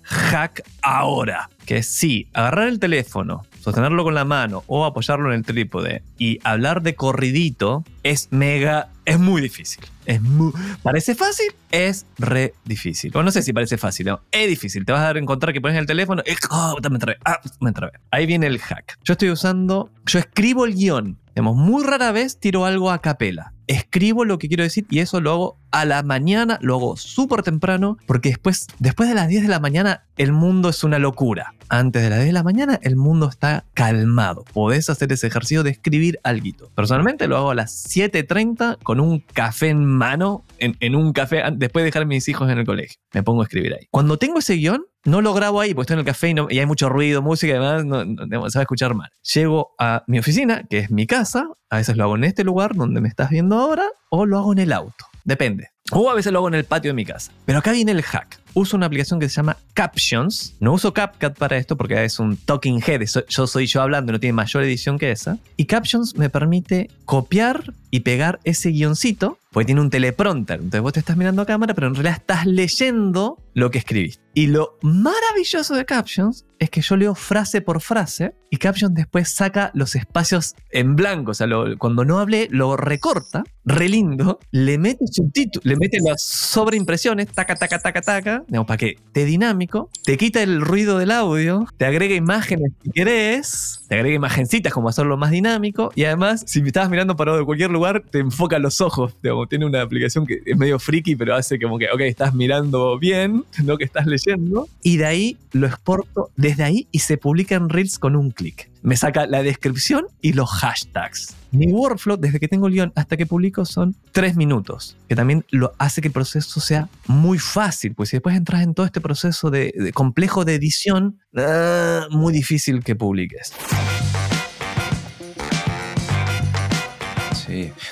hack 0.10 0.64
ahora. 0.82 1.50
Que 1.66 1.84
sí, 1.84 2.28
agarrar 2.34 2.68
el 2.68 2.80
teléfono, 2.80 3.46
sostenerlo 3.60 4.04
con 4.04 4.16
la 4.16 4.26
mano 4.26 4.64
o 4.68 4.86
apoyarlo 4.86 5.30
en 5.30 5.40
el 5.40 5.46
trípode 5.46 6.02
y 6.18 6.40
hablar 6.44 6.82
de 6.82 6.96
corridito 6.96 7.84
es 8.02 8.30
mega, 8.32 8.90
es 9.06 9.20
muy 9.20 9.42
difícil. 9.42 9.86
Es 10.06 10.22
muy, 10.22 10.52
¿Parece 10.82 11.14
fácil? 11.14 11.54
Es 11.70 12.08
re 12.18 12.56
difícil. 12.66 13.16
O 13.16 13.22
no 13.22 13.30
sé 13.30 13.44
si 13.44 13.54
parece 13.54 13.78
fácil, 13.78 14.08
no. 14.08 14.22
Es 14.32 14.50
difícil. 14.50 14.84
Te 14.84 14.92
vas 14.92 15.02
a 15.02 15.06
dar 15.06 15.18
encontrar 15.18 15.54
que 15.54 15.62
pones 15.62 15.78
el 15.78 15.86
teléfono 15.86 16.24
y 16.26 16.32
oh, 16.50 16.76
me 16.90 16.98
trabé, 16.98 17.20
ah, 17.26 17.40
me 17.60 17.72
trabé. 17.72 17.94
Ahí 18.10 18.26
viene 18.26 18.48
el 18.48 18.58
hack. 18.58 18.98
Yo 19.04 19.14
estoy 19.14 19.30
usando, 19.30 19.92
yo 20.08 20.18
escribo 20.18 20.66
el 20.66 20.74
guion. 20.74 21.20
Digamos, 21.36 21.56
muy 21.56 21.84
rara 21.84 22.12
vez 22.12 22.40
tiro 22.40 22.66
algo 22.66 22.90
a 22.90 23.00
capela. 23.00 23.54
Escribo 23.70 24.26
lo 24.26 24.40
que 24.40 24.48
quiero 24.48 24.64
decir 24.64 24.88
y 24.90 24.98
eso 24.98 25.22
lo 25.22 25.32
hago 25.32 25.60
a 25.72 25.86
la 25.86 26.02
mañana, 26.02 26.58
lo 26.62 26.76
hago 26.76 26.98
súper 26.98 27.44
temprano, 27.44 28.00
porque 28.08 28.30
después, 28.30 28.66
después 28.80 29.08
de 29.08 29.14
las 29.14 29.28
10 29.28 29.44
de 29.44 29.48
la 29.48 29.60
mañana 29.60 30.06
el 30.18 30.34
mundo 30.34 30.70
es 30.70 30.84
una 30.84 30.98
locura. 30.98 31.54
Antes 31.70 32.02
de 32.02 32.10
las 32.10 32.18
10 32.18 32.30
de 32.30 32.34
la 32.34 32.42
mañana 32.42 32.80
el 32.82 32.96
mundo 32.96 33.30
está 33.30 33.66
calmado. 33.76 34.44
Podés 34.54 34.90
hacer 34.90 35.14
ese 35.14 35.28
ejercicio 35.28 35.62
de 35.62 35.70
escribir 35.70 36.20
algo. 36.24 36.40
Personalmente 36.74 37.28
lo 37.28 37.38
hago 37.38 37.52
a 37.52 37.56
las 37.56 37.86
7.30 37.96 38.78
con 38.82 39.00
un 39.00 39.20
café 39.20 39.70
en 39.70 39.86
mano, 39.86 40.46
en, 40.58 40.96
un 40.96 41.14
café, 41.14 41.44
después 41.54 41.84
de 41.84 41.86
dejar 41.86 42.04
a 42.04 42.06
mis 42.06 42.28
hijos 42.28 42.50
en 42.50 42.58
el 42.58 42.66
colegio. 42.66 42.98
Me 43.14 43.24
pongo 43.24 43.42
a 43.42 43.44
escribir 43.44 43.74
ahí. 43.74 43.88
Cuando 43.92 44.18
tengo 44.18 44.40
ese 44.40 44.56
guion, 44.56 44.86
no 45.06 45.22
lo 45.22 45.34
grabo 45.34 45.62
ahí 45.62 45.74
porque 45.74 45.84
estoy 45.84 45.94
en 45.96 46.00
el 46.00 46.06
café 46.06 46.34
y, 46.50 46.60
hay 46.60 46.66
mucho 46.66 46.90
ruido, 46.90 47.22
música 47.22 47.52
y 47.52 47.56
demás, 47.56 47.86
no- 47.86 48.04
se 48.50 48.58
va 48.58 48.62
a 48.62 48.64
escuchar 48.64 48.96
mal. 48.96 49.10
Llego 49.34 49.72
a 49.80 50.04
mi 50.08 50.20
oficina, 50.20 50.64
que 50.70 50.80
es 50.80 50.92
mi 50.92 51.08
casa, 51.08 51.48
a 51.70 51.78
veces 51.78 51.96
lo 51.98 52.04
hago 52.06 52.16
en 52.16 52.24
este 52.24 52.44
lugar 52.44 52.76
donde 52.76 53.02
me 53.02 53.08
estás 53.08 53.30
viendo 53.30 53.59
ahora, 53.62 53.86
o 54.10 54.26
lo 54.26 54.38
hago 54.38 54.54
en 54.54 54.60
el 54.60 54.74
auto. 54.74 55.06
Depende. 55.24 55.70
O 55.92 56.10
a 56.10 56.14
veces 56.14 56.32
lo 56.32 56.40
hago 56.40 56.48
en 56.48 56.56
el 56.56 56.66
patio 56.66 56.90
de 56.90 56.94
mi 56.94 57.06
casa. 57.06 57.32
Pero 57.46 57.60
acá 57.60 57.72
viene 57.72 57.92
el 57.92 58.04
hack. 58.04 58.40
Uso 58.54 58.78
una 58.78 58.86
aplicación 58.86 59.20
que 59.20 59.30
se 59.30 59.36
llama 59.36 59.58
Captions. 59.74 60.56
No 60.60 60.74
uso 60.74 60.94
CapCut 60.94 61.38
para 61.38 61.58
esto 61.58 61.78
porque 61.78 62.04
es 62.04 62.20
un 62.20 62.38
talking 62.38 62.82
head. 62.86 63.02
Yo 63.28 63.48
soy 63.48 63.66
yo 63.66 63.82
hablando, 63.82 64.12
no 64.12 64.20
tiene 64.20 64.34
mayor 64.34 64.64
edición 64.64 65.00
que 65.00 65.12
esa. 65.12 65.38
Y 65.58 65.66
Captions 65.66 66.16
me 66.16 66.30
permite 66.30 66.90
copiar 67.06 67.74
y 67.92 68.02
pegar 68.02 68.40
ese 68.44 68.70
guioncito, 68.70 69.40
porque 69.52 69.68
tiene 69.68 69.82
un 69.82 69.90
teleprompter. 69.90 70.58
Entonces 70.58 70.82
vos 70.82 70.94
te 70.94 71.00
estás 71.00 71.18
mirando 71.18 71.42
a 71.42 71.46
cámara, 71.46 71.74
pero 71.74 71.88
en 71.88 71.96
realidad 71.96 72.18
estás 72.20 72.46
leyendo 72.46 73.40
lo 73.54 73.72
que 73.72 73.80
escribiste. 73.80 74.22
Y 74.34 74.48
lo 74.48 74.78
maravilloso 74.84 75.76
de 75.76 75.86
Captions 75.86 76.46
es 76.60 76.70
que 76.70 76.82
yo 76.82 76.96
leo 76.98 77.16
frase 77.16 77.62
por 77.62 77.82
frase 77.82 78.34
y 78.50 78.58
Captions 78.58 78.94
después 78.94 79.30
saca 79.30 79.72
los 79.74 79.96
espacios 79.96 80.56
en 80.72 80.96
blanco. 80.96 81.32
O 81.32 81.34
sea, 81.34 81.48
lo- 81.48 81.78
cuando 81.78 82.06
no 82.06 82.20
hablé, 82.20 82.48
lo 82.52 82.78
recorta, 82.78 83.44
re 83.66 83.90
lindo, 83.90 84.40
le 84.52 84.78
mete 84.78 85.06
subtítulos, 85.08 85.66
le 85.66 85.76
mete 85.78 85.98
las 86.02 86.22
sobreimpresiones, 86.24 87.28
taca, 87.28 87.56
taca, 87.56 87.80
taca, 87.80 88.02
taca, 88.02 88.44
digamos, 88.48 88.68
para 88.68 88.78
que 88.78 88.90
esté 89.06 89.26
dinámico, 89.26 89.90
te 90.04 90.18
quita 90.18 90.42
el 90.44 90.62
ruido 90.62 90.98
del 90.98 91.12
audio, 91.12 91.66
te 91.78 91.86
agrega 91.86 92.16
imágenes 92.16 92.72
si 92.84 92.92
querés, 92.92 93.80
te 93.88 93.96
agrega 93.96 94.16
imagencitas 94.16 94.74
como 94.74 94.90
hacerlo 94.90 95.18
más 95.18 95.32
dinámico 95.32 95.92
y 95.96 96.04
además, 96.06 96.44
si 96.46 96.62
me 96.62 96.68
estabas 96.68 96.90
mirando 96.90 97.16
parado 97.16 97.38
de 97.40 97.46
cualquier 97.46 97.72
lugar, 97.72 98.04
te 98.10 98.20
enfoca 98.20 98.60
los 98.60 98.82
ojos. 98.82 99.16
Digamos, 99.24 99.48
tiene 99.50 99.66
una 99.66 99.82
aplicación 99.82 100.26
que 100.26 100.40
es 100.46 100.58
medio 100.58 100.78
friki, 100.80 101.16
pero 101.16 101.36
hace 101.36 101.60
como 101.60 101.78
que, 101.80 101.88
ok, 101.92 102.02
estás 102.02 102.34
mirando 102.34 103.00
bien, 103.00 103.44
no 103.64 103.78
que 103.78 103.84
estás 103.84 104.06
leyendo. 104.06 104.68
Y 104.84 104.98
de 104.98 105.06
ahí 105.06 105.38
lo 105.52 105.68
exporto 105.68 106.32
desde 106.36 106.64
ahí 106.64 106.88
y 106.92 107.00
se 107.00 107.18
publica 107.18 107.56
en 107.56 107.70
Reels 107.70 108.00
con 108.00 108.16
un 108.16 108.32
clic. 108.32 108.70
Me 108.82 108.96
saca 108.96 109.26
la 109.28 109.44
descripción 109.44 110.08
y 110.22 110.34
los 110.34 110.50
hashtags. 110.50 111.36
Mi 111.52 111.72
workflow, 111.72 112.18
desde 112.18 112.40
que 112.40 112.48
tengo 112.48 112.68
el 112.68 112.74
guion 112.74 112.94
hasta 112.96 113.18
que 113.18 113.26
publico, 113.26 113.66
son 113.66 113.96
tres 114.12 114.36
minutos, 114.36 114.96
que 115.08 115.16
también 115.16 115.44
lo 115.50 115.74
hace 115.80 116.02
que 116.02 116.10
el 116.10 116.14
proceso 116.14 116.60
sea 116.60 116.88
muy 117.08 117.40
fácil, 117.40 117.96
pues 117.96 118.10
si 118.10 118.18
después 118.18 118.36
entras 118.36 118.62
en 118.62 118.76
todo 118.76 118.86
este 118.86 119.02
proceso 119.02 119.50
de, 119.50 119.74
de 119.76 119.92
complejo 119.92 120.46
de 120.46 120.56
edición, 120.56 121.20
ah, 121.36 122.08
muy 122.12 122.32
difícil 122.32 122.84
que 122.84 122.96
publiques. 122.96 123.52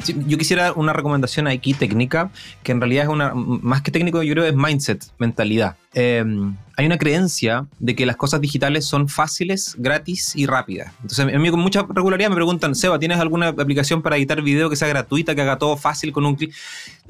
Yo 0.05 0.37
quisiera 0.37 0.73
una 0.73 0.93
recomendación 0.93 1.47
aquí 1.47 1.73
técnica, 1.73 2.31
que 2.63 2.71
en 2.71 2.81
realidad 2.81 3.03
es 3.05 3.09
una, 3.09 3.33
más 3.33 3.81
que 3.81 3.91
técnico, 3.91 4.21
yo 4.23 4.33
creo 4.33 4.43
que 4.43 4.49
es 4.49 4.55
mindset, 4.55 5.05
mentalidad. 5.17 5.75
Eh, 5.93 6.23
hay 6.75 6.85
una 6.85 6.99
creencia 6.99 7.65
de 7.79 7.95
que 7.95 8.05
las 8.05 8.15
cosas 8.17 8.39
digitales 8.39 8.85
son 8.85 9.09
fáciles, 9.09 9.75
gratis 9.79 10.35
y 10.35 10.45
rápidas. 10.45 10.93
Entonces, 11.01 11.33
a 11.33 11.39
mí 11.39 11.49
con 11.49 11.59
mucha 11.59 11.83
regularidad 11.89 12.29
me 12.29 12.35
preguntan, 12.35 12.75
Seba, 12.75 12.99
¿tienes 12.99 13.19
alguna 13.19 13.47
aplicación 13.47 14.03
para 14.03 14.15
editar 14.15 14.41
video 14.43 14.69
que 14.69 14.75
sea 14.75 14.87
gratuita, 14.87 15.33
que 15.33 15.41
haga 15.41 15.57
todo 15.57 15.75
fácil 15.75 16.11
con 16.11 16.25
un 16.25 16.35
clic? 16.35 16.53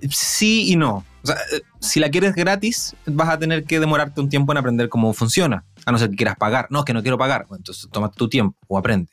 Sí 0.10 0.71
y 0.71 0.77
no. 0.77 1.03
O 1.21 1.27
sea, 1.27 1.36
eh, 1.51 1.62
si 1.81 1.99
la 1.99 2.10
quieres 2.10 2.33
gratis, 2.33 2.95
vas 3.05 3.27
a 3.27 3.38
tener 3.38 3.65
que 3.65 3.81
demorarte 3.81 4.21
un 4.21 4.29
tiempo 4.29 4.53
en 4.53 4.60
aprender 4.60 4.88
cómo 4.88 5.13
funciona. 5.13 5.65
A 5.88 5.91
no 5.93 5.97
ser 5.97 6.10
que 6.10 6.17
quieras 6.17 6.36
pagar. 6.38 6.67
No, 6.69 6.80
es 6.80 6.86
que 6.86 6.93
no 6.93 7.02
quiero 7.02 7.17
pagar. 7.17 7.45
Bueno, 7.47 7.62
entonces 7.62 7.88
toma 7.89 8.12
tu 8.12 8.28
tiempo 8.28 8.58
o 8.67 8.78
aprende. 8.78 9.10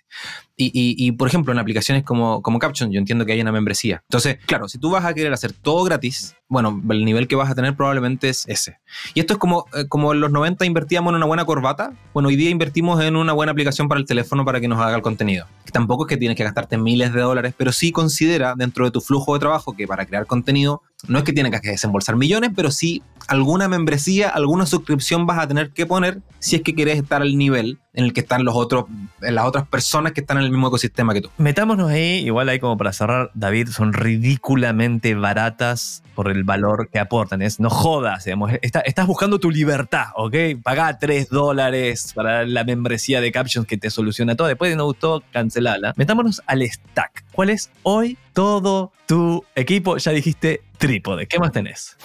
Y, 0.57 0.71
y- 0.75 1.13
por 1.13 1.27
ejemplo, 1.29 1.53
en 1.53 1.59
aplicaciones 1.59 2.05
como, 2.05 2.41
como 2.43 2.59
Caption, 2.59 2.91
yo 2.93 2.99
entiendo 2.99 3.25
que 3.27 3.33
hay 3.33 3.41
una 3.41 3.51
membresía. 3.53 4.03
Entonces, 4.09 4.39
claro, 4.47 4.69
si 4.69 4.79
tú 4.79 4.91
vas 4.91 5.05
a 5.05 5.13
querer 5.15 5.33
hacer 5.33 5.53
todo 5.53 5.83
gratis, 5.85 6.37
bueno, 6.49 6.81
el 6.91 7.05
nivel 7.05 7.27
que 7.27 7.35
vas 7.37 7.51
a 7.51 7.55
tener 7.57 7.75
probablemente 7.77 8.29
es 8.29 8.45
ese. 8.49 8.79
Y 9.15 9.21
esto 9.21 9.35
es 9.35 9.39
como, 9.39 9.67
eh, 9.75 9.87
como 9.89 10.13
en 10.13 10.21
los 10.21 10.31
90 10.31 10.65
invertíamos 10.65 11.11
en 11.11 11.17
una 11.17 11.27
buena 11.27 11.45
corbata. 11.45 11.93
Bueno, 12.13 12.29
hoy 12.29 12.37
día 12.37 12.51
invertimos 12.51 13.01
en 13.03 13.17
una 13.17 13.33
buena 13.33 13.51
aplicación 13.53 13.89
para 13.89 14.01
el 14.01 14.07
teléfono 14.07 14.45
para 14.45 14.61
que 14.61 14.69
nos 14.69 14.81
haga 14.81 14.95
el 14.97 15.03
contenido. 15.03 15.47
Tampoco 15.73 16.05
es 16.05 16.09
que 16.09 16.17
tienes 16.17 16.37
que 16.37 16.45
gastarte 16.45 16.77
miles 16.79 17.13
de 17.13 17.21
dólares, 17.21 17.55
pero 17.57 17.73
sí 17.73 17.91
considera 17.91 18.55
dentro 18.57 18.85
de 18.85 18.91
tu 18.93 19.01
flujo 19.01 19.35
de 19.35 19.41
trabajo 19.41 19.75
que 19.77 19.87
para 19.89 20.07
crear 20.07 20.27
contenido 20.27 20.83
no 21.09 21.19
es 21.19 21.25
que 21.25 21.33
tienes 21.35 21.61
que 21.61 21.69
desembolsar 21.71 22.17
millones, 22.17 22.51
pero 22.57 22.71
sí 22.71 23.03
alguna 23.27 23.69
membresía, 23.69 24.29
alguna 24.31 24.65
suscripción 24.67 25.27
vas 25.27 25.39
a 25.39 25.49
tener 25.49 25.71
que 25.73 25.85
poner 25.85 26.23
si 26.39 26.57
es 26.57 26.63
que 26.65 26.75
quieres 26.75 26.99
estar 26.99 27.23
al 27.23 27.37
nivel 27.39 27.79
en 27.93 28.05
el 28.07 28.13
que 28.13 28.21
están 28.21 28.45
los 28.45 28.57
otros, 28.57 28.87
las 29.21 29.45
otras 29.47 29.69
personas 29.69 30.11
que 30.13 30.21
están 30.23 30.39
en 30.39 30.45
el 30.45 30.51
mismo 30.51 30.67
ecosistema 30.67 31.15
que 31.15 31.21
tú. 31.21 31.31
Metámonos 31.39 31.89
ahí, 31.91 32.25
igual 32.27 32.49
ahí 32.49 32.59
como 32.59 32.77
para 32.77 32.93
cerrar, 32.93 33.31
David, 33.35 33.69
son 33.69 33.93
ridículamente 33.93 35.15
baratas 35.15 36.03
por 36.17 36.31
el 36.31 36.43
valor 36.45 36.89
que 36.93 36.99
aportan. 36.99 37.41
Es, 37.43 37.61
no 37.61 37.71
jodas, 37.71 38.25
digamos, 38.25 38.51
está- 38.63 38.81
estás 38.81 39.07
buscando 39.07 39.39
tu 39.39 39.51
libertad, 39.51 40.07
¿ok? 40.17 40.35
Pagá 40.63 40.99
3 40.99 41.29
dólares 41.29 42.13
para 42.15 42.45
la 42.45 42.65
membresía 42.65 43.21
de 43.21 43.31
Captions 43.31 43.67
que 43.67 43.77
te 43.77 43.91
soluciona 43.91 44.35
todo. 44.35 44.49
Después 44.49 44.71
de 44.71 44.77
no 44.77 44.85
gustó, 44.87 45.23
cancelala. 45.33 45.93
Metámonos 45.97 46.43
al 46.47 46.63
stack. 46.69 47.25
¿Cuál 47.33 47.51
es 47.51 47.71
hoy 47.85 48.19
todo 48.33 48.91
tu 49.07 49.45
equipo? 49.55 49.97
Ya 49.99 50.11
dijiste 50.13 50.63
trípode. 50.79 51.27
¿Qué 51.27 51.39
más 51.39 51.53
tenés? 51.53 51.97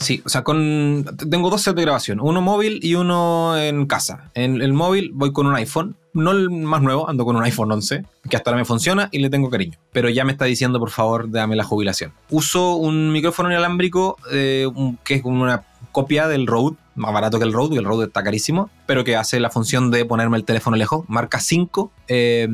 Sí, 0.00 0.22
o 0.24 0.28
sea, 0.28 0.42
tengo 0.42 1.50
dos 1.50 1.62
sets 1.62 1.76
de 1.76 1.82
grabación, 1.82 2.20
uno 2.20 2.40
móvil 2.40 2.78
y 2.82 2.94
uno 2.94 3.58
en 3.58 3.86
casa. 3.86 4.30
En 4.34 4.62
el 4.62 4.72
móvil 4.72 5.10
voy 5.12 5.32
con 5.32 5.46
un 5.46 5.56
iPhone, 5.56 5.96
no 6.12 6.30
el 6.30 6.50
más 6.50 6.82
nuevo, 6.82 7.08
ando 7.08 7.24
con 7.24 7.36
un 7.36 7.42
iPhone 7.42 7.72
11, 7.72 8.04
que 8.28 8.36
hasta 8.36 8.50
ahora 8.50 8.60
me 8.60 8.64
funciona 8.64 9.08
y 9.10 9.18
le 9.18 9.30
tengo 9.30 9.50
cariño. 9.50 9.78
Pero 9.92 10.08
ya 10.08 10.24
me 10.24 10.32
está 10.32 10.44
diciendo, 10.44 10.78
por 10.78 10.90
favor, 10.90 11.30
dame 11.30 11.56
la 11.56 11.64
jubilación. 11.64 12.12
Uso 12.30 12.76
un 12.76 13.12
micrófono 13.12 13.50
inalámbrico 13.50 14.16
eh, 14.30 14.68
que 15.04 15.14
es 15.14 15.22
como 15.22 15.42
una 15.42 15.64
copia 15.90 16.28
del 16.28 16.46
Rode, 16.46 16.76
más 16.94 17.12
barato 17.12 17.38
que 17.38 17.44
el 17.44 17.52
Rode, 17.52 17.74
y 17.74 17.78
el 17.78 17.84
Rode 17.84 18.06
está 18.06 18.22
carísimo, 18.22 18.70
pero 18.86 19.02
que 19.02 19.16
hace 19.16 19.40
la 19.40 19.50
función 19.50 19.90
de 19.90 20.04
ponerme 20.04 20.36
el 20.36 20.44
teléfono 20.44 20.76
lejos, 20.76 21.04
marca 21.08 21.40
5. 21.40 21.90
Eh, 22.08 22.48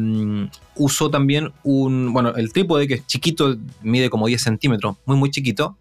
uso 0.77 1.11
también 1.11 1.53
un, 1.63 2.13
bueno, 2.13 2.35
el 2.37 2.53
trípode 2.53 2.89
que 2.89 2.95
es 2.95 3.07
chiquito, 3.07 3.57
mide 3.83 4.09
como 4.09 4.27
10 4.27 4.41
centímetros, 4.41 4.97
muy 5.05 5.17
muy 5.17 5.31
chiquito, 5.31 5.77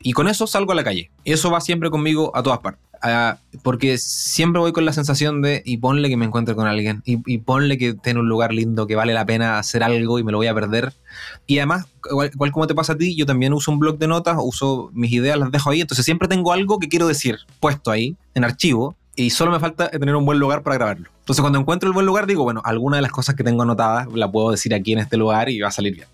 Y 0.00 0.12
con 0.12 0.28
eso 0.28 0.46
salgo 0.46 0.72
a 0.72 0.74
la 0.74 0.84
calle. 0.84 1.10
Eso 1.24 1.50
va 1.50 1.60
siempre 1.60 1.90
conmigo 1.90 2.30
a 2.34 2.42
todas 2.42 2.60
partes. 2.60 2.86
Ah, 3.02 3.38
porque 3.62 3.98
siempre 3.98 4.60
voy 4.60 4.72
con 4.72 4.84
la 4.84 4.92
sensación 4.92 5.42
de, 5.42 5.62
y 5.64 5.76
ponle 5.76 6.08
que 6.08 6.16
me 6.16 6.24
encuentre 6.24 6.54
con 6.54 6.66
alguien, 6.66 7.02
y, 7.04 7.18
y 7.26 7.38
ponle 7.38 7.78
que 7.78 7.90
esté 7.90 8.10
en 8.10 8.18
un 8.18 8.28
lugar 8.28 8.52
lindo, 8.52 8.86
que 8.86 8.96
vale 8.96 9.12
la 9.12 9.26
pena 9.26 9.58
hacer 9.58 9.82
algo 9.82 10.18
y 10.18 10.24
me 10.24 10.32
lo 10.32 10.38
voy 10.38 10.46
a 10.46 10.54
perder. 10.54 10.92
Y 11.46 11.58
además, 11.58 11.86
igual, 12.10 12.30
igual 12.32 12.52
como 12.52 12.66
te 12.66 12.74
pasa 12.74 12.94
a 12.94 12.96
ti, 12.96 13.14
yo 13.14 13.26
también 13.26 13.52
uso 13.52 13.70
un 13.70 13.78
blog 13.78 13.98
de 13.98 14.08
notas, 14.08 14.36
uso 14.40 14.90
mis 14.92 15.12
ideas, 15.12 15.38
las 15.38 15.50
dejo 15.50 15.70
ahí, 15.70 15.82
entonces 15.82 16.04
siempre 16.04 16.26
tengo 16.26 16.52
algo 16.52 16.78
que 16.78 16.88
quiero 16.88 17.06
decir 17.06 17.38
puesto 17.60 17.90
ahí, 17.90 18.16
en 18.34 18.44
archivo, 18.44 18.96
y 19.14 19.30
solo 19.30 19.50
me 19.50 19.60
falta 19.60 19.90
tener 19.90 20.14
un 20.14 20.26
buen 20.26 20.38
lugar 20.38 20.62
para 20.62 20.76
grabarlo. 20.76 21.10
Entonces 21.20 21.40
cuando 21.40 21.58
encuentro 21.58 21.88
el 21.88 21.94
buen 21.94 22.06
lugar 22.06 22.26
digo, 22.26 22.44
bueno, 22.44 22.60
alguna 22.64 22.96
de 22.96 23.02
las 23.02 23.12
cosas 23.12 23.34
que 23.34 23.44
tengo 23.44 23.62
anotadas 23.62 24.08
la 24.12 24.30
puedo 24.30 24.50
decir 24.50 24.74
aquí 24.74 24.92
en 24.92 24.98
este 24.98 25.16
lugar 25.16 25.48
y 25.48 25.60
va 25.60 25.68
a 25.68 25.72
salir 25.72 25.94
bien. 25.94 26.08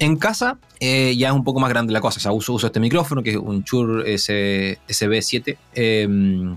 En 0.00 0.16
casa 0.16 0.58
eh, 0.80 1.16
ya 1.16 1.28
es 1.28 1.34
un 1.34 1.42
poco 1.42 1.58
más 1.58 1.70
grande 1.70 1.92
la 1.92 2.00
cosa. 2.00 2.18
O 2.18 2.20
sea, 2.20 2.30
uso, 2.32 2.64
este 2.64 2.78
micrófono 2.78 3.22
que 3.22 3.30
es 3.30 3.36
un 3.36 3.62
Shure 3.64 4.14
S- 4.14 4.78
SB7. 4.86 5.56
Eh, 5.74 6.06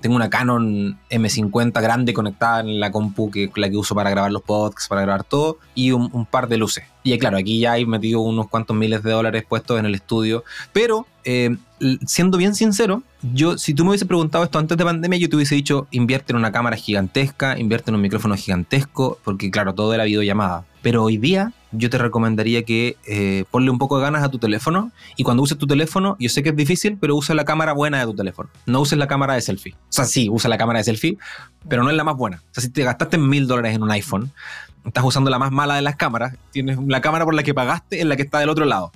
tengo 0.01 0.15
una 0.15 0.29
Canon 0.29 0.99
M50 1.09 1.81
grande 1.81 2.13
conectada 2.13 2.59
en 2.59 2.79
la 2.79 2.91
compu 2.91 3.31
que 3.31 3.49
la 3.55 3.69
que 3.69 3.77
uso 3.77 3.95
para 3.95 4.09
grabar 4.11 4.31
los 4.31 4.43
podcasts, 4.43 4.87
para 4.87 5.01
grabar 5.01 5.23
todo. 5.23 5.57
Y 5.73 5.91
un 5.91 6.25
par 6.27 6.47
de 6.47 6.57
luces. 6.57 6.83
Y 7.03 7.17
claro, 7.17 7.37
aquí 7.37 7.59
ya 7.59 7.77
he 7.77 7.85
metido 7.85 8.21
unos 8.21 8.47
cuantos 8.47 8.75
miles 8.75 9.03
de 9.03 9.11
dólares 9.11 9.43
puestos 9.47 9.79
en 9.79 9.85
el 9.85 9.95
estudio. 9.95 10.43
Pero 10.71 11.07
eh, 11.23 11.55
siendo 12.05 12.37
bien 12.37 12.55
sincero, 12.55 13.03
yo, 13.21 13.57
si 13.57 13.73
tú 13.73 13.83
me 13.83 13.89
hubiese 13.89 14.05
preguntado 14.05 14.43
esto 14.43 14.59
antes 14.59 14.77
de 14.77 14.83
pandemia, 14.83 15.19
yo 15.19 15.29
te 15.29 15.35
hubiese 15.35 15.55
dicho, 15.55 15.87
invierte 15.91 16.33
en 16.33 16.37
una 16.37 16.51
cámara 16.51 16.75
gigantesca, 16.75 17.57
invierte 17.57 17.91
en 17.91 17.95
un 17.95 18.01
micrófono 18.01 18.35
gigantesco, 18.35 19.19
porque 19.23 19.49
claro, 19.49 19.73
todo 19.73 19.93
era 19.93 20.03
videollamada. 20.03 20.65
Pero 20.81 21.03
hoy 21.03 21.17
día 21.17 21.53
yo 21.71 21.89
te 21.89 21.97
recomendaría 21.97 22.63
que 22.63 22.97
eh, 23.05 23.45
ponle 23.49 23.71
un 23.71 23.77
poco 23.77 23.97
de 23.97 24.03
ganas 24.03 24.23
a 24.23 24.29
tu 24.29 24.39
teléfono 24.39 24.91
y 25.15 25.23
cuando 25.23 25.43
uses 25.43 25.57
tu 25.57 25.67
teléfono, 25.67 26.17
yo 26.19 26.29
sé 26.29 26.43
que 26.43 26.49
es 26.49 26.55
difícil, 26.55 26.97
pero 26.99 27.15
usa 27.15 27.35
la 27.35 27.45
cámara 27.45 27.73
buena 27.73 27.99
de 27.99 28.05
tu 28.05 28.15
teléfono. 28.15 28.49
No 28.65 28.81
uses 28.81 28.97
la 28.97 29.07
cámara 29.07 29.35
de 29.35 29.41
selfie. 29.41 29.73
O 29.73 29.77
sea, 29.89 30.05
sí, 30.05 30.27
usa 30.29 30.49
la 30.49 30.57
cámara 30.57 30.79
de 30.79 30.85
selfie, 30.85 31.17
pero 31.67 31.83
no 31.83 31.89
es 31.89 31.95
la 31.95 32.03
más 32.03 32.17
buena. 32.17 32.37
O 32.37 32.53
sea, 32.53 32.63
si 32.63 32.69
te 32.69 32.83
gastaste 32.83 33.17
mil 33.17 33.47
dólares 33.47 33.75
en 33.75 33.83
un 33.83 33.91
iPhone, 33.91 34.31
estás 34.85 35.03
usando 35.03 35.29
la 35.29 35.39
más 35.39 35.51
mala 35.51 35.75
de 35.75 35.81
las 35.81 35.95
cámaras, 35.95 36.35
tienes 36.51 36.77
la 36.87 37.01
cámara 37.01 37.25
por 37.25 37.33
la 37.33 37.43
que 37.43 37.53
pagaste 37.53 38.01
en 38.01 38.09
la 38.09 38.15
que 38.15 38.23
está 38.23 38.39
del 38.39 38.49
otro 38.49 38.65
lado. 38.65 38.91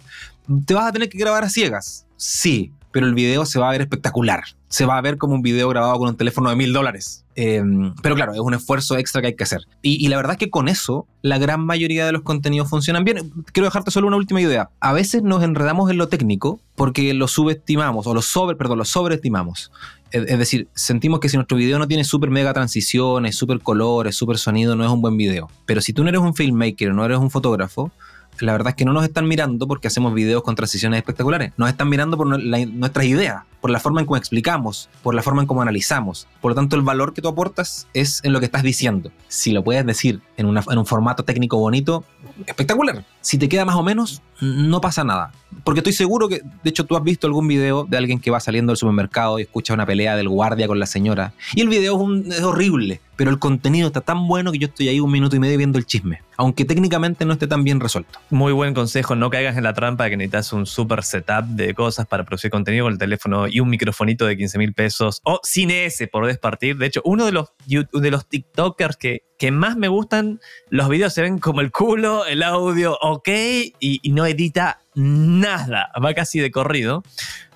¿Te 0.65 0.73
vas 0.73 0.87
a 0.87 0.91
tener 0.91 1.09
que 1.09 1.17
grabar 1.17 1.43
a 1.43 1.49
ciegas? 1.49 2.05
Sí, 2.17 2.71
pero 2.91 3.07
el 3.07 3.13
video 3.13 3.45
se 3.45 3.59
va 3.59 3.67
a 3.67 3.71
ver 3.71 3.81
espectacular. 3.81 4.43
Se 4.69 4.85
va 4.85 4.97
a 4.97 5.01
ver 5.01 5.17
como 5.17 5.35
un 5.35 5.41
video 5.41 5.67
grabado 5.69 5.97
con 5.97 6.07
un 6.07 6.15
teléfono 6.15 6.49
de 6.49 6.55
mil 6.55 6.71
dólares. 6.71 7.25
Eh, 7.35 7.61
pero 8.01 8.15
claro, 8.15 8.33
es 8.33 8.39
un 8.39 8.53
esfuerzo 8.53 8.97
extra 8.97 9.21
que 9.21 9.27
hay 9.27 9.35
que 9.35 9.43
hacer. 9.43 9.61
Y, 9.81 10.05
y 10.05 10.07
la 10.07 10.15
verdad 10.15 10.33
es 10.33 10.37
que 10.37 10.49
con 10.49 10.69
eso, 10.69 11.05
la 11.21 11.37
gran 11.37 11.59
mayoría 11.65 12.05
de 12.05 12.13
los 12.13 12.21
contenidos 12.21 12.69
funcionan 12.69 13.03
bien. 13.03 13.33
Quiero 13.51 13.67
dejarte 13.67 13.91
solo 13.91 14.07
una 14.07 14.15
última 14.15 14.39
idea. 14.39 14.69
A 14.79 14.93
veces 14.93 15.23
nos 15.23 15.43
enredamos 15.43 15.91
en 15.91 15.97
lo 15.97 16.07
técnico 16.07 16.59
porque 16.75 17.13
lo 17.13 17.27
subestimamos, 17.27 18.07
o 18.07 18.13
lo 18.13 18.21
sobre, 18.21 18.55
perdón, 18.55 18.77
lo 18.77 18.85
sobreestimamos. 18.85 19.71
Es, 20.15 20.39
decir, 20.39 20.69
sentimos 20.73 21.19
que 21.19 21.27
si 21.27 21.35
nuestro 21.35 21.57
video 21.57 21.77
no 21.77 21.87
tiene 21.87 22.05
super 22.05 22.29
mega 22.29 22.53
transiciones, 22.53 23.35
super 23.35 23.59
colores, 23.59 24.15
super 24.15 24.37
sonido, 24.37 24.75
no 24.75 24.85
es 24.85 24.89
un 24.89 25.01
buen 25.01 25.17
video. 25.17 25.49
Pero 25.65 25.81
si 25.81 25.91
tú 25.91 26.03
no 26.03 26.09
eres 26.09 26.21
un 26.21 26.33
filmmaker, 26.33 26.93
no 26.93 27.03
eres 27.03 27.17
un 27.17 27.29
fotógrafo, 27.29 27.91
la 28.39 28.51
verdad 28.53 28.69
es 28.69 28.75
que 28.75 28.85
no 28.85 28.93
nos 28.93 29.03
están 29.03 29.27
mirando 29.27 29.67
porque 29.67 29.87
hacemos 29.87 30.13
videos 30.13 30.41
con 30.43 30.55
transiciones 30.55 30.97
espectaculares. 30.99 31.51
Nos 31.57 31.69
están 31.69 31.89
mirando 31.89 32.15
por 32.17 32.41
la- 32.41 32.65
nuestras 32.65 33.05
ideas, 33.05 33.43
por 33.59 33.71
la 33.71 33.79
forma 33.79 33.99
en 34.01 34.05
cómo 34.07 34.17
explicamos, 34.17 34.89
por 35.03 35.15
la 35.15 35.21
forma 35.21 35.41
en 35.41 35.47
cómo 35.47 35.61
analizamos. 35.61 36.27
Por 36.41 36.51
lo 36.51 36.55
tanto, 36.55 36.75
el 36.75 36.81
valor 36.81 37.13
que 37.13 37.21
tú 37.21 37.27
aportas 37.27 37.87
es 37.93 38.21
en 38.23 38.31
lo 38.31 38.39
que 38.39 38.45
estás 38.45 38.63
diciendo. 38.63 39.11
Si 39.27 39.51
lo 39.51 39.63
puedes 39.63 39.85
decir 39.85 40.21
en 40.37 40.47
un 40.47 40.85
formato 40.85 41.23
técnico 41.23 41.57
bonito, 41.57 42.05
espectacular. 42.45 43.03
Si 43.25 43.39
te 43.39 43.49
queda 43.49 43.65
más 43.65 43.75
o 43.75 43.81
menos, 43.81 44.21
no 44.39 44.81
pasa 44.81 45.03
nada. 45.03 45.31
Porque 45.63 45.79
estoy 45.79 45.93
seguro 45.93 46.27
que, 46.27 46.41
de 46.63 46.69
hecho, 46.69 46.85
tú 46.85 46.95
has 46.95 47.03
visto 47.03 47.25
algún 47.25 47.47
video 47.47 47.85
de 47.85 47.97
alguien 47.97 48.19
que 48.19 48.29
va 48.29 48.39
saliendo 48.39 48.71
del 48.71 48.77
supermercado 48.77 49.39
y 49.39 49.43
escucha 49.43 49.73
una 49.73 49.85
pelea 49.87 50.15
del 50.15 50.29
guardia 50.29 50.67
con 50.67 50.77
la 50.79 50.85
señora. 50.85 51.33
Y 51.55 51.61
el 51.61 51.69
video 51.69 51.99
es, 52.27 52.41
horrible, 52.41 53.01
pero 53.15 53.31
el 53.31 53.39
contenido 53.39 53.87
está 53.87 54.01
tan 54.01 54.27
bueno 54.27 54.51
que 54.51 54.59
yo 54.59 54.67
estoy 54.67 54.89
ahí 54.89 54.99
un 54.99 55.11
minuto 55.11 55.35
y 55.35 55.39
medio 55.39 55.57
viendo 55.57 55.79
el 55.79 55.87
chisme. 55.87 56.21
Aunque 56.37 56.65
técnicamente 56.65 57.25
no 57.25 57.33
esté 57.33 57.47
tan 57.47 57.63
bien 57.63 57.79
resuelto. 57.79 58.19
Muy 58.29 58.53
buen 58.53 58.75
consejo, 58.75 59.15
no 59.15 59.31
caigas 59.31 59.57
en 59.57 59.63
la 59.63 59.73
trampa 59.73 60.03
de 60.03 60.11
que 60.11 60.17
necesitas 60.17 60.53
un 60.53 60.67
super 60.67 61.03
setup 61.03 61.45
de 61.45 61.73
cosas 61.73 62.05
para 62.05 62.25
producir 62.25 62.51
contenido 62.51 62.85
con 62.85 62.93
el 62.93 62.99
teléfono 62.99 63.47
y 63.47 63.59
un 63.59 63.69
microfonito 63.69 64.25
de 64.25 64.37
15 64.37 64.57
mil 64.59 64.73
pesos 64.73 65.21
o 65.23 65.39
sin 65.41 65.71
ese 65.71 66.07
podés 66.07 66.37
partir. 66.37 66.77
De 66.77 66.85
hecho, 66.85 67.01
uno 67.05 67.25
de 67.25 67.31
los, 67.31 67.53
de 67.65 68.11
los 68.11 68.27
TikTokers 68.27 68.97
que, 68.97 69.23
que 69.39 69.51
más 69.51 69.77
me 69.77 69.87
gustan, 69.87 70.39
los 70.69 70.89
videos 70.89 71.13
se 71.13 71.21
ven 71.21 71.39
como 71.39 71.61
el 71.61 71.71
culo, 71.71 72.25
el 72.25 72.43
audio 72.43 72.97
ok 73.15 73.27
y, 73.27 73.99
y 74.01 74.11
no 74.11 74.25
edita 74.25 74.79
nada, 74.93 75.91
va 76.03 76.13
casi 76.13 76.39
de 76.39 76.51
corrido. 76.51 77.03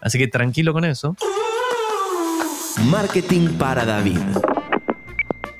Así 0.02 0.18
que 0.18 0.28
tranquilo 0.28 0.74
con 0.74 0.86
eso. 0.86 1.16
Marketing 2.86 3.58
para 3.58 3.86
David. 3.86 4.20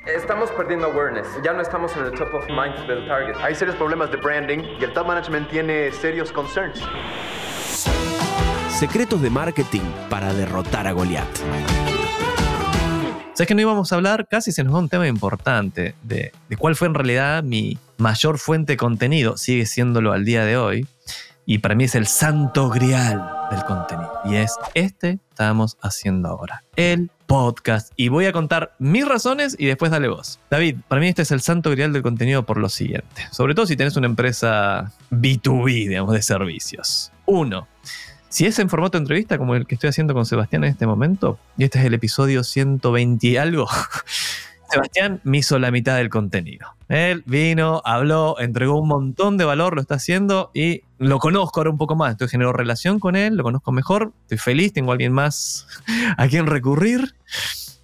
Estamos 0.06 0.50
perdiendo 0.52 0.86
awareness. 0.86 1.26
Ya 1.44 1.52
no 1.52 1.60
estamos 1.60 1.94
en 1.96 2.06
el 2.06 2.12
top 2.12 2.34
of 2.34 2.44
mind 2.48 2.86
del 2.88 3.06
target. 3.06 3.36
Hay 3.42 3.54
serios 3.54 3.76
problemas 3.76 4.10
de 4.10 4.16
branding 4.16 4.58
y 4.80 4.84
el 4.84 4.92
top 4.92 5.06
management 5.06 5.48
tiene 5.50 5.92
serios 5.92 6.32
concerns. 6.32 6.80
Secretos 8.70 9.20
de 9.20 9.28
marketing 9.28 9.82
para 10.08 10.32
derrotar 10.32 10.86
a 10.86 10.92
Goliat. 10.92 11.28
¿Sabes 13.34 13.46
que 13.46 13.54
no 13.54 13.60
íbamos 13.60 13.92
a 13.92 13.96
hablar? 13.96 14.26
Casi 14.28 14.50
se 14.52 14.64
nos 14.64 14.74
va 14.74 14.78
un 14.78 14.88
tema 14.88 15.06
importante 15.06 15.94
de, 16.02 16.32
de 16.48 16.56
cuál 16.56 16.74
fue 16.74 16.88
en 16.88 16.94
realidad 16.94 17.42
mi 17.42 17.78
mayor 18.00 18.38
fuente 18.38 18.72
de 18.72 18.76
contenido. 18.76 19.36
Sigue 19.36 19.66
siéndolo 19.66 20.12
al 20.12 20.24
día 20.24 20.44
de 20.44 20.56
hoy. 20.56 20.86
Y 21.46 21.58
para 21.58 21.74
mí 21.74 21.84
es 21.84 21.94
el 21.94 22.06
santo 22.06 22.68
grial 22.68 23.28
del 23.50 23.64
contenido. 23.64 24.12
Y 24.24 24.36
es 24.36 24.54
este 24.74 25.16
que 25.16 25.28
estamos 25.30 25.76
haciendo 25.80 26.28
ahora. 26.28 26.62
El 26.76 27.10
podcast. 27.26 27.92
Y 27.96 28.08
voy 28.08 28.26
a 28.26 28.32
contar 28.32 28.74
mis 28.78 29.06
razones 29.06 29.56
y 29.58 29.66
después 29.66 29.90
dale 29.90 30.08
vos. 30.08 30.38
David, 30.50 30.78
para 30.88 31.00
mí 31.00 31.08
este 31.08 31.22
es 31.22 31.30
el 31.30 31.40
santo 31.40 31.70
grial 31.70 31.92
del 31.92 32.02
contenido 32.02 32.44
por 32.44 32.56
lo 32.56 32.68
siguiente. 32.68 33.26
Sobre 33.30 33.54
todo 33.54 33.66
si 33.66 33.76
tenés 33.76 33.96
una 33.96 34.06
empresa 34.06 34.92
B2B, 35.10 35.88
digamos, 35.88 36.12
de 36.12 36.22
servicios. 36.22 37.12
Uno, 37.26 37.68
si 38.30 38.46
es 38.46 38.58
en 38.60 38.68
formato 38.68 38.96
de 38.96 39.02
entrevista 39.02 39.38
como 39.38 39.56
el 39.56 39.66
que 39.66 39.74
estoy 39.74 39.90
haciendo 39.90 40.14
con 40.14 40.24
Sebastián 40.24 40.62
en 40.62 40.70
este 40.70 40.86
momento, 40.86 41.38
y 41.58 41.64
este 41.64 41.80
es 41.80 41.84
el 41.84 41.94
episodio 41.94 42.44
120 42.44 43.26
y 43.26 43.36
algo, 43.36 43.68
Sebastián 44.70 45.20
me 45.24 45.38
hizo 45.38 45.58
la 45.58 45.70
mitad 45.70 45.96
del 45.96 46.08
contenido. 46.08 46.66
Él 46.88 47.22
vino, 47.26 47.82
habló, 47.84 48.38
entregó 48.40 48.80
un 48.80 48.88
montón 48.88 49.36
de 49.36 49.44
valor, 49.44 49.74
lo 49.74 49.80
está 49.80 49.96
haciendo 49.96 50.50
y 50.54 50.82
lo 50.98 51.18
conozco 51.18 51.60
ahora 51.60 51.70
un 51.70 51.78
poco 51.78 51.96
más. 51.96 52.12
Entonces 52.12 52.32
genero 52.32 52.52
relación 52.52 53.00
con 53.00 53.16
él, 53.16 53.36
lo 53.36 53.42
conozco 53.42 53.72
mejor, 53.72 54.12
estoy 54.22 54.38
feliz, 54.38 54.72
tengo 54.72 54.90
a 54.90 54.94
alguien 54.94 55.12
más 55.12 55.66
a 56.16 56.28
quien 56.28 56.46
recurrir. 56.46 57.14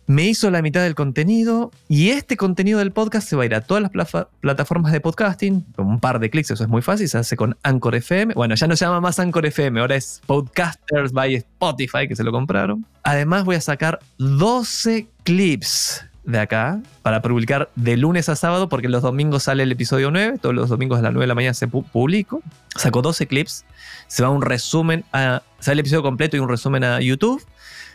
Me 0.09 0.25
hizo 0.25 0.51
la 0.53 0.63
mitad 0.63 0.83
del 0.83 0.95
contenido 0.95 1.73
y 1.89 2.11
este 2.11 2.37
contenido 2.37 2.79
del 2.79 2.93
podcast 2.93 3.29
se 3.29 3.35
va 3.35 3.43
a 3.43 3.47
ir 3.47 3.55
a 3.57 3.63
todas 3.63 3.83
las 3.93 4.27
plataformas 4.41 4.93
de 4.93 5.01
podcasting. 5.01 5.63
Con 5.75 5.89
un 5.89 5.99
par 5.99 6.21
de 6.21 6.31
clics, 6.31 6.53
eso 6.53 6.63
es 6.63 6.71
muy 6.71 6.81
fácil. 6.81 7.09
Se 7.09 7.19
hace 7.19 7.37
con 7.37 7.57
Anchor 7.65 7.97
FM. 7.97 8.35
Bueno, 8.35 8.55
ya 8.55 8.69
no 8.69 8.77
se 8.77 8.85
llama 8.85 9.01
más 9.01 9.19
Anchor 9.19 9.47
FM, 9.47 9.81
ahora 9.81 9.97
es 9.97 10.23
Podcasters 10.27 11.11
by 11.11 11.35
Spotify, 11.35 12.07
que 12.07 12.15
se 12.15 12.23
lo 12.23 12.31
compraron. 12.31 12.87
Además, 13.03 13.45
voy 13.45 13.57
a 13.57 13.61
sacar 13.61 13.99
12 14.19 15.09
clips 15.25 16.06
de 16.27 16.39
acá 16.41 16.81
para 17.03 17.23
publicar 17.23 17.71
de 17.77 17.97
lunes 17.97 18.29
a 18.29 18.37
sábado, 18.37 18.69
porque 18.69 18.89
los 18.89 19.03
domingos 19.03 19.45
sale 19.45 19.63
el 19.63 19.73
episodio 19.73 20.11
9. 20.11 20.39
Todos 20.43 20.55
los 20.55 20.69
domingos 20.69 20.99
a 20.99 21.03
las 21.03 21.13
9 21.13 21.23
de 21.25 21.29
la 21.29 21.35
mañana 21.35 21.55
se 21.55 21.69
pu- 21.69 21.85
publico. 21.85 22.43
Saco 22.75 23.01
12 23.01 23.27
clips. 23.27 23.65
Se 24.09 24.23
va 24.23 24.31
un 24.31 24.43
resumen 24.43 25.05
a. 25.13 25.43
Sale 25.61 25.75
el 25.75 25.81
episodio 25.81 26.03
completo 26.03 26.37
y 26.37 26.41
un 26.41 26.49
resumen 26.49 26.85
a 26.85 27.01
YouTube 27.01 27.43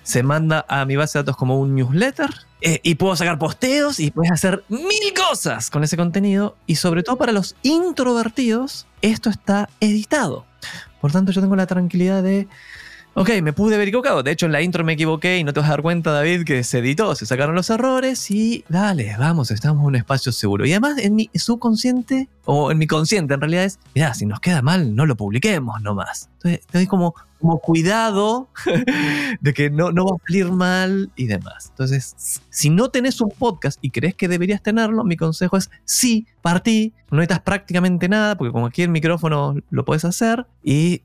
se 0.04 0.24
manda 0.24 0.66
a 0.68 0.84
mi 0.86 0.96
base 0.96 1.20
de 1.20 1.22
datos 1.24 1.38
como 1.38 1.60
un 1.60 1.76
newsletter 1.76 2.28
eh, 2.62 2.80
y 2.82 2.96
puedo 2.96 3.16
sacar 3.16 3.38
posteos 3.38 4.00
y 4.00 4.10
puedes 4.10 4.32
hacer 4.32 4.64
mil 4.68 5.14
cosas 5.16 5.70
con 5.70 5.84
ese 5.84 5.96
contenido 5.96 6.58
y 6.66 6.78
sobre 6.78 7.04
todo 7.04 7.18
para 7.18 7.32
los 7.32 7.56
introvertidos 7.62 8.88
esto 9.04 9.30
está 9.30 9.70
editado. 9.80 10.46
Por 11.02 11.12
tanto 11.12 11.32
yo 11.32 11.42
tengo 11.42 11.56
la 11.56 11.68
tranquilidad 11.68 12.24
de, 12.24 12.48
ok, 13.14 13.30
me 13.42 13.54
pude 13.54 13.76
haber 13.76 13.88
equivocado. 13.88 14.24
De 14.24 14.32
hecho 14.32 14.46
en 14.46 14.52
la 14.52 14.62
intro 14.62 14.84
me 14.84 14.94
equivoqué 14.94 15.38
y 15.38 15.44
no 15.44 15.54
te 15.54 15.60
vas 15.60 15.70
a 15.70 15.74
dar 15.74 15.82
cuenta 15.82 16.12
David 16.12 16.44
que 16.44 16.64
se 16.64 16.80
editó, 16.80 17.16
se 17.16 17.26
sacaron 17.26 17.56
los 17.56 17.70
errores 17.70 18.32
y 18.32 18.64
dale, 18.70 19.16
vamos, 19.18 19.52
estamos 19.52 19.82
en 19.82 19.88
un 19.88 19.96
espacio 19.96 20.32
seguro. 20.32 20.66
Y 20.66 20.72
además 20.72 20.98
en 21.00 21.16
mi 21.16 21.30
subconsciente 21.34 22.30
o 22.46 22.72
en 22.72 22.78
mi 22.78 22.88
consciente 22.88 23.34
en 23.34 23.42
realidad 23.42 23.66
es, 23.66 23.80
mira, 23.96 24.14
si 24.14 24.26
nos 24.26 24.40
queda 24.40 24.62
mal 24.62 24.96
no 24.96 25.06
lo 25.06 25.16
publiquemos 25.16 25.82
nomás. 25.82 26.30
Entonces 26.36 26.62
doy 26.72 26.88
como 26.88 27.16
como 27.42 27.60
cuidado 27.60 28.50
de 29.42 29.54
que 29.54 29.70
no, 29.70 29.92
no 29.92 30.06
va 30.06 30.16
a 30.16 30.28
salir 30.28 30.52
mal 30.52 31.12
y 31.16 31.26
demás. 31.26 31.68
Entonces, 31.70 32.42
si 32.50 32.70
no 32.70 32.90
tenés 32.90 33.20
un 33.20 33.32
podcast 33.32 33.80
y 33.82 33.90
crees 33.90 34.16
que 34.16 34.28
deberías 34.28 34.62
tenerlo, 34.62 35.04
mi 35.04 35.18
consejo 35.18 35.58
es 35.58 35.70
sí, 35.84 36.28
partí, 36.42 36.94
no 37.10 37.18
necesitas 37.18 37.42
prácticamente 37.42 38.08
nada, 38.08 38.38
porque 38.38 38.52
con 38.52 38.62
cualquier 38.62 38.90
micrófono 38.90 39.56
lo 39.70 39.86
puedes 39.86 40.06
hacer 40.06 40.46
y 40.64 41.04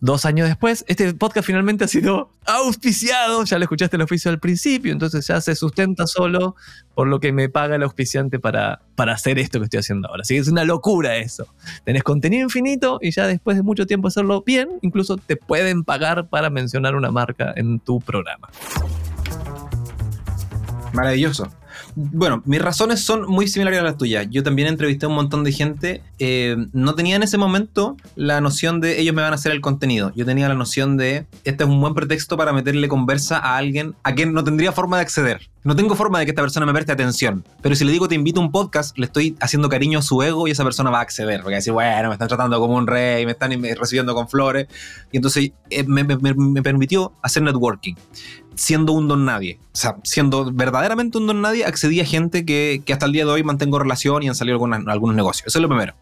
dos 0.00 0.24
años 0.24 0.48
después, 0.48 0.84
este 0.88 1.12
podcast 1.14 1.46
finalmente 1.46 1.84
ha 1.84 1.88
sido 1.88 2.30
auspiciado. 2.46 3.44
Ya 3.44 3.58
lo 3.58 3.64
escuchaste 3.64 3.96
el 3.96 4.02
auspicio 4.02 4.30
al 4.30 4.40
principio, 4.40 4.92
entonces 4.92 5.26
ya 5.26 5.40
se 5.40 5.54
sustenta 5.54 6.06
solo 6.06 6.56
por 6.94 7.08
lo 7.08 7.20
que 7.20 7.32
me 7.32 7.48
paga 7.48 7.76
el 7.76 7.82
auspiciante 7.82 8.38
para, 8.38 8.80
para 8.94 9.12
hacer 9.12 9.38
esto 9.38 9.58
que 9.58 9.64
estoy 9.64 9.80
haciendo 9.80 10.08
ahora. 10.08 10.22
Así 10.22 10.34
que 10.34 10.40
es 10.40 10.48
una 10.48 10.64
locura 10.64 11.16
eso. 11.16 11.46
Tenés 11.84 12.02
contenido 12.02 12.44
infinito 12.44 12.98
y 13.02 13.10
ya 13.10 13.26
después 13.26 13.56
de 13.56 13.62
mucho 13.62 13.86
tiempo 13.86 14.08
hacerlo 14.08 14.42
bien, 14.42 14.70
incluso 14.82 15.16
te 15.16 15.36
pueden 15.56 15.84
pagar 15.84 16.28
para 16.28 16.50
mencionar 16.50 16.94
una 16.96 17.10
marca 17.10 17.54
en 17.56 17.80
tu 17.80 17.98
programa. 17.98 18.50
Maravilloso. 20.92 21.48
Bueno, 21.98 22.42
mis 22.44 22.60
razones 22.60 23.00
son 23.00 23.26
muy 23.26 23.48
similares 23.48 23.80
a 23.80 23.82
las 23.82 23.96
tuyas. 23.96 24.26
Yo 24.30 24.42
también 24.42 24.68
entrevisté 24.68 25.06
a 25.06 25.08
un 25.08 25.14
montón 25.14 25.44
de 25.44 25.52
gente. 25.52 26.02
eh, 26.18 26.54
no 26.74 26.94
tenía 26.94 27.16
en 27.16 27.22
ese 27.22 27.38
momento 27.38 27.96
la 28.16 28.42
noción 28.42 28.82
de 28.82 29.00
ellos 29.00 29.14
me 29.14 29.22
van 29.22 29.32
a 29.32 29.36
hacer 29.36 29.52
el 29.52 29.62
contenido. 29.62 30.12
Yo 30.14 30.26
tenía 30.26 30.46
la 30.48 30.54
noción 30.54 30.98
de 30.98 31.24
este 31.44 31.64
es 31.64 31.70
un 31.70 31.80
buen 31.80 31.94
pretexto 31.94 32.36
para 32.36 32.52
meterle 32.52 32.86
conversa 32.88 33.38
a 33.38 33.56
alguien 33.56 33.94
a 34.02 34.14
quien 34.14 34.34
no 34.34 34.44
tendría 34.44 34.72
forma 34.72 34.96
de 34.98 35.02
acceder. 35.04 35.48
No 35.64 35.74
tengo 35.74 35.96
forma 35.96 36.18
de 36.20 36.26
que 36.26 36.30
esta 36.32 36.42
persona 36.42 36.66
me 36.66 36.72
preste 36.74 36.92
atención. 36.92 37.44
Pero 37.62 37.74
si 37.74 37.84
le 37.84 37.92
digo 37.92 38.08
te 38.08 38.14
invito 38.14 38.40
a 38.40 38.44
un 38.44 38.52
podcast, 38.52 38.96
le 38.98 39.06
estoy 39.06 39.34
haciendo 39.40 39.68
cariño 39.70 39.98
a 39.98 40.02
su 40.02 40.22
ego 40.22 40.46
y 40.46 40.50
esa 40.50 40.64
persona 40.64 40.90
va 40.90 40.98
a 40.98 41.02
acceder. 41.02 41.40
Porque 41.40 41.52
va 41.54 41.56
a 41.56 41.60
decir, 41.60 41.72
bueno, 41.72 42.08
me 42.08 42.14
están 42.14 42.28
tratando 42.28 42.60
como 42.60 42.76
un 42.76 42.86
rey, 42.86 43.24
me 43.24 43.32
están 43.32 43.50
recibiendo 43.78 44.14
con 44.14 44.28
flores. 44.28 44.66
Y 45.12 45.16
entonces 45.16 45.50
eh, 45.70 45.84
me, 45.84 46.04
me- 46.04 46.34
me 46.34 46.62
permitió 46.62 47.12
hacer 47.22 47.42
networking 47.42 47.94
siendo 48.56 48.92
un 48.92 49.06
don 49.08 49.24
nadie. 49.24 49.58
O 49.72 49.76
sea, 49.76 49.96
siendo 50.02 50.50
verdaderamente 50.52 51.18
un 51.18 51.26
don 51.26 51.40
nadie, 51.40 51.64
accedí 51.64 52.00
a 52.00 52.04
gente 52.04 52.44
que, 52.44 52.82
que 52.84 52.92
hasta 52.92 53.06
el 53.06 53.12
día 53.12 53.24
de 53.24 53.30
hoy 53.30 53.42
mantengo 53.44 53.78
relación 53.78 54.22
y 54.22 54.28
han 54.28 54.34
salido 54.34 54.54
algunas- 54.56 54.86
algunos 54.86 55.14
negocios. 55.14 55.46
Eso 55.46 55.58
es 55.58 55.62
lo 55.62 55.68
primero. 55.68 55.94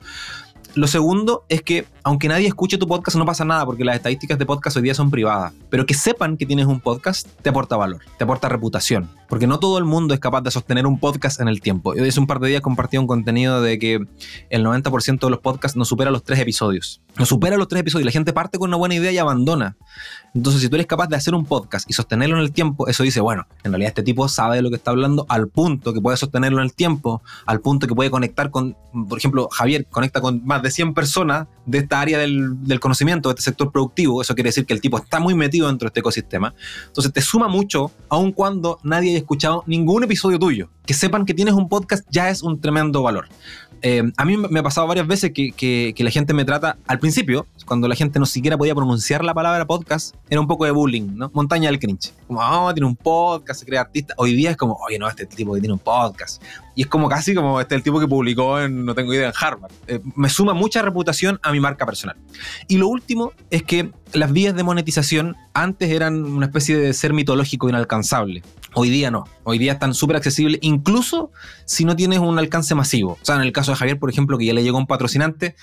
Lo 0.75 0.89
segundo 0.89 1.45
es 1.49 1.63
que, 1.63 1.87
aunque 2.03 2.27
nadie 2.27 2.49
escuche 2.49 2.79
tu 2.79 2.89
podcast, 2.89 3.17
no 3.17 3.25
pasa 3.25 3.45
nada 3.45 3.65
porque 3.65 3.85
las 3.85 3.95
estadísticas 3.95 4.37
de 4.41 4.45
podcast 4.45 4.77
hoy 4.77 4.83
día 4.83 4.95
son 4.95 5.09
privadas. 5.09 5.53
Pero 5.71 5.87
que 5.87 5.95
sepan 5.95 6.37
que 6.37 6.47
tienes 6.47 6.67
un 6.67 6.81
podcast 6.81 7.29
te 7.43 7.51
aporta 7.51 7.77
valor, 7.77 8.01
te 8.19 8.25
aporta 8.25 8.49
reputación. 8.49 9.09
Porque 9.29 9.47
no 9.47 9.61
todo 9.61 9.79
el 9.79 9.85
mundo 9.85 10.15
es 10.15 10.21
capaz 10.21 10.41
de 10.41 10.51
sostener 10.51 10.87
un 10.87 10.99
podcast 10.99 11.41
en 11.41 11.47
el 11.47 11.61
tiempo. 11.61 11.95
Yo 11.95 12.05
hace 12.05 12.19
un 12.19 12.27
par 12.27 12.41
de 12.41 12.49
días 12.49 12.61
compartí 12.61 12.99
un 12.99 13.07
contenido 13.07 13.63
de 13.63 13.79
que 13.79 14.05
el 14.51 14.65
90% 14.65 15.21
de 15.21 15.31
los 15.31 15.39
podcasts 15.39 15.77
no 15.77 15.85
supera 15.85 16.11
los 16.11 16.25
tres 16.25 16.41
episodios. 16.41 17.01
No 17.17 17.25
supera 17.25 17.57
los 17.57 17.69
tres 17.69 17.83
episodios. 17.83 18.07
La 18.07 18.13
gente 18.13 18.33
parte 18.33 18.59
con 18.59 18.71
una 18.71 18.77
buena 18.77 18.97
idea 18.97 19.13
y 19.13 19.19
abandona. 19.19 19.77
Entonces, 20.35 20.63
si 20.63 20.69
tú 20.69 20.75
eres 20.75 20.89
capaz 20.89 21.07
de 21.07 21.15
hacer 21.15 21.35
un 21.35 21.47
podcast 21.47 21.89
y 21.89 21.93
sostenerlo 21.93 22.37
en 22.37 22.43
el 22.43 22.53
tiempo, 22.53 22.89
eso 22.89 23.05
dice, 23.05 23.21
bueno, 23.21 23.47
en 23.63 23.71
realidad 23.71 23.91
este 23.91 24.03
tipo 24.03 24.27
sabe 24.29 24.57
de 24.57 24.63
lo 24.63 24.71
que 24.71 24.77
está 24.77 24.91
hablando 24.91 25.25
al 25.29 25.47
punto 25.49 25.93
que 25.93 26.01
puede 26.01 26.17
sostenerlo 26.17 26.59
en 26.59 26.65
el 26.65 26.75
tiempo, 26.75 27.23
al 27.47 27.61
punto 27.61 27.87
que 27.87 27.95
puede 27.95 28.11
conectar 28.11 28.51
con, 28.51 28.77
por 29.09 29.17
ejemplo, 29.17 29.49
Javier 29.53 29.87
conecta 29.87 30.21
con 30.21 30.45
más 30.45 30.61
de 30.65 30.71
100 30.71 30.95
personas 30.95 31.47
de 31.67 31.79
esta 31.79 32.01
área 32.01 32.19
del, 32.19 32.65
del 32.67 32.81
conocimiento, 32.81 33.29
de 33.29 33.35
este 33.35 33.43
sector 33.43 33.71
productivo. 33.71 34.21
Eso 34.21 34.35
quiere 34.35 34.49
decir 34.49 34.67
que 34.67 34.75
el 34.75 34.81
tipo 34.81 34.99
está 34.99 35.21
muy 35.21 35.35
metido 35.35 35.69
dentro 35.69 35.87
de 35.87 35.91
este 35.91 36.01
ecosistema. 36.01 36.55
Entonces, 36.87 37.13
te 37.13 37.21
suma 37.21 37.49
mucho, 37.49 37.93
aun 38.09 38.33
cuando 38.33 38.81
nadie 38.83 39.11
haya 39.11 39.19
escuchado 39.19 39.63
ningún 39.67 40.05
episodio 40.05 40.39
tuyo. 40.39 40.69
Que 40.85 40.95
sepan 40.95 41.25
que 41.25 41.33
tienes 41.33 41.55
un 41.55 41.69
podcast 41.69 42.05
ya 42.11 42.29
es 42.29 42.43
un 42.43 42.61
tremendo 42.61 43.03
valor. 43.03 43.29
Eh, 43.87 44.03
a 44.17 44.25
mí 44.25 44.39
me 44.39 44.61
ha 44.61 44.63
pasado 44.63 44.87
varias 44.87 45.07
veces 45.07 45.33
que, 45.35 45.53
que- 45.53 45.93
que 45.95 46.03
la 46.05 46.11
gente 46.11 46.33
me 46.33 46.47
trata, 46.47 46.79
al 46.87 46.99
principio, 46.99 47.47
cuando 47.67 47.87
la 47.87 47.95
gente 47.95 48.19
no 48.19 48.25
siquiera 48.25 48.57
podía 48.57 48.75
pronunciar 48.75 49.23
la 49.23 49.35
palabra 49.35 49.67
podcast, 49.67 50.15
era 50.31 50.41
un 50.41 50.47
poco 50.47 50.65
de 50.65 50.71
bullying, 50.71 51.11
¿no? 51.17 51.31
Montaña 51.35 51.69
del 51.69 51.79
cringe. 51.79 52.15
Como, 52.27 52.41
ah, 52.41 52.73
tiene 52.73 52.87
un 52.87 52.97
podcast, 52.97 53.61
se 53.61 53.67
crea 53.67 53.83
artista. 53.83 54.15
Hoy 54.17 54.35
día 54.35 54.53
es 54.53 54.57
como, 54.57 54.79
oye, 54.89 54.99
no, 54.99 55.07
este 55.07 55.27
tipo 55.27 55.53
que 55.53 55.61
tiene 55.61 55.75
un 55.75 55.79
podcast. 55.81 56.43
Y 56.75 56.81
es 56.83 56.87
como 56.89 57.11
casi 57.11 57.35
como 57.35 57.61
este 57.61 57.75
el 57.75 57.83
tipo 57.83 58.01
que 58.01 58.09
publicó 58.09 58.59
en, 58.59 58.87
no 58.87 58.95
tengo 58.95 59.13
idea, 59.13 59.29
en 59.29 59.35
Harvard. 59.39 59.71
Eh, 59.87 60.01
me 60.17 60.31
suma 60.31 60.55
mucha 60.55 60.81
reputación 60.81 61.39
a 61.43 61.53
mi 61.53 61.61
marca 61.61 61.85
personal. 61.85 62.17
Y 62.69 62.79
lo 62.79 62.89
último 62.89 63.33
es 63.51 63.63
que 63.65 63.91
las 64.15 64.33
vías 64.33 64.57
de 64.57 64.63
monetización 64.63 65.37
antes 65.53 65.91
eran 65.91 66.25
una 66.25 66.47
especie 66.47 66.77
de 66.79 66.93
ser 66.95 67.13
mitológico 67.13 67.69
inalcanzable. 67.69 68.43
Hoy 68.77 68.91
día 68.91 69.11
no. 69.11 69.25
Hoy 69.45 69.59
día 69.59 69.73
están 69.73 69.95
súper 69.95 70.17
accesibles, 70.17 70.59
incluso 70.63 71.31
si 71.65 71.85
no 71.85 71.95
tienes 71.95 72.19
un 72.19 72.39
alcance 72.39 72.75
masivo. 72.75 73.13
O 73.13 73.25
sea, 73.25 73.37
en 73.37 73.43
el 73.43 73.53
caso 73.53 73.71
de 73.71 73.77
Javier, 73.77 73.99
por 74.01 74.11
ejemplo, 74.11 74.37
que 74.37 74.47
ya 74.47 74.53
le 74.53 74.65
llegó 74.65 74.79
un 74.79 74.89
patrocinante, 74.89 75.55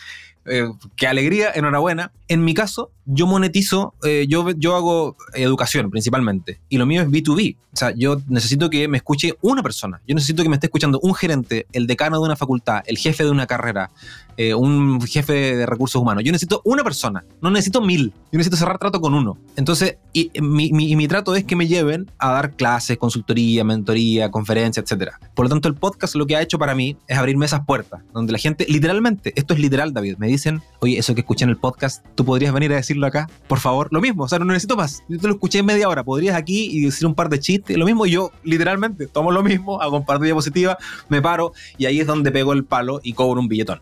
eh, 0.46 0.70
qué 0.96 1.08
alegría, 1.08 1.52
enhorabuena. 1.54 2.12
En 2.28 2.44
mi 2.44 2.54
caso, 2.54 2.92
yo 3.06 3.28
monetizo, 3.28 3.94
eh, 4.04 4.26
yo, 4.30 4.50
yo 4.52 4.76
hago 4.76 5.18
educación 5.34 5.90
principalmente, 5.92 6.60
y 6.70 6.78
lo 6.78 6.86
mío 6.86 7.02
es 7.02 7.10
B2B. 7.10 7.58
O 7.74 7.78
sea, 7.78 7.94
yo 7.96 8.22
necesito 8.28 8.70
que 8.70 8.88
me 8.90 8.98
escuche 8.98 9.34
una 9.42 9.64
persona. 9.64 10.02
Yo 10.08 10.14
necesito 10.14 10.44
que 10.44 10.50
me 10.50 10.56
esté 10.56 10.68
escuchando 10.68 11.00
un 11.04 11.14
gerente, 11.16 11.68
el 11.72 11.88
decano 11.88 12.18
de 12.20 12.26
una 12.26 12.36
facultad, 12.36 12.82
el 12.86 12.98
jefe 12.98 13.24
de 13.24 13.32
una 13.32 13.48
carrera, 13.48 13.92
eh, 14.36 14.54
un 14.54 15.00
jefe 15.02 15.56
de 15.56 15.66
recursos 15.66 16.02
humanos. 16.02 16.24
Yo 16.26 16.32
necesito 16.34 16.62
una 16.66 16.84
persona, 16.84 17.24
no 17.42 17.50
necesito 17.50 17.82
mil. 17.82 18.12
Yo 18.32 18.38
necesito 18.38 18.58
cerrar 18.58 18.78
trato 18.78 19.00
con 19.00 19.14
uno. 19.14 19.38
Entonces, 19.56 19.98
y, 20.12 20.32
mi, 20.42 20.72
mi- 20.74 20.96
mi 20.98 21.08
trato 21.08 21.34
es 21.36 21.46
que 21.46 21.56
me 21.56 21.68
lleven 21.68 22.10
a 22.18 22.32
dar 22.34 22.52
clases, 22.56 22.98
consultoría, 22.98 23.64
mentoría, 23.64 24.32
conferencias, 24.32 24.90
etc. 24.92 25.12
Por 25.34 25.46
lo 25.46 25.50
tanto, 25.50 25.68
el 25.70 25.76
podcast 25.76 26.16
lo 26.16 26.26
que 26.26 26.36
ha 26.36 26.42
hecho 26.42 26.58
para 26.60 26.76
mí 26.76 26.98
es 27.08 27.18
abrirme 27.18 27.46
esas 27.46 27.66
puertas, 27.66 28.02
donde 28.14 28.34
la 28.34 28.38
gente, 28.38 28.66
literalmente, 28.68 29.32
esto 29.36 29.54
es 29.54 29.60
literal, 29.62 29.94
David, 29.94 30.18
me 30.18 30.28
dicen, 30.32 30.62
oye, 30.80 30.98
eso 30.98 31.14
que 31.14 31.22
escuché 31.22 31.44
en 31.44 31.50
el 31.50 31.58
podcast, 31.58 32.06
¿tú 32.16 32.26
podrías 32.26 32.54
venir 32.54 32.72
a 32.74 32.76
decirlo 32.76 33.06
acá? 33.08 33.30
Por 33.48 33.60
favor, 33.60 33.88
lo 33.92 34.02
mismo, 34.02 34.24
o 34.24 34.28
sea, 34.28 34.40
no 34.40 34.46
necesito 34.46 34.76
más. 34.76 35.04
Yo 35.08 35.20
te 35.20 35.28
lo 35.28 35.34
escuché 35.34 35.60
en 35.60 35.66
media 35.66 35.88
hora, 35.90 36.04
podrías 36.04 36.36
aquí 36.36 36.70
y 36.72 36.82
decir 36.82 37.08
un 37.08 37.16
par 37.16 37.30
de 37.30 37.40
chistes, 37.40 37.78
lo 37.78 37.86
mismo, 37.86 38.06
y 38.06 38.12
yo 38.12 38.32
literalmente 38.44 39.08
tomo 39.08 39.32
lo 39.32 39.44
mismo, 39.44 39.82
hago 39.82 39.98
un 39.98 40.06
par 40.06 40.20
de 40.20 40.26
diapositivas, 40.26 40.78
me 41.10 41.22
paro 41.22 41.54
y 41.78 41.86
ahí 41.86 42.00
es 42.00 42.08
donde 42.08 42.32
pego 42.32 42.54
el 42.54 42.66
palo 42.66 43.00
y 43.04 43.14
cobro 43.14 43.40
un 43.40 43.48
billetón. 43.48 43.82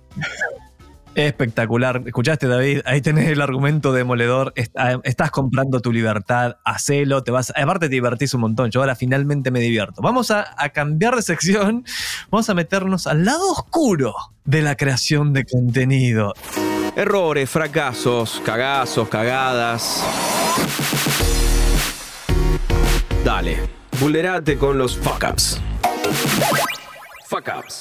Espectacular. 1.28 2.01
¿Escuchaste, 2.05 2.47
David? 2.47 2.82
Ahí 2.86 3.01
tenés 3.01 3.28
el 3.30 3.41
argumento 3.41 3.91
demoledor. 3.91 4.53
Está- 4.55 4.99
Estás 5.03 5.32
comprando 5.32 5.80
tu 5.82 5.91
libertad, 5.91 6.57
hacelo, 6.63 7.24
te 7.24 7.32
vas. 7.32 7.51
Aparte 7.55 7.88
te 7.88 7.95
divertís 7.95 8.34
un 8.34 8.41
montón. 8.41 8.72
Yo 8.72 8.80
ahora 8.80 8.95
finalmente 8.95 9.51
me 9.51 9.59
divierto. 9.59 10.01
Vamos 10.01 10.32
a, 10.32 10.55
a 10.57 10.70
cambiar 10.70 11.15
de 11.15 11.22
sección. 11.22 11.84
Vamos 12.32 12.49
a 12.49 12.53
meternos 12.53 13.05
al 13.07 13.26
lado 13.26 13.51
oscuro 13.51 14.13
de 14.45 14.61
la 14.61 14.76
creación 14.76 15.34
de 15.34 15.45
contenido. 15.45 16.34
Errores, 16.95 17.49
fracasos, 17.49 18.41
cagazos, 18.45 19.09
cagadas. 19.09 20.03
Dale, 23.26 23.59
vulnerate 23.99 24.57
con 24.57 24.78
los 24.78 24.97
fuck 24.97 25.24
ups. 25.32 25.59
Fuck 27.28 27.49
ups. 27.59 27.80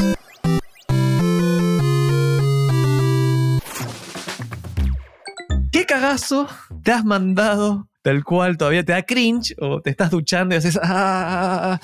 ¿Qué 5.79 5.87
cagazo 5.87 6.49
te 6.83 6.91
has 6.91 7.05
mandado 7.05 7.89
del 8.03 8.25
cual 8.25 8.57
todavía 8.57 8.85
te 8.85 8.91
da 8.91 9.05
cringe 9.05 9.55
o 9.61 9.81
te 9.81 9.91
estás 9.91 10.11
duchando 10.11 10.57
y 10.57 10.59
haces 10.59 10.77
"Ah", 10.83 11.79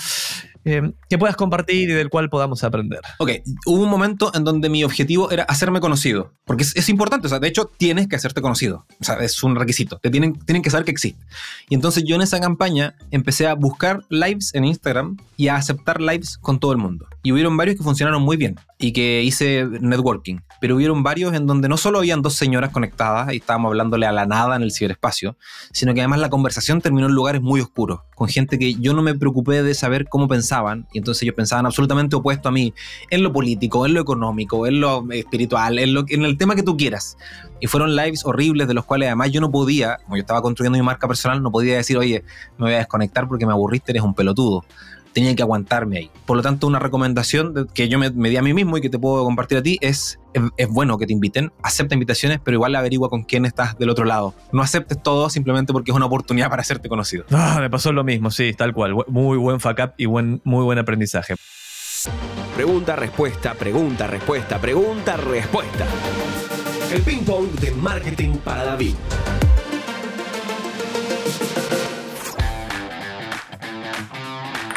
eh, 0.65 0.93
que 1.09 1.19
puedas 1.19 1.37
compartir 1.37 1.91
y 1.91 1.93
del 1.93 2.11
cual 2.11 2.31
podamos 2.31 2.65
aprender? 2.65 3.01
Ok, 3.19 3.31
hubo 3.67 3.83
un 3.83 3.91
momento 3.91 4.31
en 4.35 4.45
donde 4.45 4.69
mi 4.69 4.85
objetivo 4.85 5.31
era 5.31 5.45
hacerme 5.45 5.81
conocido, 5.81 6.33
porque 6.45 6.62
es, 6.62 6.89
importante, 6.89 7.27
o 7.27 7.31
sea, 7.31 7.39
de 7.39 7.49
hecho 7.49 7.71
tienes 7.77 8.09
que 8.09 8.17
hacerte 8.17 8.41
conocido, 8.41 8.87
o 9.01 9.05
sea, 9.05 9.17
es 9.17 9.43
un 9.43 9.57
requisito, 9.57 9.99
te 9.99 10.11
tienen, 10.11 10.35
tienen 10.45 10.62
que 10.62 10.71
saber 10.71 10.85
que 10.85 10.93
existe. 10.93 11.25
Y 11.69 11.75
entonces 11.75 12.05
yo 12.07 12.17
en 12.17 12.23
esa 12.23 12.41
campaña 12.41 12.97
empecé 13.11 13.47
a 13.47 13.55
buscar 13.55 14.05
lives 14.09 14.55
en 14.55 14.65
Instagram 14.65 15.17
y 15.37 15.49
a 15.49 15.57
aceptar 15.57 16.01
lives 16.01 16.39
con 16.39 16.59
todo 16.59 16.73
el 16.73 16.79
mundo. 16.79 17.07
Y 17.23 17.33
hubieron 17.33 17.57
varios 17.57 17.77
que 17.77 17.83
funcionaron 17.83 18.23
muy 18.23 18.37
bien 18.37 18.57
y 18.79 18.93
que 18.93 19.23
hice 19.23 19.67
networking, 19.81 20.41
pero 20.61 20.77
hubieron 20.77 21.03
varios 21.03 21.35
en 21.35 21.47
donde 21.47 21.69
no 21.69 21.77
solo 21.77 21.99
habían 21.99 22.23
dos 22.23 22.35
señoras 22.35 22.71
conectadas 22.71 23.33
y 23.33 23.37
estábamos 23.37 23.71
hablándole 23.71 24.07
a 24.07 24.12
la 24.12 24.27
nada 24.27 24.57
en 24.57 24.62
el 24.62 24.73
ciberespacio, 24.73 25.37
sino 25.73 25.95
que 25.95 26.01
además 26.01 26.21
la 26.21 26.31
conversación 26.31 26.81
terminó 26.81 27.07
en 27.07 27.15
lugares 27.15 27.41
muy 27.41 27.61
oscuros, 27.61 28.01
con 28.15 28.29
gente 28.29 28.59
que 28.59 28.75
yo 28.75 28.95
no 28.95 29.03
me 29.03 29.15
preocupé 29.15 29.62
de 29.62 29.75
saber 29.75 30.07
cómo 30.09 30.29
pensaban, 30.29 30.87
y 30.93 30.99
entonces 30.99 31.23
ellos 31.23 31.35
pensaban 31.35 31.67
absolutamente 31.67 32.17
opuesto 32.17 32.49
a 32.49 32.53
mí, 32.53 32.75
en 33.11 33.23
lo 33.23 33.33
político, 33.33 33.87
en 33.87 33.95
lo 33.95 34.01
económico, 34.01 34.67
en 34.67 34.81
lo 34.81 35.05
espiritual, 35.11 35.79
en, 35.79 35.95
lo, 35.95 36.05
en 36.09 36.25
el 36.25 36.37
tema 36.37 36.55
que 36.55 36.62
tú 36.62 36.77
quieras. 36.77 37.17
Y 37.61 37.67
fueron 37.67 37.97
lives 37.97 38.25
horribles 38.25 38.69
de 38.69 38.75
los 38.75 38.85
cuales 38.85 39.07
además 39.07 39.31
yo 39.33 39.41
no 39.41 39.51
podía, 39.51 39.99
como 40.05 40.17
yo 40.17 40.21
estaba 40.21 40.43
construyendo 40.43 40.79
mi 40.79 40.85
marca 40.85 41.09
personal, 41.09 41.43
no 41.43 41.51
podía 41.51 41.77
decir, 41.77 41.97
oye, 41.97 42.25
me 42.59 42.67
voy 42.67 42.75
a 42.75 42.79
desconectar 42.79 43.29
porque 43.29 43.47
me 43.47 43.53
aburriste, 43.53 43.93
eres 43.93 44.03
un 44.03 44.15
pelotudo. 44.15 44.65
Tenía 45.15 45.35
que 45.35 45.43
aguantarme 45.43 45.99
ahí. 45.99 46.11
Por 46.27 46.37
lo 46.37 46.43
tanto, 46.43 46.67
una 46.67 46.79
recomendación 46.79 47.69
que 47.73 47.89
yo 47.89 47.99
me, 47.99 48.11
me 48.11 48.29
di 48.29 48.37
a 48.37 48.43
mí 48.43 48.53
mismo 48.53 48.77
y 48.77 48.81
que 48.81 48.91
te 48.91 48.99
puedo 48.99 49.25
compartir 49.25 49.59
a 49.59 49.62
ti 49.62 49.79
es, 49.81 50.19
es, 50.35 50.43
es 50.57 50.69
bueno 50.69 50.99
que 50.99 51.07
te 51.07 51.12
inviten, 51.12 51.53
acepta 51.62 51.95
invitaciones, 51.95 52.41
pero 52.45 52.57
igual 52.57 52.75
averigua 52.75 53.09
con 53.09 53.23
quién 53.23 53.45
estás 53.45 53.79
del 53.79 53.91
otro 53.91 54.05
lado. 54.05 54.35
No 54.53 54.61
aceptes 54.61 55.03
todo 55.03 55.31
simplemente 55.31 55.73
porque 55.73 55.93
es 55.93 55.97
una 55.97 56.07
oportunidad 56.07 56.51
para 56.51 56.61
hacerte 56.61 56.89
conocido. 56.89 57.25
Ah, 57.47 57.59
me 57.61 57.69
pasó 57.69 57.93
lo 57.93 58.05
mismo, 58.05 58.31
sí, 58.31 58.53
tal 58.55 58.73
cual. 58.73 58.95
Muy 59.07 59.37
buen 59.37 59.61
fuck 59.61 59.79
up 59.85 59.93
y 59.99 60.07
buen, 60.07 60.41
muy 60.45 60.65
buen 60.65 60.79
aprendizaje. 60.79 61.35
Pregunta, 62.57 62.97
respuesta, 62.97 63.55
pregunta, 63.55 64.07
respuesta, 64.07 64.59
pregunta, 64.59 65.17
respuesta. 65.17 65.87
El 66.93 67.03
ping 67.03 67.25
pong 67.25 67.51
de 67.61 67.71
marketing 67.73 68.37
para 68.39 68.65
David. 68.65 68.95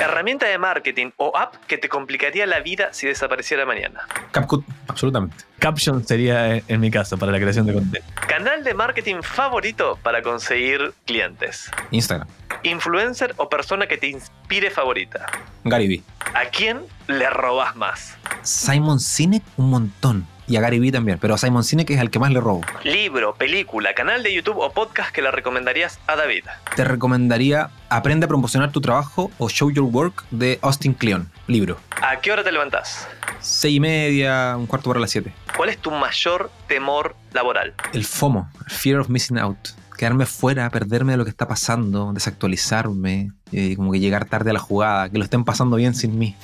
Herramienta 0.07 0.45
de 0.47 0.57
marketing 0.57 1.11
o 1.17 1.37
app 1.37 1.55
que 1.67 1.77
te 1.77 1.89
complicaría 1.89 2.45
la 2.45 2.59
vida 2.59 2.89
si 2.91 3.07
desapareciera 3.07 3.65
mañana. 3.65 4.01
CapCut, 4.31 4.65
absolutamente. 4.87 5.45
Caption 5.59 6.05
sería 6.05 6.55
eh, 6.55 6.63
en 6.67 6.79
mi 6.79 6.91
caso 6.91 7.17
para 7.17 7.31
la 7.31 7.39
creación 7.39 7.65
de 7.65 7.73
contenido. 7.73 8.05
Canal 8.27 8.63
de 8.63 8.73
marketing 8.73 9.21
favorito 9.21 9.97
para 10.03 10.21
conseguir 10.21 10.93
clientes. 11.05 11.71
Instagram. 11.91 12.27
Influencer 12.63 13.33
o 13.37 13.49
persona 13.49 13.87
que 13.87 13.97
te 13.97 14.07
inspire 14.07 14.69
favorita. 14.71 15.25
Gary 15.63 15.87
Vee. 15.87 16.03
¿A 16.33 16.45
quién 16.45 16.81
le 17.07 17.29
robas 17.29 17.75
más? 17.75 18.15
Simon 18.43 18.99
Sinek, 18.99 19.43
un 19.57 19.69
montón. 19.69 20.36
Y 20.47 20.55
a 20.55 20.61
Gary 20.61 20.79
Vee 20.79 20.91
también, 20.91 21.17
pero 21.19 21.33
a 21.33 21.37
Simon 21.37 21.63
Sinek 21.63 21.89
es 21.89 21.99
el 21.99 22.09
que 22.09 22.19
más 22.19 22.31
le 22.31 22.39
robo. 22.39 22.61
Libro, 22.83 23.35
película, 23.35 23.93
canal 23.93 24.23
de 24.23 24.33
YouTube 24.33 24.57
o 24.57 24.71
podcast 24.71 25.11
que 25.11 25.21
le 25.21 25.29
recomendarías 25.31 25.99
a 26.07 26.15
David. 26.15 26.45
Te 26.75 26.85
recomendaría 26.85 27.69
Aprende 27.89 28.25
a 28.25 28.27
promocionar 28.27 28.71
tu 28.71 28.81
trabajo 28.81 29.31
o 29.37 29.49
Show 29.49 29.71
Your 29.71 29.85
Work 29.85 30.25
de 30.29 30.59
Austin 30.61 30.93
Kleon, 30.93 31.31
libro. 31.47 31.77
¿A 32.01 32.19
qué 32.19 32.33
hora 32.33 32.43
te 32.43 32.51
levantás? 32.51 33.07
Seis 33.39 33.77
y 33.77 33.79
media, 33.79 34.55
un 34.57 34.67
cuarto 34.67 34.89
para 34.89 34.99
las 34.99 35.11
siete. 35.11 35.33
¿Cuál 35.55 35.69
es 35.69 35.77
tu 35.77 35.89
mayor 35.91 36.51
temor 36.67 37.15
laboral? 37.31 37.73
El 37.93 38.03
FOMO, 38.03 38.51
Fear 38.67 38.99
of 38.99 39.09
Missing 39.09 39.37
Out. 39.37 39.69
Quedarme 39.97 40.25
fuera, 40.25 40.69
perderme 40.69 41.13
de 41.13 41.17
lo 41.17 41.23
que 41.23 41.29
está 41.29 41.47
pasando, 41.47 42.11
desactualizarme, 42.13 43.31
eh, 43.53 43.75
como 43.77 43.93
que 43.93 43.99
llegar 44.01 44.25
tarde 44.25 44.49
a 44.49 44.53
la 44.53 44.59
jugada, 44.59 45.09
que 45.09 45.17
lo 45.17 45.23
estén 45.23 45.45
pasando 45.45 45.77
bien 45.77 45.95
sin 45.95 46.19
mí. 46.19 46.35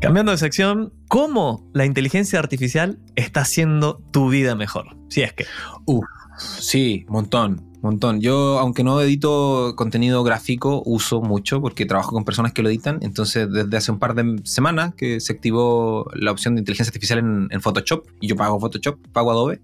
Cambiando 0.00 0.32
de 0.32 0.38
sección, 0.38 0.94
¿cómo 1.08 1.68
la 1.74 1.84
inteligencia 1.84 2.38
artificial 2.38 2.98
está 3.16 3.42
haciendo 3.42 4.02
tu 4.12 4.30
vida 4.30 4.54
mejor? 4.54 4.96
Si 5.10 5.20
es 5.20 5.34
que. 5.34 5.44
Sí, 6.38 7.04
montón. 7.06 7.70
Montón. 7.82 8.22
Yo, 8.22 8.58
aunque 8.58 8.82
no 8.82 9.00
edito 9.02 9.74
contenido 9.76 10.24
gráfico, 10.24 10.82
uso 10.86 11.20
mucho 11.20 11.60
porque 11.60 11.84
trabajo 11.84 12.12
con 12.12 12.24
personas 12.24 12.54
que 12.54 12.62
lo 12.62 12.70
editan. 12.70 12.98
Entonces, 13.02 13.50
desde 13.52 13.76
hace 13.76 13.92
un 13.92 13.98
par 13.98 14.14
de 14.14 14.40
semanas 14.44 14.94
que 14.94 15.20
se 15.20 15.34
activó 15.34 16.10
la 16.14 16.30
opción 16.30 16.54
de 16.54 16.60
inteligencia 16.60 16.88
artificial 16.90 17.18
en, 17.18 17.48
en 17.50 17.60
Photoshop, 17.60 18.06
y 18.20 18.28
yo 18.28 18.36
pago 18.36 18.58
Photoshop, 18.58 18.98
pago 19.12 19.30
Adobe, 19.30 19.60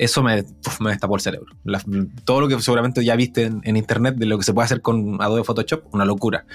eso 0.00 0.22
me, 0.22 0.40
uf, 0.40 0.80
me 0.80 0.90
destapó 0.90 1.14
el 1.14 1.20
cerebro. 1.20 1.54
Todo 2.24 2.40
lo 2.40 2.48
que 2.48 2.58
seguramente 2.62 3.04
ya 3.04 3.16
viste 3.16 3.44
en, 3.44 3.60
en 3.64 3.76
internet 3.76 4.16
de 4.16 4.24
lo 4.24 4.38
que 4.38 4.44
se 4.44 4.54
puede 4.54 4.64
hacer 4.64 4.80
con 4.80 5.20
Adobe 5.20 5.44
Photoshop, 5.44 5.92
una 5.92 6.06
locura. 6.06 6.46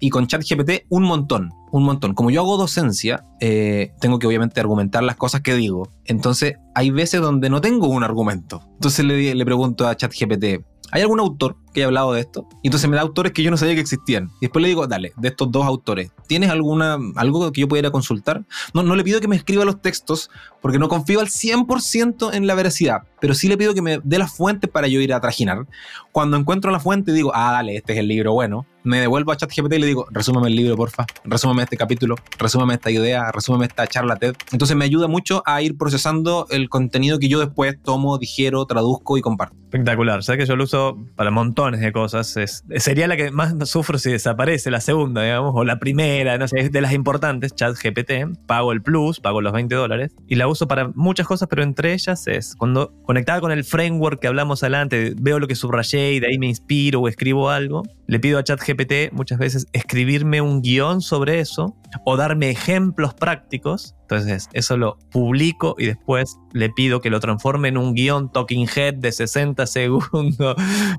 Y 0.00 0.10
con 0.10 0.26
ChatGPT, 0.26 0.86
un 0.90 1.04
montón, 1.04 1.50
un 1.72 1.84
montón. 1.84 2.14
Como 2.14 2.30
yo 2.30 2.42
hago 2.42 2.58
docencia, 2.58 3.24
eh, 3.40 3.92
tengo 4.00 4.18
que 4.18 4.26
obviamente 4.26 4.60
argumentar 4.60 5.02
las 5.02 5.16
cosas 5.16 5.40
que 5.40 5.54
digo. 5.54 5.88
Entonces, 6.04 6.56
hay 6.74 6.90
veces 6.90 7.22
donde 7.22 7.48
no 7.48 7.62
tengo 7.62 7.88
un 7.88 8.04
argumento. 8.04 8.62
Entonces 8.74 9.04
le, 9.04 9.34
le 9.34 9.44
pregunto 9.46 9.88
a 9.88 9.96
ChatGPT, 9.96 10.62
¿hay 10.92 11.00
algún 11.00 11.20
autor 11.20 11.56
que 11.72 11.80
haya 11.80 11.86
hablado 11.86 12.12
de 12.12 12.20
esto? 12.20 12.46
Y 12.62 12.68
entonces 12.68 12.88
me 12.88 12.96
da 12.96 13.02
autores 13.02 13.32
que 13.32 13.42
yo 13.42 13.50
no 13.50 13.56
sabía 13.56 13.74
que 13.74 13.80
existían. 13.80 14.30
Y 14.40 14.46
después 14.46 14.62
le 14.62 14.68
digo, 14.68 14.86
dale, 14.86 15.12
de 15.16 15.28
estos 15.28 15.50
dos 15.50 15.64
autores, 15.66 16.10
¿tienes 16.26 16.50
alguna, 16.50 16.98
algo 17.16 17.50
que 17.52 17.60
yo 17.60 17.68
pudiera 17.68 17.90
consultar? 17.90 18.44
No, 18.74 18.82
no 18.82 18.96
le 18.96 19.04
pido 19.04 19.20
que 19.20 19.28
me 19.28 19.36
escriba 19.36 19.64
los 19.64 19.80
textos 19.80 20.30
porque 20.60 20.78
no 20.78 20.88
confío 20.88 21.20
al 21.20 21.28
100% 21.28 22.34
en 22.34 22.46
la 22.46 22.54
veracidad, 22.54 23.02
pero 23.20 23.34
sí 23.34 23.48
le 23.48 23.56
pido 23.56 23.74
que 23.74 23.82
me 23.82 24.00
dé 24.02 24.18
las 24.18 24.32
fuentes 24.32 24.70
para 24.70 24.88
yo 24.88 25.00
ir 25.00 25.12
a 25.14 25.20
trajinar. 25.20 25.66
Cuando 26.12 26.36
encuentro 26.36 26.70
la 26.70 26.80
fuente 26.80 27.12
digo, 27.12 27.32
ah, 27.34 27.52
dale, 27.52 27.76
este 27.76 27.92
es 27.92 27.98
el 27.98 28.08
libro 28.08 28.32
bueno. 28.32 28.66
Me 28.82 28.98
devuelvo 28.98 29.30
a 29.30 29.36
ChatGPT 29.36 29.74
y 29.74 29.78
le 29.78 29.86
digo, 29.86 30.06
resúmeme 30.10 30.48
el 30.48 30.56
libro, 30.56 30.74
porfa, 30.74 31.04
resúmeme 31.24 31.64
este 31.64 31.76
capítulo, 31.76 32.16
resúmeme 32.38 32.74
esta 32.74 32.90
idea, 32.90 33.30
resúmeme 33.30 33.66
esta 33.66 33.86
charla 33.86 34.16
TED. 34.16 34.34
Entonces 34.52 34.74
me 34.74 34.86
ayuda 34.86 35.06
mucho 35.06 35.42
a 35.44 35.60
ir 35.60 35.76
procesando 35.76 36.46
el 36.48 36.70
contenido 36.70 37.18
que 37.18 37.28
yo 37.28 37.40
después 37.40 37.76
tomo, 37.82 38.16
digiero, 38.16 38.64
traduzco 38.64 39.18
y 39.18 39.20
comparto. 39.20 39.54
Espectacular. 39.64 40.22
Sabes 40.24 40.40
que 40.40 40.46
yo 40.46 40.56
lo 40.56 40.64
uso 40.64 40.98
para 41.14 41.30
montones 41.60 41.80
de 41.80 41.92
cosas. 41.92 42.36
Es- 42.36 42.64
sería 42.78 43.06
la 43.06 43.16
que 43.16 43.30
más 43.30 43.54
sufro 43.68 43.98
si 43.98 44.10
desaparece, 44.10 44.70
la 44.70 44.80
segunda, 44.80 45.22
digamos, 45.22 45.52
o 45.54 45.64
la 45.64 45.78
primera, 45.78 46.38
no 46.38 46.48
sé, 46.48 46.60
es 46.60 46.72
de 46.72 46.80
las 46.80 46.92
importantes, 46.92 47.54
ChatGPT. 47.54 48.12
Pago 48.46 48.72
el 48.72 48.82
plus, 48.82 49.20
pago 49.20 49.40
los 49.40 49.52
20 49.52 49.74
dólares. 49.74 50.12
Y 50.26 50.36
la 50.36 50.48
uso 50.48 50.66
para 50.68 50.88
muchas 50.94 51.26
cosas, 51.26 51.48
pero 51.48 51.62
entre 51.62 51.92
ellas 51.92 52.26
es 52.26 52.54
cuando 52.56 52.92
conectada 53.02 53.40
con 53.40 53.52
el 53.52 53.64
framework 53.64 54.20
que 54.20 54.26
hablamos 54.28 54.62
adelante, 54.62 55.14
veo 55.20 55.38
lo 55.38 55.46
que 55.46 55.54
subrayé 55.54 56.12
y 56.14 56.20
de 56.20 56.28
ahí 56.28 56.38
me 56.38 56.46
inspiro 56.46 57.00
o 57.00 57.08
escribo 57.08 57.50
algo. 57.50 57.82
Le 58.06 58.18
pido 58.18 58.38
a 58.38 58.44
ChatGPT 58.44 59.12
muchas 59.12 59.38
veces 59.38 59.66
escribirme 59.72 60.40
un 60.40 60.62
guion 60.62 61.00
sobre 61.00 61.40
eso 61.40 61.76
o 62.04 62.16
darme 62.16 62.50
ejemplos 62.50 63.14
prácticos. 63.14 63.94
Entonces, 64.10 64.48
eso 64.54 64.76
lo 64.76 64.98
publico 65.12 65.76
y 65.78 65.86
después 65.86 66.36
le 66.52 66.68
pido 66.68 67.00
que 67.00 67.10
lo 67.10 67.20
transforme 67.20 67.68
en 67.68 67.76
un 67.76 67.94
guion 67.94 68.32
talking 68.32 68.66
head 68.74 68.94
de 68.94 69.12
60 69.12 69.66
segundos 69.68 70.56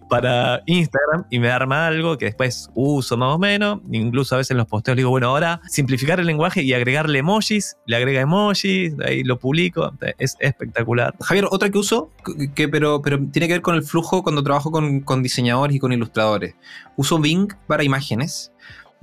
para 0.09 0.61
Instagram 0.65 1.25
y 1.29 1.39
me 1.39 1.49
arma 1.51 1.87
algo 1.87 2.17
que 2.17 2.25
después 2.25 2.69
uso 2.73 3.17
más 3.17 3.35
o 3.35 3.37
menos. 3.37 3.81
Incluso 3.91 4.35
a 4.35 4.37
veces 4.37 4.51
en 4.51 4.57
los 4.57 4.67
posteos 4.67 4.95
digo, 4.95 5.09
bueno, 5.09 5.27
ahora 5.27 5.59
simplificar 5.67 6.21
el 6.21 6.25
lenguaje 6.25 6.63
y 6.63 6.71
agregarle 6.73 7.19
emojis, 7.19 7.75
le 7.85 7.97
agrega 7.97 8.21
emojis, 8.21 8.93
ahí 9.05 9.25
lo 9.25 9.37
publico. 9.37 9.91
Es 10.17 10.37
espectacular. 10.39 11.13
Javier, 11.19 11.47
otra 11.51 11.69
que 11.69 11.77
uso, 11.77 12.11
que, 12.55 12.69
pero 12.69 13.01
tiene 13.01 13.47
que 13.47 13.53
ver 13.55 13.61
con 13.61 13.75
el 13.75 13.83
flujo 13.83 14.23
cuando 14.23 14.41
trabajo 14.41 14.71
con, 14.71 15.01
con 15.01 15.21
diseñadores 15.21 15.75
y 15.75 15.79
con 15.79 15.91
ilustradores. 15.91 16.55
Uso 16.95 17.19
Bing 17.19 17.53
para 17.67 17.83
imágenes. 17.83 18.53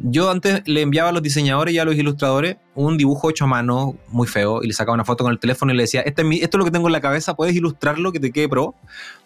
Yo 0.00 0.30
antes 0.30 0.62
le 0.66 0.82
enviaba 0.82 1.08
a 1.08 1.12
los 1.12 1.22
diseñadores 1.22 1.74
y 1.74 1.78
a 1.80 1.84
los 1.84 1.96
ilustradores 1.96 2.56
un 2.76 2.96
dibujo 2.96 3.30
hecho 3.30 3.44
a 3.44 3.48
mano 3.48 3.96
muy 4.06 4.28
feo 4.28 4.62
y 4.62 4.68
le 4.68 4.72
sacaba 4.72 4.94
una 4.94 5.04
foto 5.04 5.24
con 5.24 5.32
el 5.32 5.40
teléfono 5.40 5.72
y 5.72 5.76
le 5.76 5.82
decía, 5.82 6.02
este 6.02 6.22
esto 6.22 6.56
es 6.56 6.58
lo 6.58 6.64
que 6.64 6.70
tengo 6.70 6.86
en 6.86 6.92
la 6.92 7.00
cabeza, 7.00 7.34
puedes 7.34 7.56
ilustrarlo 7.56 8.12
que 8.12 8.20
te 8.20 8.30
quede 8.30 8.48
pro. 8.48 8.76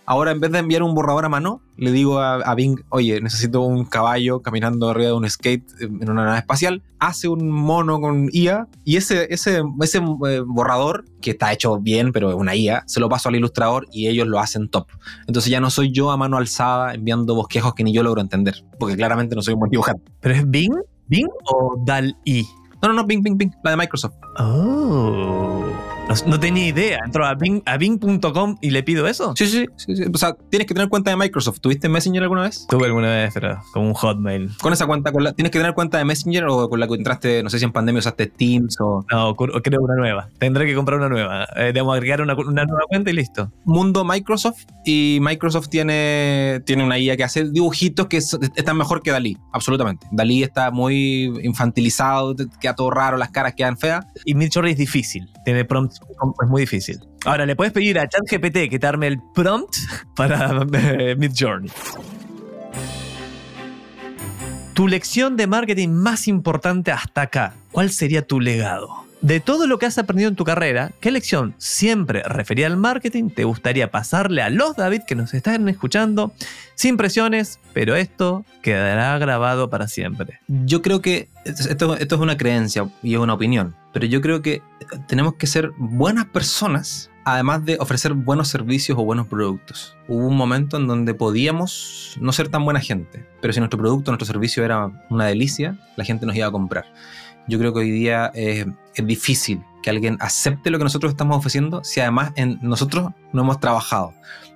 Ahora 0.04 0.32
en 0.32 0.40
vez 0.40 0.50
de 0.50 0.58
enviar 0.58 0.82
un 0.82 0.94
borrador 0.94 1.24
a 1.24 1.28
mano, 1.28 1.62
le 1.76 1.92
digo 1.92 2.18
a, 2.18 2.36
a 2.36 2.54
Bing, 2.54 2.82
oye, 2.88 3.20
necesito 3.20 3.62
un 3.62 3.84
caballo 3.84 4.42
caminando 4.42 4.90
arriba 4.90 5.08
de 5.08 5.14
un 5.14 5.28
skate 5.28 5.64
en 5.80 6.10
una 6.10 6.24
nave 6.24 6.38
espacial. 6.38 6.82
Hace 6.98 7.28
un 7.28 7.48
mono 7.48 8.00
con 8.00 8.28
IA 8.32 8.66
y 8.84 8.96
ese, 8.96 9.32
ese, 9.32 9.62
ese 9.80 9.98
eh, 9.98 10.42
borrador, 10.44 11.04
que 11.20 11.30
está 11.30 11.52
hecho 11.52 11.78
bien, 11.78 12.12
pero 12.12 12.30
es 12.30 12.36
una 12.36 12.56
IA, 12.56 12.82
se 12.86 13.00
lo 13.00 13.08
paso 13.08 13.28
al 13.28 13.36
ilustrador 13.36 13.86
y 13.92 14.08
ellos 14.08 14.26
lo 14.26 14.40
hacen 14.40 14.68
top. 14.68 14.88
Entonces 15.26 15.50
ya 15.50 15.60
no 15.60 15.70
soy 15.70 15.92
yo 15.92 16.10
a 16.10 16.16
mano 16.16 16.36
alzada 16.36 16.94
enviando 16.94 17.34
bosquejos 17.34 17.74
que 17.74 17.84
ni 17.84 17.92
yo 17.92 18.02
logro 18.02 18.20
entender, 18.20 18.64
porque 18.78 18.96
claramente 18.96 19.36
no 19.36 19.42
soy 19.42 19.54
un 19.54 19.60
buen 19.60 19.70
dibujante. 19.70 20.02
¿Pero 20.20 20.34
es 20.34 20.50
Bing? 20.50 20.74
¿Bing 21.06 21.28
o 21.44 21.76
DAL-I? 21.84 22.46
No, 22.82 22.88
no, 22.88 22.94
no, 22.94 23.04
Bing, 23.06 23.22
Bing, 23.22 23.38
Bing, 23.38 23.52
la 23.62 23.70
de 23.70 23.76
Microsoft. 23.76 24.14
Oh. 24.38 25.81
No, 26.08 26.14
no 26.26 26.40
tenía 26.40 26.66
idea. 26.66 26.98
Entro 27.04 27.24
a 27.24 27.34
Bing- 27.36 27.62
a 27.64 27.76
Bing.com 27.78 28.56
y 28.60 28.70
le 28.70 28.82
pido 28.82 29.06
eso. 29.06 29.34
Sí, 29.36 29.46
sí, 29.46 29.66
sí, 29.76 29.96
sí. 29.96 30.04
O 30.12 30.18
sea, 30.18 30.34
tienes 30.50 30.66
que 30.66 30.74
tener 30.74 30.88
cuenta 30.90 31.10
de 31.10 31.16
Microsoft. 31.16 31.60
¿Tuviste 31.60 31.88
Messenger 31.88 32.22
alguna 32.22 32.42
vez? 32.42 32.66
Tuve 32.68 32.86
alguna 32.86 33.08
vez, 33.08 33.30
pero 33.32 33.62
como 33.72 33.86
un 33.88 33.94
Hotmail. 33.94 34.50
Con 34.60 34.72
esa 34.72 34.86
cuenta, 34.86 35.10
con 35.12 35.24
la- 35.24 35.32
tienes 35.32 35.50
que 35.52 35.58
tener 35.58 35.72
cuenta 35.74 35.98
de 35.98 36.04
Messenger 36.04 36.44
o 36.46 36.68
con 36.68 36.80
la 36.80 36.86
que 36.88 36.94
entraste, 36.94 37.42
no 37.42 37.48
sé 37.50 37.58
si 37.58 37.64
en 37.64 37.72
pandemia 37.72 38.00
usaste 38.00 38.26
Teams 38.26 38.76
o 38.80 39.04
No, 39.10 39.34
creo 39.36 39.80
una 39.80 39.94
nueva. 39.94 40.28
Tendré 40.38 40.66
que 40.66 40.74
comprar 40.74 40.98
una 40.98 41.08
nueva. 41.08 41.44
Eh, 41.56 41.66
debemos 41.72 41.94
agregar 41.94 42.20
una, 42.20 42.34
una 42.34 42.64
nueva 42.64 42.82
cuenta 42.88 43.10
y 43.10 43.14
listo. 43.14 43.50
Mundo 43.64 44.04
Microsoft. 44.04 44.64
Y 44.84 45.18
Microsoft 45.22 45.68
tiene, 45.68 46.60
tiene 46.66 46.84
una 46.84 46.98
IA 46.98 47.16
que 47.16 47.24
hace 47.24 47.48
dibujitos 47.48 48.08
que 48.08 48.16
es- 48.18 48.36
están 48.56 48.76
mejor 48.76 49.00
que 49.02 49.12
Dalí, 49.12 49.38
absolutamente. 49.52 50.06
Dalí 50.10 50.42
está 50.42 50.70
muy 50.72 51.32
infantilizado, 51.42 52.34
queda 52.60 52.74
todo 52.74 52.90
raro, 52.90 53.16
las 53.16 53.30
caras 53.30 53.54
quedan 53.54 53.78
feas. 53.78 54.04
Y 54.24 54.34
Midjourney 54.34 54.72
es 54.72 54.78
difícil. 54.78 55.28
Tiene 55.44 55.64
prompts, 55.64 56.00
es 56.42 56.48
muy 56.48 56.62
difícil. 56.62 56.98
Ahora, 57.24 57.46
le 57.46 57.56
puedes 57.56 57.72
pedir 57.72 57.98
a 57.98 58.08
ChatGPT 58.08 58.70
que 58.70 58.78
te 58.78 58.86
arme 58.86 59.06
el 59.06 59.18
prompt 59.34 59.76
para 60.16 60.64
eh, 60.72 61.16
Midjourney. 61.16 61.70
Tu 64.74 64.88
lección 64.88 65.36
de 65.36 65.46
marketing 65.46 65.90
más 65.90 66.28
importante 66.28 66.92
hasta 66.92 67.22
acá. 67.22 67.54
¿Cuál 67.72 67.90
sería 67.90 68.26
tu 68.26 68.40
legado? 68.40 69.04
De 69.22 69.38
todo 69.38 69.68
lo 69.68 69.78
que 69.78 69.86
has 69.86 69.98
aprendido 69.98 70.28
en 70.28 70.34
tu 70.34 70.42
carrera, 70.42 70.90
¿qué 70.98 71.12
lección 71.12 71.54
siempre 71.56 72.24
referida 72.24 72.66
al 72.66 72.76
marketing 72.76 73.30
te 73.30 73.44
gustaría 73.44 73.88
pasarle 73.88 74.42
a 74.42 74.50
los 74.50 74.74
David 74.74 75.02
que 75.06 75.14
nos 75.14 75.32
están 75.32 75.68
escuchando? 75.68 76.32
Sin 76.74 76.96
presiones, 76.96 77.60
pero 77.72 77.94
esto 77.94 78.44
quedará 78.62 79.16
grabado 79.18 79.70
para 79.70 79.86
siempre. 79.86 80.40
Yo 80.48 80.82
creo 80.82 81.00
que 81.00 81.28
esto, 81.44 81.94
esto 81.94 82.14
es 82.16 82.20
una 82.20 82.36
creencia 82.36 82.88
y 83.00 83.14
es 83.14 83.20
una 83.20 83.34
opinión, 83.34 83.76
pero 83.92 84.06
yo 84.06 84.20
creo 84.20 84.42
que 84.42 84.60
tenemos 85.06 85.34
que 85.34 85.46
ser 85.46 85.70
buenas 85.78 86.24
personas, 86.24 87.08
además 87.24 87.64
de 87.64 87.76
ofrecer 87.78 88.14
buenos 88.14 88.48
servicios 88.48 88.98
o 88.98 89.04
buenos 89.04 89.28
productos. 89.28 89.96
Hubo 90.08 90.26
un 90.26 90.36
momento 90.36 90.78
en 90.78 90.88
donde 90.88 91.14
podíamos 91.14 92.16
no 92.20 92.32
ser 92.32 92.48
tan 92.48 92.64
buena 92.64 92.80
gente, 92.80 93.24
pero 93.40 93.52
si 93.52 93.60
nuestro 93.60 93.78
producto, 93.78 94.10
nuestro 94.10 94.26
servicio 94.26 94.64
era 94.64 94.90
una 95.10 95.26
delicia, 95.26 95.78
la 95.94 96.04
gente 96.04 96.26
nos 96.26 96.34
iba 96.34 96.48
a 96.48 96.50
comprar. 96.50 96.86
Yo 97.48 97.58
creo 97.58 97.72
que 97.72 97.80
hoy 97.80 97.90
día 97.90 98.30
eh, 98.34 98.66
es 98.94 99.06
difícil 99.06 99.62
que 99.82 99.90
alguien 99.90 100.16
acepte 100.20 100.70
lo 100.70 100.78
que 100.78 100.84
nosotros 100.84 101.12
estamos 101.12 101.36
ofreciendo 101.36 101.82
si 101.84 102.00
además 102.00 102.32
en 102.36 102.58
nosotros 102.62 103.10
no 103.32 103.42
hemos 103.42 103.60
trabajado. 103.60 104.14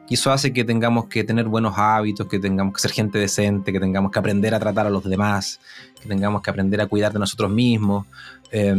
Y 0.08 0.14
eso 0.14 0.30
hace 0.30 0.52
que 0.52 0.64
tengamos 0.64 1.06
que 1.06 1.24
tener 1.24 1.46
buenos 1.46 1.74
hábitos, 1.76 2.28
que 2.28 2.38
tengamos 2.38 2.74
que 2.74 2.80
ser 2.80 2.92
gente 2.92 3.18
decente, 3.18 3.72
que 3.72 3.80
tengamos 3.80 4.12
que 4.12 4.18
aprender 4.20 4.54
a 4.54 4.60
tratar 4.60 4.86
a 4.86 4.90
los 4.90 5.02
demás, 5.02 5.58
que 6.00 6.08
tengamos 6.08 6.42
que 6.42 6.50
aprender 6.50 6.80
a 6.80 6.86
cuidar 6.86 7.12
de 7.12 7.18
nosotros 7.18 7.50
mismos. 7.50 8.06
Eh, 8.52 8.72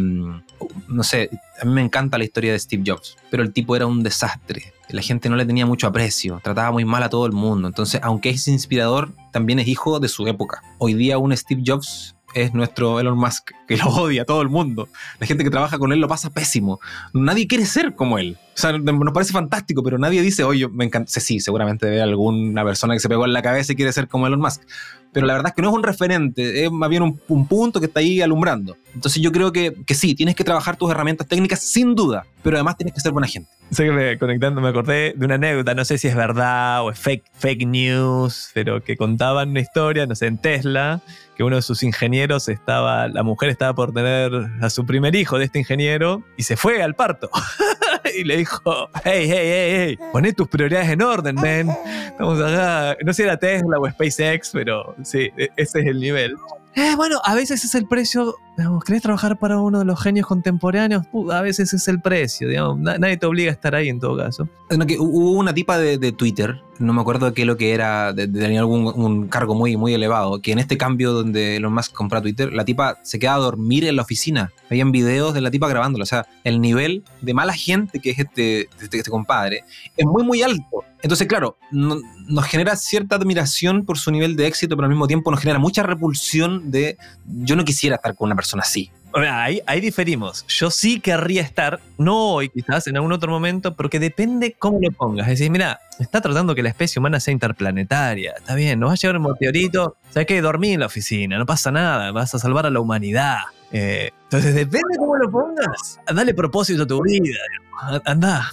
no 0.88 1.03
sé, 1.03 1.30
a 1.62 1.66
mí 1.66 1.74
me 1.74 1.82
encanta 1.82 2.18
la 2.18 2.24
historia 2.24 2.53
de 2.53 2.60
Steve 2.60 2.84
Jobs, 2.86 3.18
pero 3.30 3.43
el 3.43 3.51
tipo 3.51 3.76
era 3.76 3.86
un 3.86 4.03
desastre. 4.03 4.74
La 4.89 5.01
gente 5.01 5.28
no 5.28 5.36
le 5.36 5.45
tenía 5.45 5.66
mucho 5.66 5.88
aprecio, 5.88 6.39
trataba 6.41 6.72
muy 6.72 6.86
mal 6.86 7.03
a 7.03 7.10
todo 7.10 7.26
el 7.26 7.34
mundo. 7.34 7.68
Entonces, 7.68 7.99
aunque 8.03 8.30
es 8.30 8.47
inspirador, 8.47 9.14
también 9.34 9.60
es 9.60 9.68
hijo 9.68 9.99
de 9.99 10.08
su 10.08 10.26
época. 10.28 10.62
Hoy 10.78 10.93
día 10.93 11.18
un 11.18 11.36
Steve 11.36 11.62
Jobs 11.66 12.16
es 12.43 12.53
nuestro 12.53 12.99
Elon 12.99 13.17
Musk, 13.17 13.51
que 13.67 13.77
lo 13.77 13.88
odia 13.88 14.23
a 14.23 14.25
todo 14.25 14.41
el 14.41 14.49
mundo. 14.49 14.89
La 15.19 15.27
gente 15.27 15.43
que 15.43 15.49
trabaja 15.49 15.77
con 15.77 15.91
él 15.91 15.99
lo 15.99 16.07
pasa 16.07 16.29
pésimo. 16.29 16.79
Nadie 17.13 17.47
quiere 17.47 17.65
ser 17.65 17.95
como 17.95 18.19
él. 18.19 18.38
O 18.55 18.59
sea, 18.59 18.77
nos 18.77 19.13
parece 19.13 19.33
fantástico, 19.33 19.83
pero 19.83 19.97
nadie 19.97 20.21
dice, 20.21 20.43
oye, 20.43 20.67
me 20.67 20.85
encanta. 20.85 21.11
Sí, 21.19 21.39
seguramente 21.39 21.85
debe 21.85 22.01
haber 22.01 22.13
alguna 22.13 22.63
persona 22.63 22.93
que 22.93 22.99
se 22.99 23.09
pegó 23.09 23.25
en 23.25 23.33
la 23.33 23.41
cabeza 23.41 23.73
y 23.73 23.75
quiere 23.75 23.93
ser 23.93 24.07
como 24.07 24.27
Elon 24.27 24.39
Musk. 24.39 24.63
Pero 25.12 25.26
la 25.26 25.34
verdad 25.34 25.49
es 25.49 25.55
que 25.55 25.62
no 25.62 25.70
es 25.70 25.76
un 25.76 25.84
referente, 25.84 26.66
es 26.66 26.72
más 26.72 26.89
bien 26.89 27.01
un, 27.01 27.20
un 27.28 27.47
punto 27.47 27.80
que 27.80 27.88
está 27.88 27.99
ahí 28.01 28.22
alumbrando. 28.22 28.78
Entonces 28.93 29.22
yo 29.22 29.32
creo 29.32 29.51
que, 29.51 29.74
que 29.86 29.95
sí, 29.95 30.16
tienes 30.16 30.36
que 30.36 30.43
trabajar 30.43 30.76
tus 30.76 30.91
herramientas 30.91 31.28
técnicas 31.28 31.62
sin 31.62 31.95
duda, 31.95 32.26
pero 32.43 32.58
además 32.58 32.78
tienes 32.78 32.93
que 32.93 32.99
ser 32.99 33.12
buena 33.12 33.28
gente. 33.28 33.49
Sé 33.72 33.86
que 33.86 34.18
conectando 34.18 34.62
me 34.62 34.70
acordé 34.70 35.14
de 35.16 35.26
una 35.26 35.36
anécdota, 35.36 35.74
no 35.74 35.84
sé 35.84 35.97
si 35.97 36.08
es 36.08 36.16
verdad 36.16 36.84
o 36.84 36.91
es 36.91 36.97
fake, 36.99 37.26
fake 37.34 37.68
news, 37.68 38.51
pero 38.53 38.82
que 38.82 38.95
contaban 38.95 39.49
una 39.49 39.60
historia, 39.60 40.05
no 40.05 40.16
sé, 40.16 40.28
en 40.28 40.38
Tesla, 40.38 41.01
que 41.36 41.43
uno 41.43 41.58
de 41.58 41.62
sus 41.62 41.84
ingenieros 41.84 42.47
estaba, 42.47 43.08
la 43.10 43.24
mujer 43.24 43.49
estaba 43.49 43.76
por 43.76 43.93
tener 43.93 44.32
a 44.62 44.70
su 44.70 44.86
primer 44.86 45.16
hijo 45.16 45.38
de 45.38 45.45
este 45.45 45.60
ingeniero 45.60 46.24
y 46.38 46.43
se 46.43 46.55
fue 46.55 46.82
al 46.82 46.95
parto. 46.95 47.30
y 48.17 48.23
le 48.23 48.37
dijo, 48.37 48.61
hey, 49.03 49.27
hey, 49.27 49.31
hey, 49.31 49.71
hey, 49.97 49.99
poné 50.11 50.33
tus 50.33 50.47
prioridades 50.47 50.89
en 50.89 51.01
orden, 51.01 51.35
man. 51.35 51.69
Estamos 52.07 52.39
acá, 52.41 52.97
no 53.03 53.13
sé 53.13 53.17
si 53.17 53.23
era 53.23 53.37
Tesla 53.37 53.79
o 53.79 53.89
SpaceX, 53.89 54.51
pero 54.51 54.95
sí, 55.03 55.29
e- 55.37 55.49
ese 55.55 55.79
es 55.79 55.85
el 55.85 55.99
nivel. 55.99 56.35
Eh, 56.75 56.95
bueno, 56.95 57.19
a 57.23 57.33
veces 57.35 57.63
es 57.63 57.73
el 57.75 57.87
precio. 57.87 58.35
Digamos, 58.58 58.84
¿Querés 58.84 59.03
trabajar 59.03 59.38
para 59.38 59.60
uno 59.60 59.80
de 59.80 59.86
los 59.86 60.01
genios 60.01 60.26
contemporáneos? 60.26 61.03
A 61.32 61.41
veces 61.41 61.74
es 61.74 61.88
el 61.88 62.01
precio, 62.01 62.47
digamos. 62.49 62.80
na- 62.80 62.97
nadie 62.97 63.16
te 63.18 63.28
obliga 63.28 63.51
a 63.51 63.53
estar 63.53 63.76
ahí 63.76 63.88
en 63.88 63.99
todo 63.99 64.18
caso. 64.18 64.49
No, 64.76 64.86
que 64.88 64.97
hubo 64.99 65.32
una 65.34 65.53
tipa 65.53 65.78
de, 65.78 66.12
Twitter, 66.12 66.60
no 66.80 66.91
me 66.91 66.99
acuerdo 67.01 67.34
qué 67.34 67.45
lo 67.45 67.55
que 67.55 67.74
era, 67.74 68.14
tenía 68.16 68.60
algún 68.60 68.88
un 68.88 69.28
cargo 69.28 69.53
muy, 69.55 69.78
muy 69.78 69.93
elevado, 69.93 70.41
que 70.41 70.51
en 70.51 70.60
este 70.60 70.76
cambio 70.78 71.14
donde 71.14 71.55
Elon 71.58 71.74
Musk 71.74 71.93
compra 71.93 72.22
Twitter, 72.22 72.51
la 72.51 72.66
tipa 72.66 72.97
se 73.03 73.20
queda 73.20 73.36
a 73.36 73.38
dormir 73.38 73.86
en 73.86 73.95
la 73.95 74.01
oficina. 74.01 74.51
Habían 74.70 74.91
videos 74.91 75.34
de 75.36 75.41
la 75.41 75.51
tipa 75.51 75.70
grabándolo. 75.70 76.03
O 76.03 76.08
sea, 76.08 76.26
el 76.43 76.60
nivel 76.60 77.03
de 77.22 77.34
mala 77.34 77.53
gente 77.53 77.99
que 77.99 78.10
es 78.10 78.20
este, 78.20 78.62
este, 78.82 78.97
este 78.97 79.10
compadre 79.12 79.64
es 79.95 80.05
muy, 80.05 80.24
muy 80.24 80.41
alto. 80.41 80.84
Entonces, 81.03 81.28
claro, 81.28 81.58
no- 81.72 81.97
nos 82.28 82.45
genera 82.45 82.76
cierta 82.76 83.16
admiración 83.16 83.86
por 83.86 83.97
su 83.99 84.12
nivel 84.12 84.36
de 84.36 84.47
éxito, 84.47 84.76
pero 84.76 84.86
al 84.88 84.89
mismo 84.91 85.08
tiempo 85.08 85.30
nos 85.32 85.39
genera 85.39 85.60
mucha 85.60 85.84
repulsión 85.84 86.72
de 86.72 86.97
yo 87.26 87.55
no 87.55 87.64
quisiera 87.64 87.95
estar 87.97 88.16
con 88.16 88.26
una 88.26 88.36
persona 88.36 88.46
así. 88.55 88.91
O 89.13 89.21
sea, 89.21 89.41
ahí, 89.43 89.61
diferimos. 89.81 90.45
Yo 90.47 90.69
sí 90.69 90.99
querría 90.99 91.41
estar, 91.41 91.79
no 91.97 92.33
hoy, 92.33 92.49
quizás 92.49 92.85
en 92.87 92.97
algún 92.97 93.13
otro 93.13 93.31
momento, 93.31 93.73
porque 93.73 93.99
depende 93.99 94.55
cómo 94.59 94.79
lo 94.81 94.91
pongas. 94.91 95.27
Es 95.27 95.39
decir, 95.39 95.49
mira, 95.49 95.79
está 95.97 96.21
tratando 96.21 96.53
que 96.53 96.61
la 96.61 96.69
especie 96.69 96.99
humana 96.99 97.19
sea 97.19 97.31
interplanetaria. 97.31 98.33
Está 98.37 98.53
bien, 98.53 98.79
nos 98.79 98.89
va 98.89 98.93
a 98.93 98.97
llevar 98.97 99.17
un 99.17 99.23
meteorito. 99.31 99.95
¿Sabes 100.11 100.27
qué? 100.27 100.41
Dormí 100.41 100.73
en 100.73 100.81
la 100.81 100.85
oficina, 100.87 101.37
no 101.39 101.45
pasa 101.45 101.71
nada, 101.71 102.11
vas 102.11 102.35
a 102.35 102.39
salvar 102.39 102.65
a 102.65 102.69
la 102.69 102.79
humanidad. 102.79 103.37
Eh, 103.71 104.11
entonces, 104.23 104.53
depende 104.53 104.97
cómo 104.99 105.15
lo 105.15 105.31
pongas. 105.31 105.99
Dale 106.13 106.33
propósito 106.33 106.83
a 106.83 106.87
tu 106.87 107.01
vida. 107.01 107.39
A- 107.81 108.01
Andá. 108.05 108.51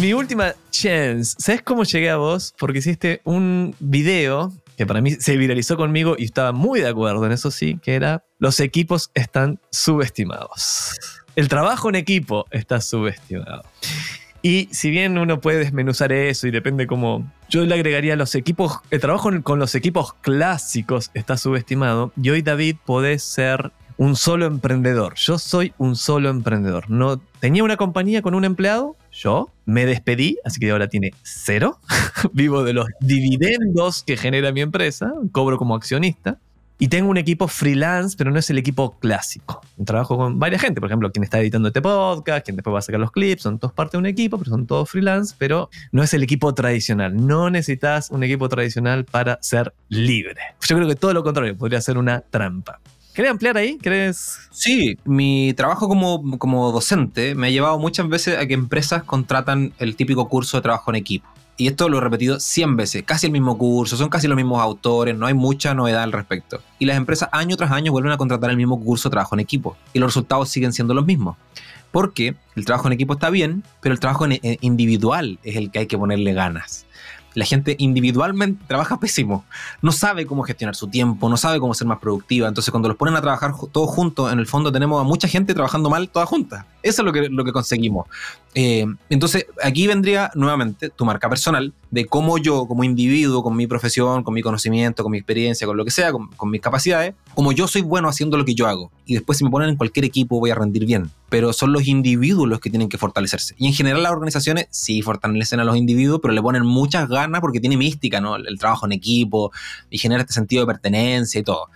Mi 0.00 0.12
última 0.12 0.54
chance. 0.70 1.34
¿Sabes 1.38 1.62
cómo 1.62 1.84
llegué 1.84 2.10
a 2.10 2.16
vos? 2.16 2.54
Porque 2.58 2.78
hiciste 2.80 3.20
un 3.24 3.74
video 3.80 4.52
que 4.76 4.86
para 4.86 5.00
mí 5.00 5.12
se 5.12 5.36
viralizó 5.36 5.76
conmigo 5.76 6.16
y 6.18 6.24
estaba 6.24 6.52
muy 6.52 6.80
de 6.80 6.88
acuerdo 6.88 7.24
en 7.26 7.32
eso 7.32 7.50
sí, 7.50 7.78
que 7.82 7.94
era 7.94 8.24
los 8.38 8.60
equipos 8.60 9.10
están 9.14 9.58
subestimados. 9.70 10.98
El 11.34 11.48
trabajo 11.48 11.88
en 11.88 11.96
equipo 11.96 12.46
está 12.50 12.80
subestimado. 12.80 13.62
Y 14.42 14.68
si 14.70 14.90
bien 14.90 15.18
uno 15.18 15.40
puede 15.40 15.58
desmenuzar 15.58 16.12
eso 16.12 16.46
y 16.46 16.50
depende 16.50 16.86
cómo... 16.86 17.30
Yo 17.48 17.64
le 17.64 17.74
agregaría 17.74 18.16
los 18.16 18.34
equipos... 18.34 18.78
El 18.90 19.00
trabajo 19.00 19.30
con 19.42 19.58
los 19.58 19.74
equipos 19.74 20.12
clásicos 20.14 21.10
está 21.14 21.36
subestimado. 21.36 22.12
Y 22.20 22.30
hoy 22.30 22.42
David 22.42 22.76
podés 22.84 23.22
ser 23.22 23.72
un 23.98 24.16
solo 24.16 24.46
emprendedor. 24.46 25.14
Yo 25.16 25.38
soy 25.38 25.72
un 25.78 25.96
solo 25.96 26.28
emprendedor. 26.28 26.90
No 26.90 27.18
tenía 27.40 27.64
una 27.64 27.76
compañía 27.76 28.22
con 28.22 28.34
un 28.34 28.44
empleado. 28.44 28.96
Yo 29.12 29.50
me 29.64 29.86
despedí, 29.86 30.38
así 30.44 30.60
que 30.60 30.70
ahora 30.70 30.88
tiene 30.88 31.12
cero. 31.22 31.78
Vivo 32.32 32.64
de 32.64 32.74
los 32.74 32.86
dividendos 33.00 34.02
que 34.02 34.16
genera 34.16 34.52
mi 34.52 34.60
empresa. 34.60 35.12
Cobro 35.32 35.56
como 35.56 35.74
accionista. 35.74 36.38
Y 36.78 36.88
tengo 36.88 37.08
un 37.08 37.16
equipo 37.16 37.48
freelance, 37.48 38.16
pero 38.18 38.30
no 38.30 38.38
es 38.38 38.50
el 38.50 38.58
equipo 38.58 38.98
clásico. 38.98 39.62
Trabajo 39.86 40.18
con 40.18 40.38
varias 40.38 40.60
gente, 40.60 40.78
por 40.78 40.90
ejemplo, 40.90 41.10
quien 41.10 41.24
está 41.24 41.40
editando 41.40 41.68
este 41.68 41.80
podcast, 41.80 42.44
quien 42.44 42.56
después 42.56 42.74
va 42.74 42.80
a 42.80 42.82
sacar 42.82 43.00
los 43.00 43.12
clips, 43.12 43.44
son 43.44 43.58
todos 43.58 43.72
parte 43.72 43.96
de 43.96 44.00
un 44.00 44.06
equipo, 44.06 44.36
pero 44.36 44.50
son 44.50 44.66
todos 44.66 44.90
freelance, 44.90 45.34
pero 45.38 45.70
no 45.90 46.02
es 46.02 46.12
el 46.12 46.22
equipo 46.22 46.52
tradicional. 46.52 47.16
No 47.16 47.48
necesitas 47.48 48.10
un 48.10 48.24
equipo 48.24 48.50
tradicional 48.50 49.06
para 49.06 49.38
ser 49.40 49.72
libre. 49.88 50.40
Yo 50.60 50.76
creo 50.76 50.86
que 50.86 50.96
todo 50.96 51.14
lo 51.14 51.24
contrario, 51.24 51.56
podría 51.56 51.80
ser 51.80 51.96
una 51.96 52.20
trampa. 52.20 52.78
¿Querés 53.16 53.30
ampliar 53.30 53.56
ahí? 53.56 53.78
¿Querés 53.78 54.38
Sí, 54.50 54.98
mi 55.06 55.54
trabajo 55.54 55.88
como, 55.88 56.38
como 56.38 56.70
docente 56.70 57.34
me 57.34 57.46
ha 57.46 57.50
llevado 57.50 57.78
muchas 57.78 58.06
veces 58.10 58.38
a 58.38 58.46
que 58.46 58.52
empresas 58.52 59.04
contratan 59.04 59.72
el 59.78 59.96
típico 59.96 60.28
curso 60.28 60.58
de 60.58 60.62
trabajo 60.62 60.90
en 60.90 60.96
equipo. 60.96 61.26
Y 61.56 61.66
esto 61.68 61.88
lo 61.88 61.96
he 61.96 62.00
repetido 62.02 62.38
100 62.38 62.76
veces, 62.76 63.02
casi 63.04 63.24
el 63.28 63.32
mismo 63.32 63.56
curso, 63.56 63.96
son 63.96 64.10
casi 64.10 64.28
los 64.28 64.36
mismos 64.36 64.60
autores, 64.60 65.16
no 65.16 65.24
hay 65.24 65.32
mucha 65.32 65.72
novedad 65.72 66.02
al 66.02 66.12
respecto. 66.12 66.60
Y 66.78 66.84
las 66.84 66.98
empresas 66.98 67.30
año 67.32 67.56
tras 67.56 67.70
año 67.72 67.90
vuelven 67.90 68.12
a 68.12 68.18
contratar 68.18 68.50
el 68.50 68.58
mismo 68.58 68.78
curso 68.78 69.08
de 69.08 69.12
trabajo 69.12 69.34
en 69.34 69.40
equipo. 69.40 69.78
Y 69.94 69.98
los 69.98 70.10
resultados 70.10 70.50
siguen 70.50 70.74
siendo 70.74 70.92
los 70.92 71.06
mismos. 71.06 71.38
Porque 71.92 72.34
el 72.54 72.66
trabajo 72.66 72.88
en 72.88 72.92
equipo 72.92 73.14
está 73.14 73.30
bien, 73.30 73.62
pero 73.80 73.94
el 73.94 74.00
trabajo 74.00 74.26
en- 74.26 74.38
individual 74.60 75.38
es 75.42 75.56
el 75.56 75.70
que 75.70 75.78
hay 75.78 75.86
que 75.86 75.96
ponerle 75.96 76.34
ganas. 76.34 76.84
La 77.36 77.44
gente 77.44 77.76
individualmente 77.78 78.64
trabaja 78.66 78.98
pésimo. 78.98 79.44
No 79.82 79.92
sabe 79.92 80.26
cómo 80.26 80.42
gestionar 80.42 80.74
su 80.74 80.88
tiempo, 80.88 81.28
no 81.28 81.36
sabe 81.36 81.60
cómo 81.60 81.74
ser 81.74 81.86
más 81.86 81.98
productiva. 81.98 82.48
Entonces, 82.48 82.70
cuando 82.70 82.88
los 82.88 82.96
ponen 82.96 83.14
a 83.14 83.20
trabajar 83.20 83.52
todos 83.70 83.90
juntos, 83.90 84.32
en 84.32 84.38
el 84.38 84.46
fondo 84.46 84.72
tenemos 84.72 84.98
a 84.98 85.04
mucha 85.04 85.28
gente 85.28 85.52
trabajando 85.52 85.90
mal 85.90 86.08
todas 86.08 86.30
juntas. 86.30 86.64
Eso 86.86 87.02
es 87.02 87.06
lo 87.06 87.12
que, 87.12 87.28
lo 87.28 87.44
que 87.44 87.52
conseguimos. 87.52 88.06
Eh, 88.54 88.86
entonces, 89.10 89.46
aquí 89.62 89.86
vendría 89.86 90.30
nuevamente 90.34 90.88
tu 90.88 91.04
marca 91.04 91.28
personal 91.28 91.74
de 91.90 92.06
cómo 92.06 92.38
yo, 92.38 92.66
como 92.66 92.84
individuo, 92.84 93.42
con 93.42 93.56
mi 93.56 93.66
profesión, 93.66 94.22
con 94.22 94.32
mi 94.34 94.40
conocimiento, 94.40 95.02
con 95.02 95.10
mi 95.12 95.18
experiencia, 95.18 95.66
con 95.66 95.76
lo 95.76 95.84
que 95.84 95.90
sea, 95.90 96.12
con, 96.12 96.50
mis 96.50 96.60
capacidades, 96.60 97.14
como 97.34 97.50
yo 97.50 97.66
soy 97.66 97.82
bueno 97.82 98.08
haciendo 98.08 98.36
lo 98.36 98.44
que 98.44 98.54
yo 98.54 98.68
hago. 98.68 98.92
Y 99.04 99.14
después, 99.14 99.38
si 99.38 99.44
me 99.44 99.50
ponen 99.50 99.70
en 99.70 99.76
cualquier 99.76 100.04
equipo, 100.04 100.38
voy 100.38 100.50
a 100.50 100.54
rendir 100.54 100.86
bien. 100.86 101.10
Pero 101.28 101.52
son 101.52 101.72
los 101.72 101.88
individuos 101.88 102.48
los 102.48 102.60
que 102.60 102.70
tienen 102.70 102.88
que 102.88 102.98
fortalecerse. 102.98 103.56
Y 103.58 103.66
en 103.66 103.74
general, 103.74 104.04
las 104.04 104.12
organizaciones 104.12 104.68
sí 104.70 105.02
fortalecen 105.02 105.58
a 105.58 105.64
los 105.64 105.76
individuos, 105.76 106.20
pero 106.22 106.32
le 106.32 106.40
ponen 106.40 106.64
muchas 106.64 107.08
ganas 107.08 107.40
porque 107.40 107.58
tiene 107.58 107.76
mística, 107.76 108.20
¿no? 108.20 108.36
El, 108.36 108.46
el 108.46 108.58
trabajo 108.58 108.86
en 108.86 108.92
equipo 108.92 109.50
y 109.90 109.98
genera 109.98 110.22
este 110.22 110.34
sentido 110.34 110.62
de 110.62 110.66
pertenencia 110.72 111.40
y 111.40 111.42
todo. 111.42 111.68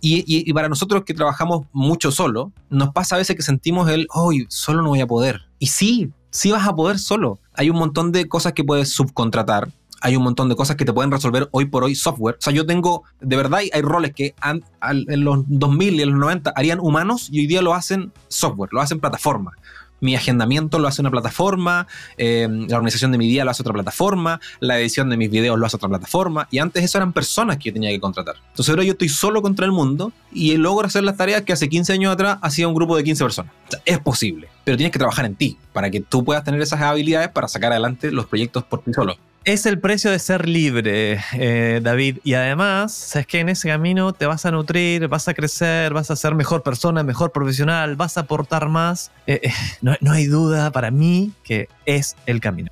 Y, 0.00 0.52
para 0.52 0.68
nosotros 0.68 1.04
que 1.04 1.14
trabajamos 1.14 1.66
mucho 1.72 2.10
solo, 2.10 2.52
nos 2.70 2.90
pasa 2.90 3.14
a 3.14 3.18
veces 3.18 3.36
que 3.36 3.42
sentimos 3.42 3.88
el, 3.90 4.06
hoy 4.14 4.46
solo 4.48 4.82
no 4.82 4.88
voy 4.90 5.00
a 5.00 5.06
poder. 5.06 5.42
Y 5.58 5.68
sí, 5.68 6.10
sí 6.30 6.50
vas 6.50 6.66
a 6.66 6.74
poder 6.74 6.98
solo. 6.98 7.38
Hay 7.54 7.70
un 7.70 7.76
montón 7.76 8.12
de 8.12 8.28
cosas 8.28 8.52
que 8.52 8.64
puedes 8.64 8.90
subcontratar. 8.90 9.68
Hay 10.00 10.14
un 10.14 10.22
montón 10.22 10.48
de 10.48 10.54
cosas 10.54 10.76
que 10.76 10.84
te 10.84 10.92
pueden 10.92 11.10
resolver 11.10 11.48
hoy 11.50 11.64
por 11.64 11.82
hoy 11.82 11.96
software. 11.96 12.36
O 12.36 12.40
sea, 12.40 12.52
yo 12.52 12.64
tengo, 12.64 13.02
de 13.20 13.36
verdad, 13.36 13.60
hay 13.72 13.82
roles 13.82 14.14
que 14.14 14.34
en 14.82 15.24
los 15.24 15.44
2000 15.48 15.94
y 15.94 16.02
en 16.02 16.10
los 16.10 16.18
90 16.20 16.52
harían 16.54 16.78
humanos 16.78 17.28
y 17.32 17.40
hoy 17.40 17.46
día 17.48 17.62
lo 17.62 17.74
hacen 17.74 18.12
software, 18.28 18.70
lo 18.72 18.80
hacen 18.80 19.00
plataforma. 19.00 19.52
Mi 20.00 20.14
agendamiento 20.14 20.78
lo 20.78 20.88
hace 20.88 21.00
una 21.00 21.10
plataforma, 21.10 21.86
eh, 22.16 22.48
la 22.50 22.76
organización 22.76 23.12
de 23.12 23.18
mi 23.18 23.26
día 23.26 23.44
lo 23.44 23.50
hace 23.50 23.62
otra 23.62 23.72
plataforma, 23.72 24.40
la 24.60 24.78
edición 24.78 25.10
de 25.10 25.16
mis 25.16 25.30
videos 25.30 25.58
lo 25.58 25.66
hace 25.66 25.76
otra 25.76 25.88
plataforma, 25.88 26.48
y 26.50 26.58
antes 26.58 26.84
eso 26.84 26.98
eran 26.98 27.12
personas 27.12 27.58
que 27.58 27.70
yo 27.70 27.72
tenía 27.72 27.90
que 27.90 28.00
contratar. 28.00 28.36
Entonces 28.50 28.70
ahora 28.70 28.84
yo 28.84 28.92
estoy 28.92 29.08
solo 29.08 29.42
contra 29.42 29.66
el 29.66 29.72
mundo 29.72 30.12
y 30.32 30.56
logro 30.56 30.86
hacer 30.86 31.04
las 31.04 31.16
tareas 31.16 31.42
que 31.42 31.52
hace 31.52 31.68
15 31.68 31.92
años 31.92 32.12
atrás 32.12 32.38
hacía 32.42 32.68
un 32.68 32.74
grupo 32.74 32.96
de 32.96 33.04
15 33.04 33.24
personas. 33.24 33.52
Es 33.84 33.98
posible, 33.98 34.48
pero 34.64 34.76
tienes 34.76 34.92
que 34.92 34.98
trabajar 34.98 35.24
en 35.24 35.34
ti 35.34 35.58
para 35.72 35.90
que 35.90 36.00
tú 36.00 36.24
puedas 36.24 36.44
tener 36.44 36.60
esas 36.60 36.80
habilidades 36.80 37.28
para 37.30 37.48
sacar 37.48 37.72
adelante 37.72 38.10
los 38.10 38.26
proyectos 38.26 38.64
por 38.64 38.82
ti 38.82 38.92
solo. 38.92 39.16
Es 39.48 39.64
el 39.64 39.80
precio 39.80 40.10
de 40.10 40.18
ser 40.18 40.46
libre, 40.46 41.24
eh, 41.32 41.80
David. 41.82 42.18
Y 42.22 42.34
además, 42.34 42.92
sabes 42.92 43.26
que 43.26 43.40
en 43.40 43.48
ese 43.48 43.66
camino 43.70 44.12
te 44.12 44.26
vas 44.26 44.44
a 44.44 44.50
nutrir, 44.50 45.08
vas 45.08 45.26
a 45.26 45.32
crecer, 45.32 45.94
vas 45.94 46.10
a 46.10 46.16
ser 46.16 46.34
mejor 46.34 46.62
persona, 46.62 47.02
mejor 47.02 47.32
profesional, 47.32 47.96
vas 47.96 48.18
a 48.18 48.20
aportar 48.20 48.68
más. 48.68 49.10
Eh, 49.26 49.40
eh, 49.44 49.52
no, 49.80 49.94
no 50.02 50.12
hay 50.12 50.26
duda 50.26 50.70
para 50.70 50.90
mí 50.90 51.32
que 51.44 51.70
es 51.86 52.14
el 52.26 52.40
camino. 52.40 52.70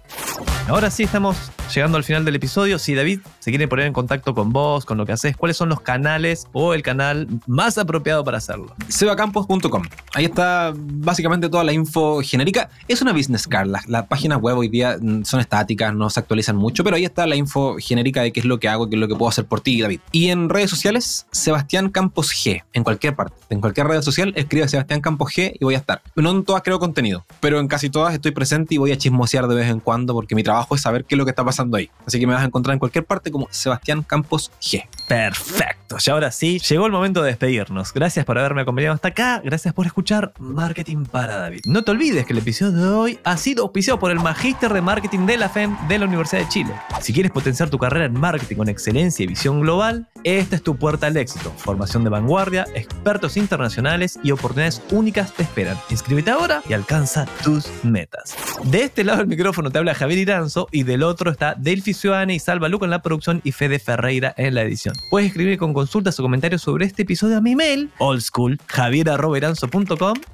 Ahora 0.68 0.90
sí 0.90 1.04
estamos 1.04 1.36
llegando 1.72 1.96
al 1.96 2.02
final 2.02 2.24
del 2.24 2.34
episodio. 2.34 2.80
Si 2.80 2.94
David 2.94 3.20
se 3.38 3.52
quiere 3.52 3.68
poner 3.68 3.86
en 3.86 3.92
contacto 3.92 4.34
con 4.34 4.52
vos, 4.52 4.84
con 4.84 4.98
lo 4.98 5.06
que 5.06 5.12
haces, 5.12 5.36
¿cuáles 5.36 5.56
son 5.56 5.68
los 5.68 5.80
canales 5.80 6.48
o 6.52 6.74
el 6.74 6.82
canal 6.82 7.28
más 7.46 7.78
apropiado 7.78 8.24
para 8.24 8.38
hacerlo? 8.38 8.74
sebacampos.com. 8.88 9.82
Ahí 10.12 10.24
está 10.24 10.72
básicamente 10.74 11.48
toda 11.48 11.62
la 11.62 11.72
info 11.72 12.20
genérica. 12.20 12.68
Es 12.88 13.00
una 13.00 13.12
business 13.12 13.46
card. 13.46 13.68
Las, 13.68 13.86
las 13.86 14.06
páginas 14.08 14.40
web 14.40 14.58
hoy 14.58 14.68
día 14.68 14.98
mm, 15.00 15.24
son 15.24 15.38
estáticas, 15.38 15.94
no 15.94 16.10
se 16.10 16.18
actualizan 16.18 16.56
mucho, 16.56 16.65
pero 16.84 16.96
ahí 16.96 17.04
está 17.04 17.26
la 17.26 17.36
info 17.36 17.76
genérica 17.78 18.22
de 18.22 18.32
qué 18.32 18.40
es 18.40 18.46
lo 18.46 18.58
que 18.58 18.68
hago, 18.68 18.88
qué 18.88 18.96
es 18.96 19.00
lo 19.00 19.08
que 19.08 19.14
puedo 19.14 19.28
hacer 19.28 19.44
por 19.44 19.60
ti, 19.60 19.80
David. 19.80 20.00
Y 20.12 20.28
en 20.28 20.48
redes 20.48 20.70
sociales, 20.70 21.26
Sebastián 21.30 21.90
Campos 21.90 22.32
G. 22.32 22.62
En 22.72 22.84
cualquier 22.84 23.14
parte. 23.14 23.36
En 23.50 23.60
cualquier 23.60 23.86
red 23.86 24.02
social, 24.02 24.32
escribe 24.36 24.68
Sebastián 24.68 25.00
Campos 25.00 25.32
G 25.32 25.56
y 25.58 25.64
voy 25.64 25.74
a 25.74 25.78
estar. 25.78 26.02
No 26.14 26.30
en 26.30 26.44
todas 26.44 26.62
creo 26.62 26.78
contenido, 26.78 27.24
pero 27.40 27.60
en 27.60 27.68
casi 27.68 27.90
todas 27.90 28.14
estoy 28.14 28.32
presente 28.32 28.74
y 28.74 28.78
voy 28.78 28.92
a 28.92 28.98
chismosear 28.98 29.46
de 29.46 29.54
vez 29.54 29.70
en 29.70 29.80
cuando 29.80 30.14
porque 30.14 30.34
mi 30.34 30.42
trabajo 30.42 30.74
es 30.74 30.82
saber 30.82 31.04
qué 31.04 31.14
es 31.14 31.18
lo 31.18 31.24
que 31.24 31.30
está 31.30 31.44
pasando 31.44 31.76
ahí. 31.76 31.90
Así 32.06 32.18
que 32.18 32.26
me 32.26 32.34
vas 32.34 32.42
a 32.42 32.46
encontrar 32.46 32.74
en 32.74 32.78
cualquier 32.78 33.04
parte 33.04 33.30
como 33.30 33.48
Sebastián 33.50 34.02
Campos 34.02 34.50
G. 34.60 34.84
Perfecto, 35.06 35.96
y 36.04 36.10
ahora 36.10 36.32
sí, 36.32 36.58
llegó 36.58 36.86
el 36.86 36.92
momento 36.92 37.22
de 37.22 37.28
despedirnos. 37.28 37.92
Gracias 37.92 38.24
por 38.24 38.38
haberme 38.38 38.62
acompañado 38.62 38.94
hasta 38.94 39.08
acá, 39.08 39.40
gracias 39.44 39.72
por 39.72 39.86
escuchar 39.86 40.32
Marketing 40.38 41.04
para 41.04 41.36
David. 41.36 41.60
No 41.64 41.84
te 41.84 41.92
olvides 41.92 42.26
que 42.26 42.32
el 42.32 42.40
episodio 42.40 42.72
de 42.72 42.88
hoy 42.88 43.18
ha 43.22 43.36
sido 43.36 43.62
auspiciado 43.62 43.98
por 43.98 44.10
el 44.10 44.18
Magíster 44.18 44.72
de 44.72 44.80
Marketing 44.80 45.26
de 45.26 45.36
la 45.36 45.48
FEM 45.48 45.76
de 45.88 45.98
la 45.98 46.06
Universidad 46.06 46.42
de 46.42 46.45
Chile. 46.48 46.72
Si 47.00 47.12
quieres 47.12 47.32
potenciar 47.32 47.70
tu 47.70 47.78
carrera 47.78 48.06
en 48.06 48.18
marketing 48.18 48.56
con 48.56 48.68
excelencia 48.68 49.24
y 49.24 49.26
visión 49.26 49.60
global, 49.60 50.08
esta 50.24 50.56
es 50.56 50.62
tu 50.62 50.76
puerta 50.76 51.06
al 51.06 51.16
éxito. 51.16 51.52
Formación 51.56 52.04
de 52.04 52.10
vanguardia, 52.10 52.66
expertos 52.74 53.36
internacionales 53.36 54.18
y 54.22 54.30
oportunidades 54.30 54.82
únicas 54.90 55.32
te 55.32 55.42
esperan. 55.42 55.78
Inscríbete 55.90 56.30
ahora 56.30 56.62
y 56.68 56.72
alcanza 56.72 57.26
tus 57.42 57.70
metas. 57.84 58.36
De 58.64 58.82
este 58.82 59.04
lado 59.04 59.18
del 59.18 59.28
micrófono 59.28 59.70
te 59.70 59.78
habla 59.78 59.94
Javier 59.94 60.18
Iranzo 60.18 60.68
y 60.72 60.82
del 60.82 61.02
otro 61.02 61.30
está 61.30 61.54
Delphi 61.54 61.94
Ciudadana 61.94 62.32
y 62.32 62.38
Salva 62.38 62.68
Luca 62.68 62.86
en 62.86 62.90
la 62.90 63.02
producción 63.02 63.40
y 63.44 63.52
Fede 63.52 63.78
Ferreira 63.78 64.34
en 64.36 64.54
la 64.54 64.62
edición. 64.62 64.94
Puedes 65.10 65.28
escribir 65.28 65.58
con 65.58 65.72
consultas 65.74 66.18
o 66.18 66.22
comentarios 66.22 66.62
sobre 66.62 66.86
este 66.86 67.02
episodio 67.02 67.38
a 67.38 67.40
mi 67.40 67.54
mail, 67.54 67.90
oldschool, 67.98 68.58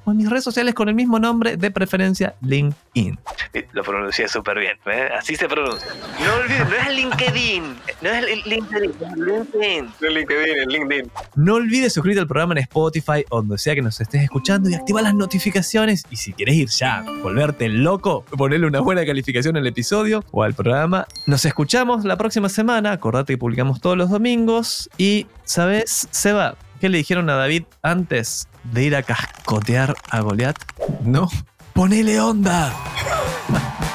o 0.05 0.11
en 0.11 0.17
mis 0.17 0.29
redes 0.29 0.43
sociales 0.43 0.73
con 0.73 0.89
el 0.89 0.95
mismo 0.95 1.19
nombre, 1.19 1.57
de 1.57 1.71
preferencia 1.71 2.35
LinkedIn. 2.41 3.19
Lo 3.71 3.83
pronuncié 3.83 4.27
súper 4.27 4.59
bien, 4.59 4.77
¿eh? 4.85 5.09
así 5.17 5.35
se 5.35 5.47
pronuncia. 5.47 5.89
No 6.23 6.35
olvides, 6.35 6.69
no 6.69 6.75
es 6.75 6.95
LinkedIn, 6.95 7.63
no 8.01 8.09
es 8.09 8.45
LinkedIn, 8.45 8.65
es 8.71 8.81
LinkedIn. 8.81 9.89
No 9.99 10.07
es 10.07 10.13
LinkedIn, 10.13 10.59
es 10.59 10.67
LinkedIn. 10.67 11.11
No 11.35 11.55
olvides 11.55 11.93
suscribirte 11.93 12.21
al 12.21 12.27
programa 12.27 12.53
en 12.53 12.59
Spotify 12.59 13.25
o 13.29 13.37
donde 13.37 13.57
sea 13.57 13.75
que 13.75 13.81
nos 13.81 13.99
estés 13.99 14.23
escuchando 14.23 14.69
y 14.69 14.75
activa 14.75 15.01
las 15.01 15.13
notificaciones. 15.13 16.03
Y 16.09 16.15
si 16.15 16.33
quieres 16.33 16.55
ir 16.55 16.69
ya, 16.69 17.03
volverte 17.23 17.67
loco, 17.69 18.23
ponerle 18.37 18.67
una 18.67 18.79
buena 18.79 19.05
calificación 19.05 19.57
al 19.57 19.67
episodio 19.67 20.23
o 20.31 20.43
al 20.43 20.53
programa. 20.53 21.07
Nos 21.25 21.45
escuchamos 21.45 22.05
la 22.05 22.17
próxima 22.17 22.49
semana. 22.49 22.91
Acordate 22.91 23.33
que 23.33 23.37
publicamos 23.37 23.81
todos 23.81 23.97
los 23.97 24.09
domingos. 24.09 24.89
Y, 24.97 25.27
¿sabes, 25.43 26.07
Seba? 26.11 26.55
¿Qué 26.79 26.89
le 26.89 26.97
dijeron 26.97 27.29
a 27.29 27.35
David 27.35 27.63
antes 27.81 28.47
de 28.71 28.83
ir 28.83 28.95
a 28.95 29.03
cascotear 29.03 29.95
a 30.09 30.21
Goliat? 30.21 30.57
No. 31.03 31.29
¡Ponele 31.73 32.19
onda! 32.19 32.73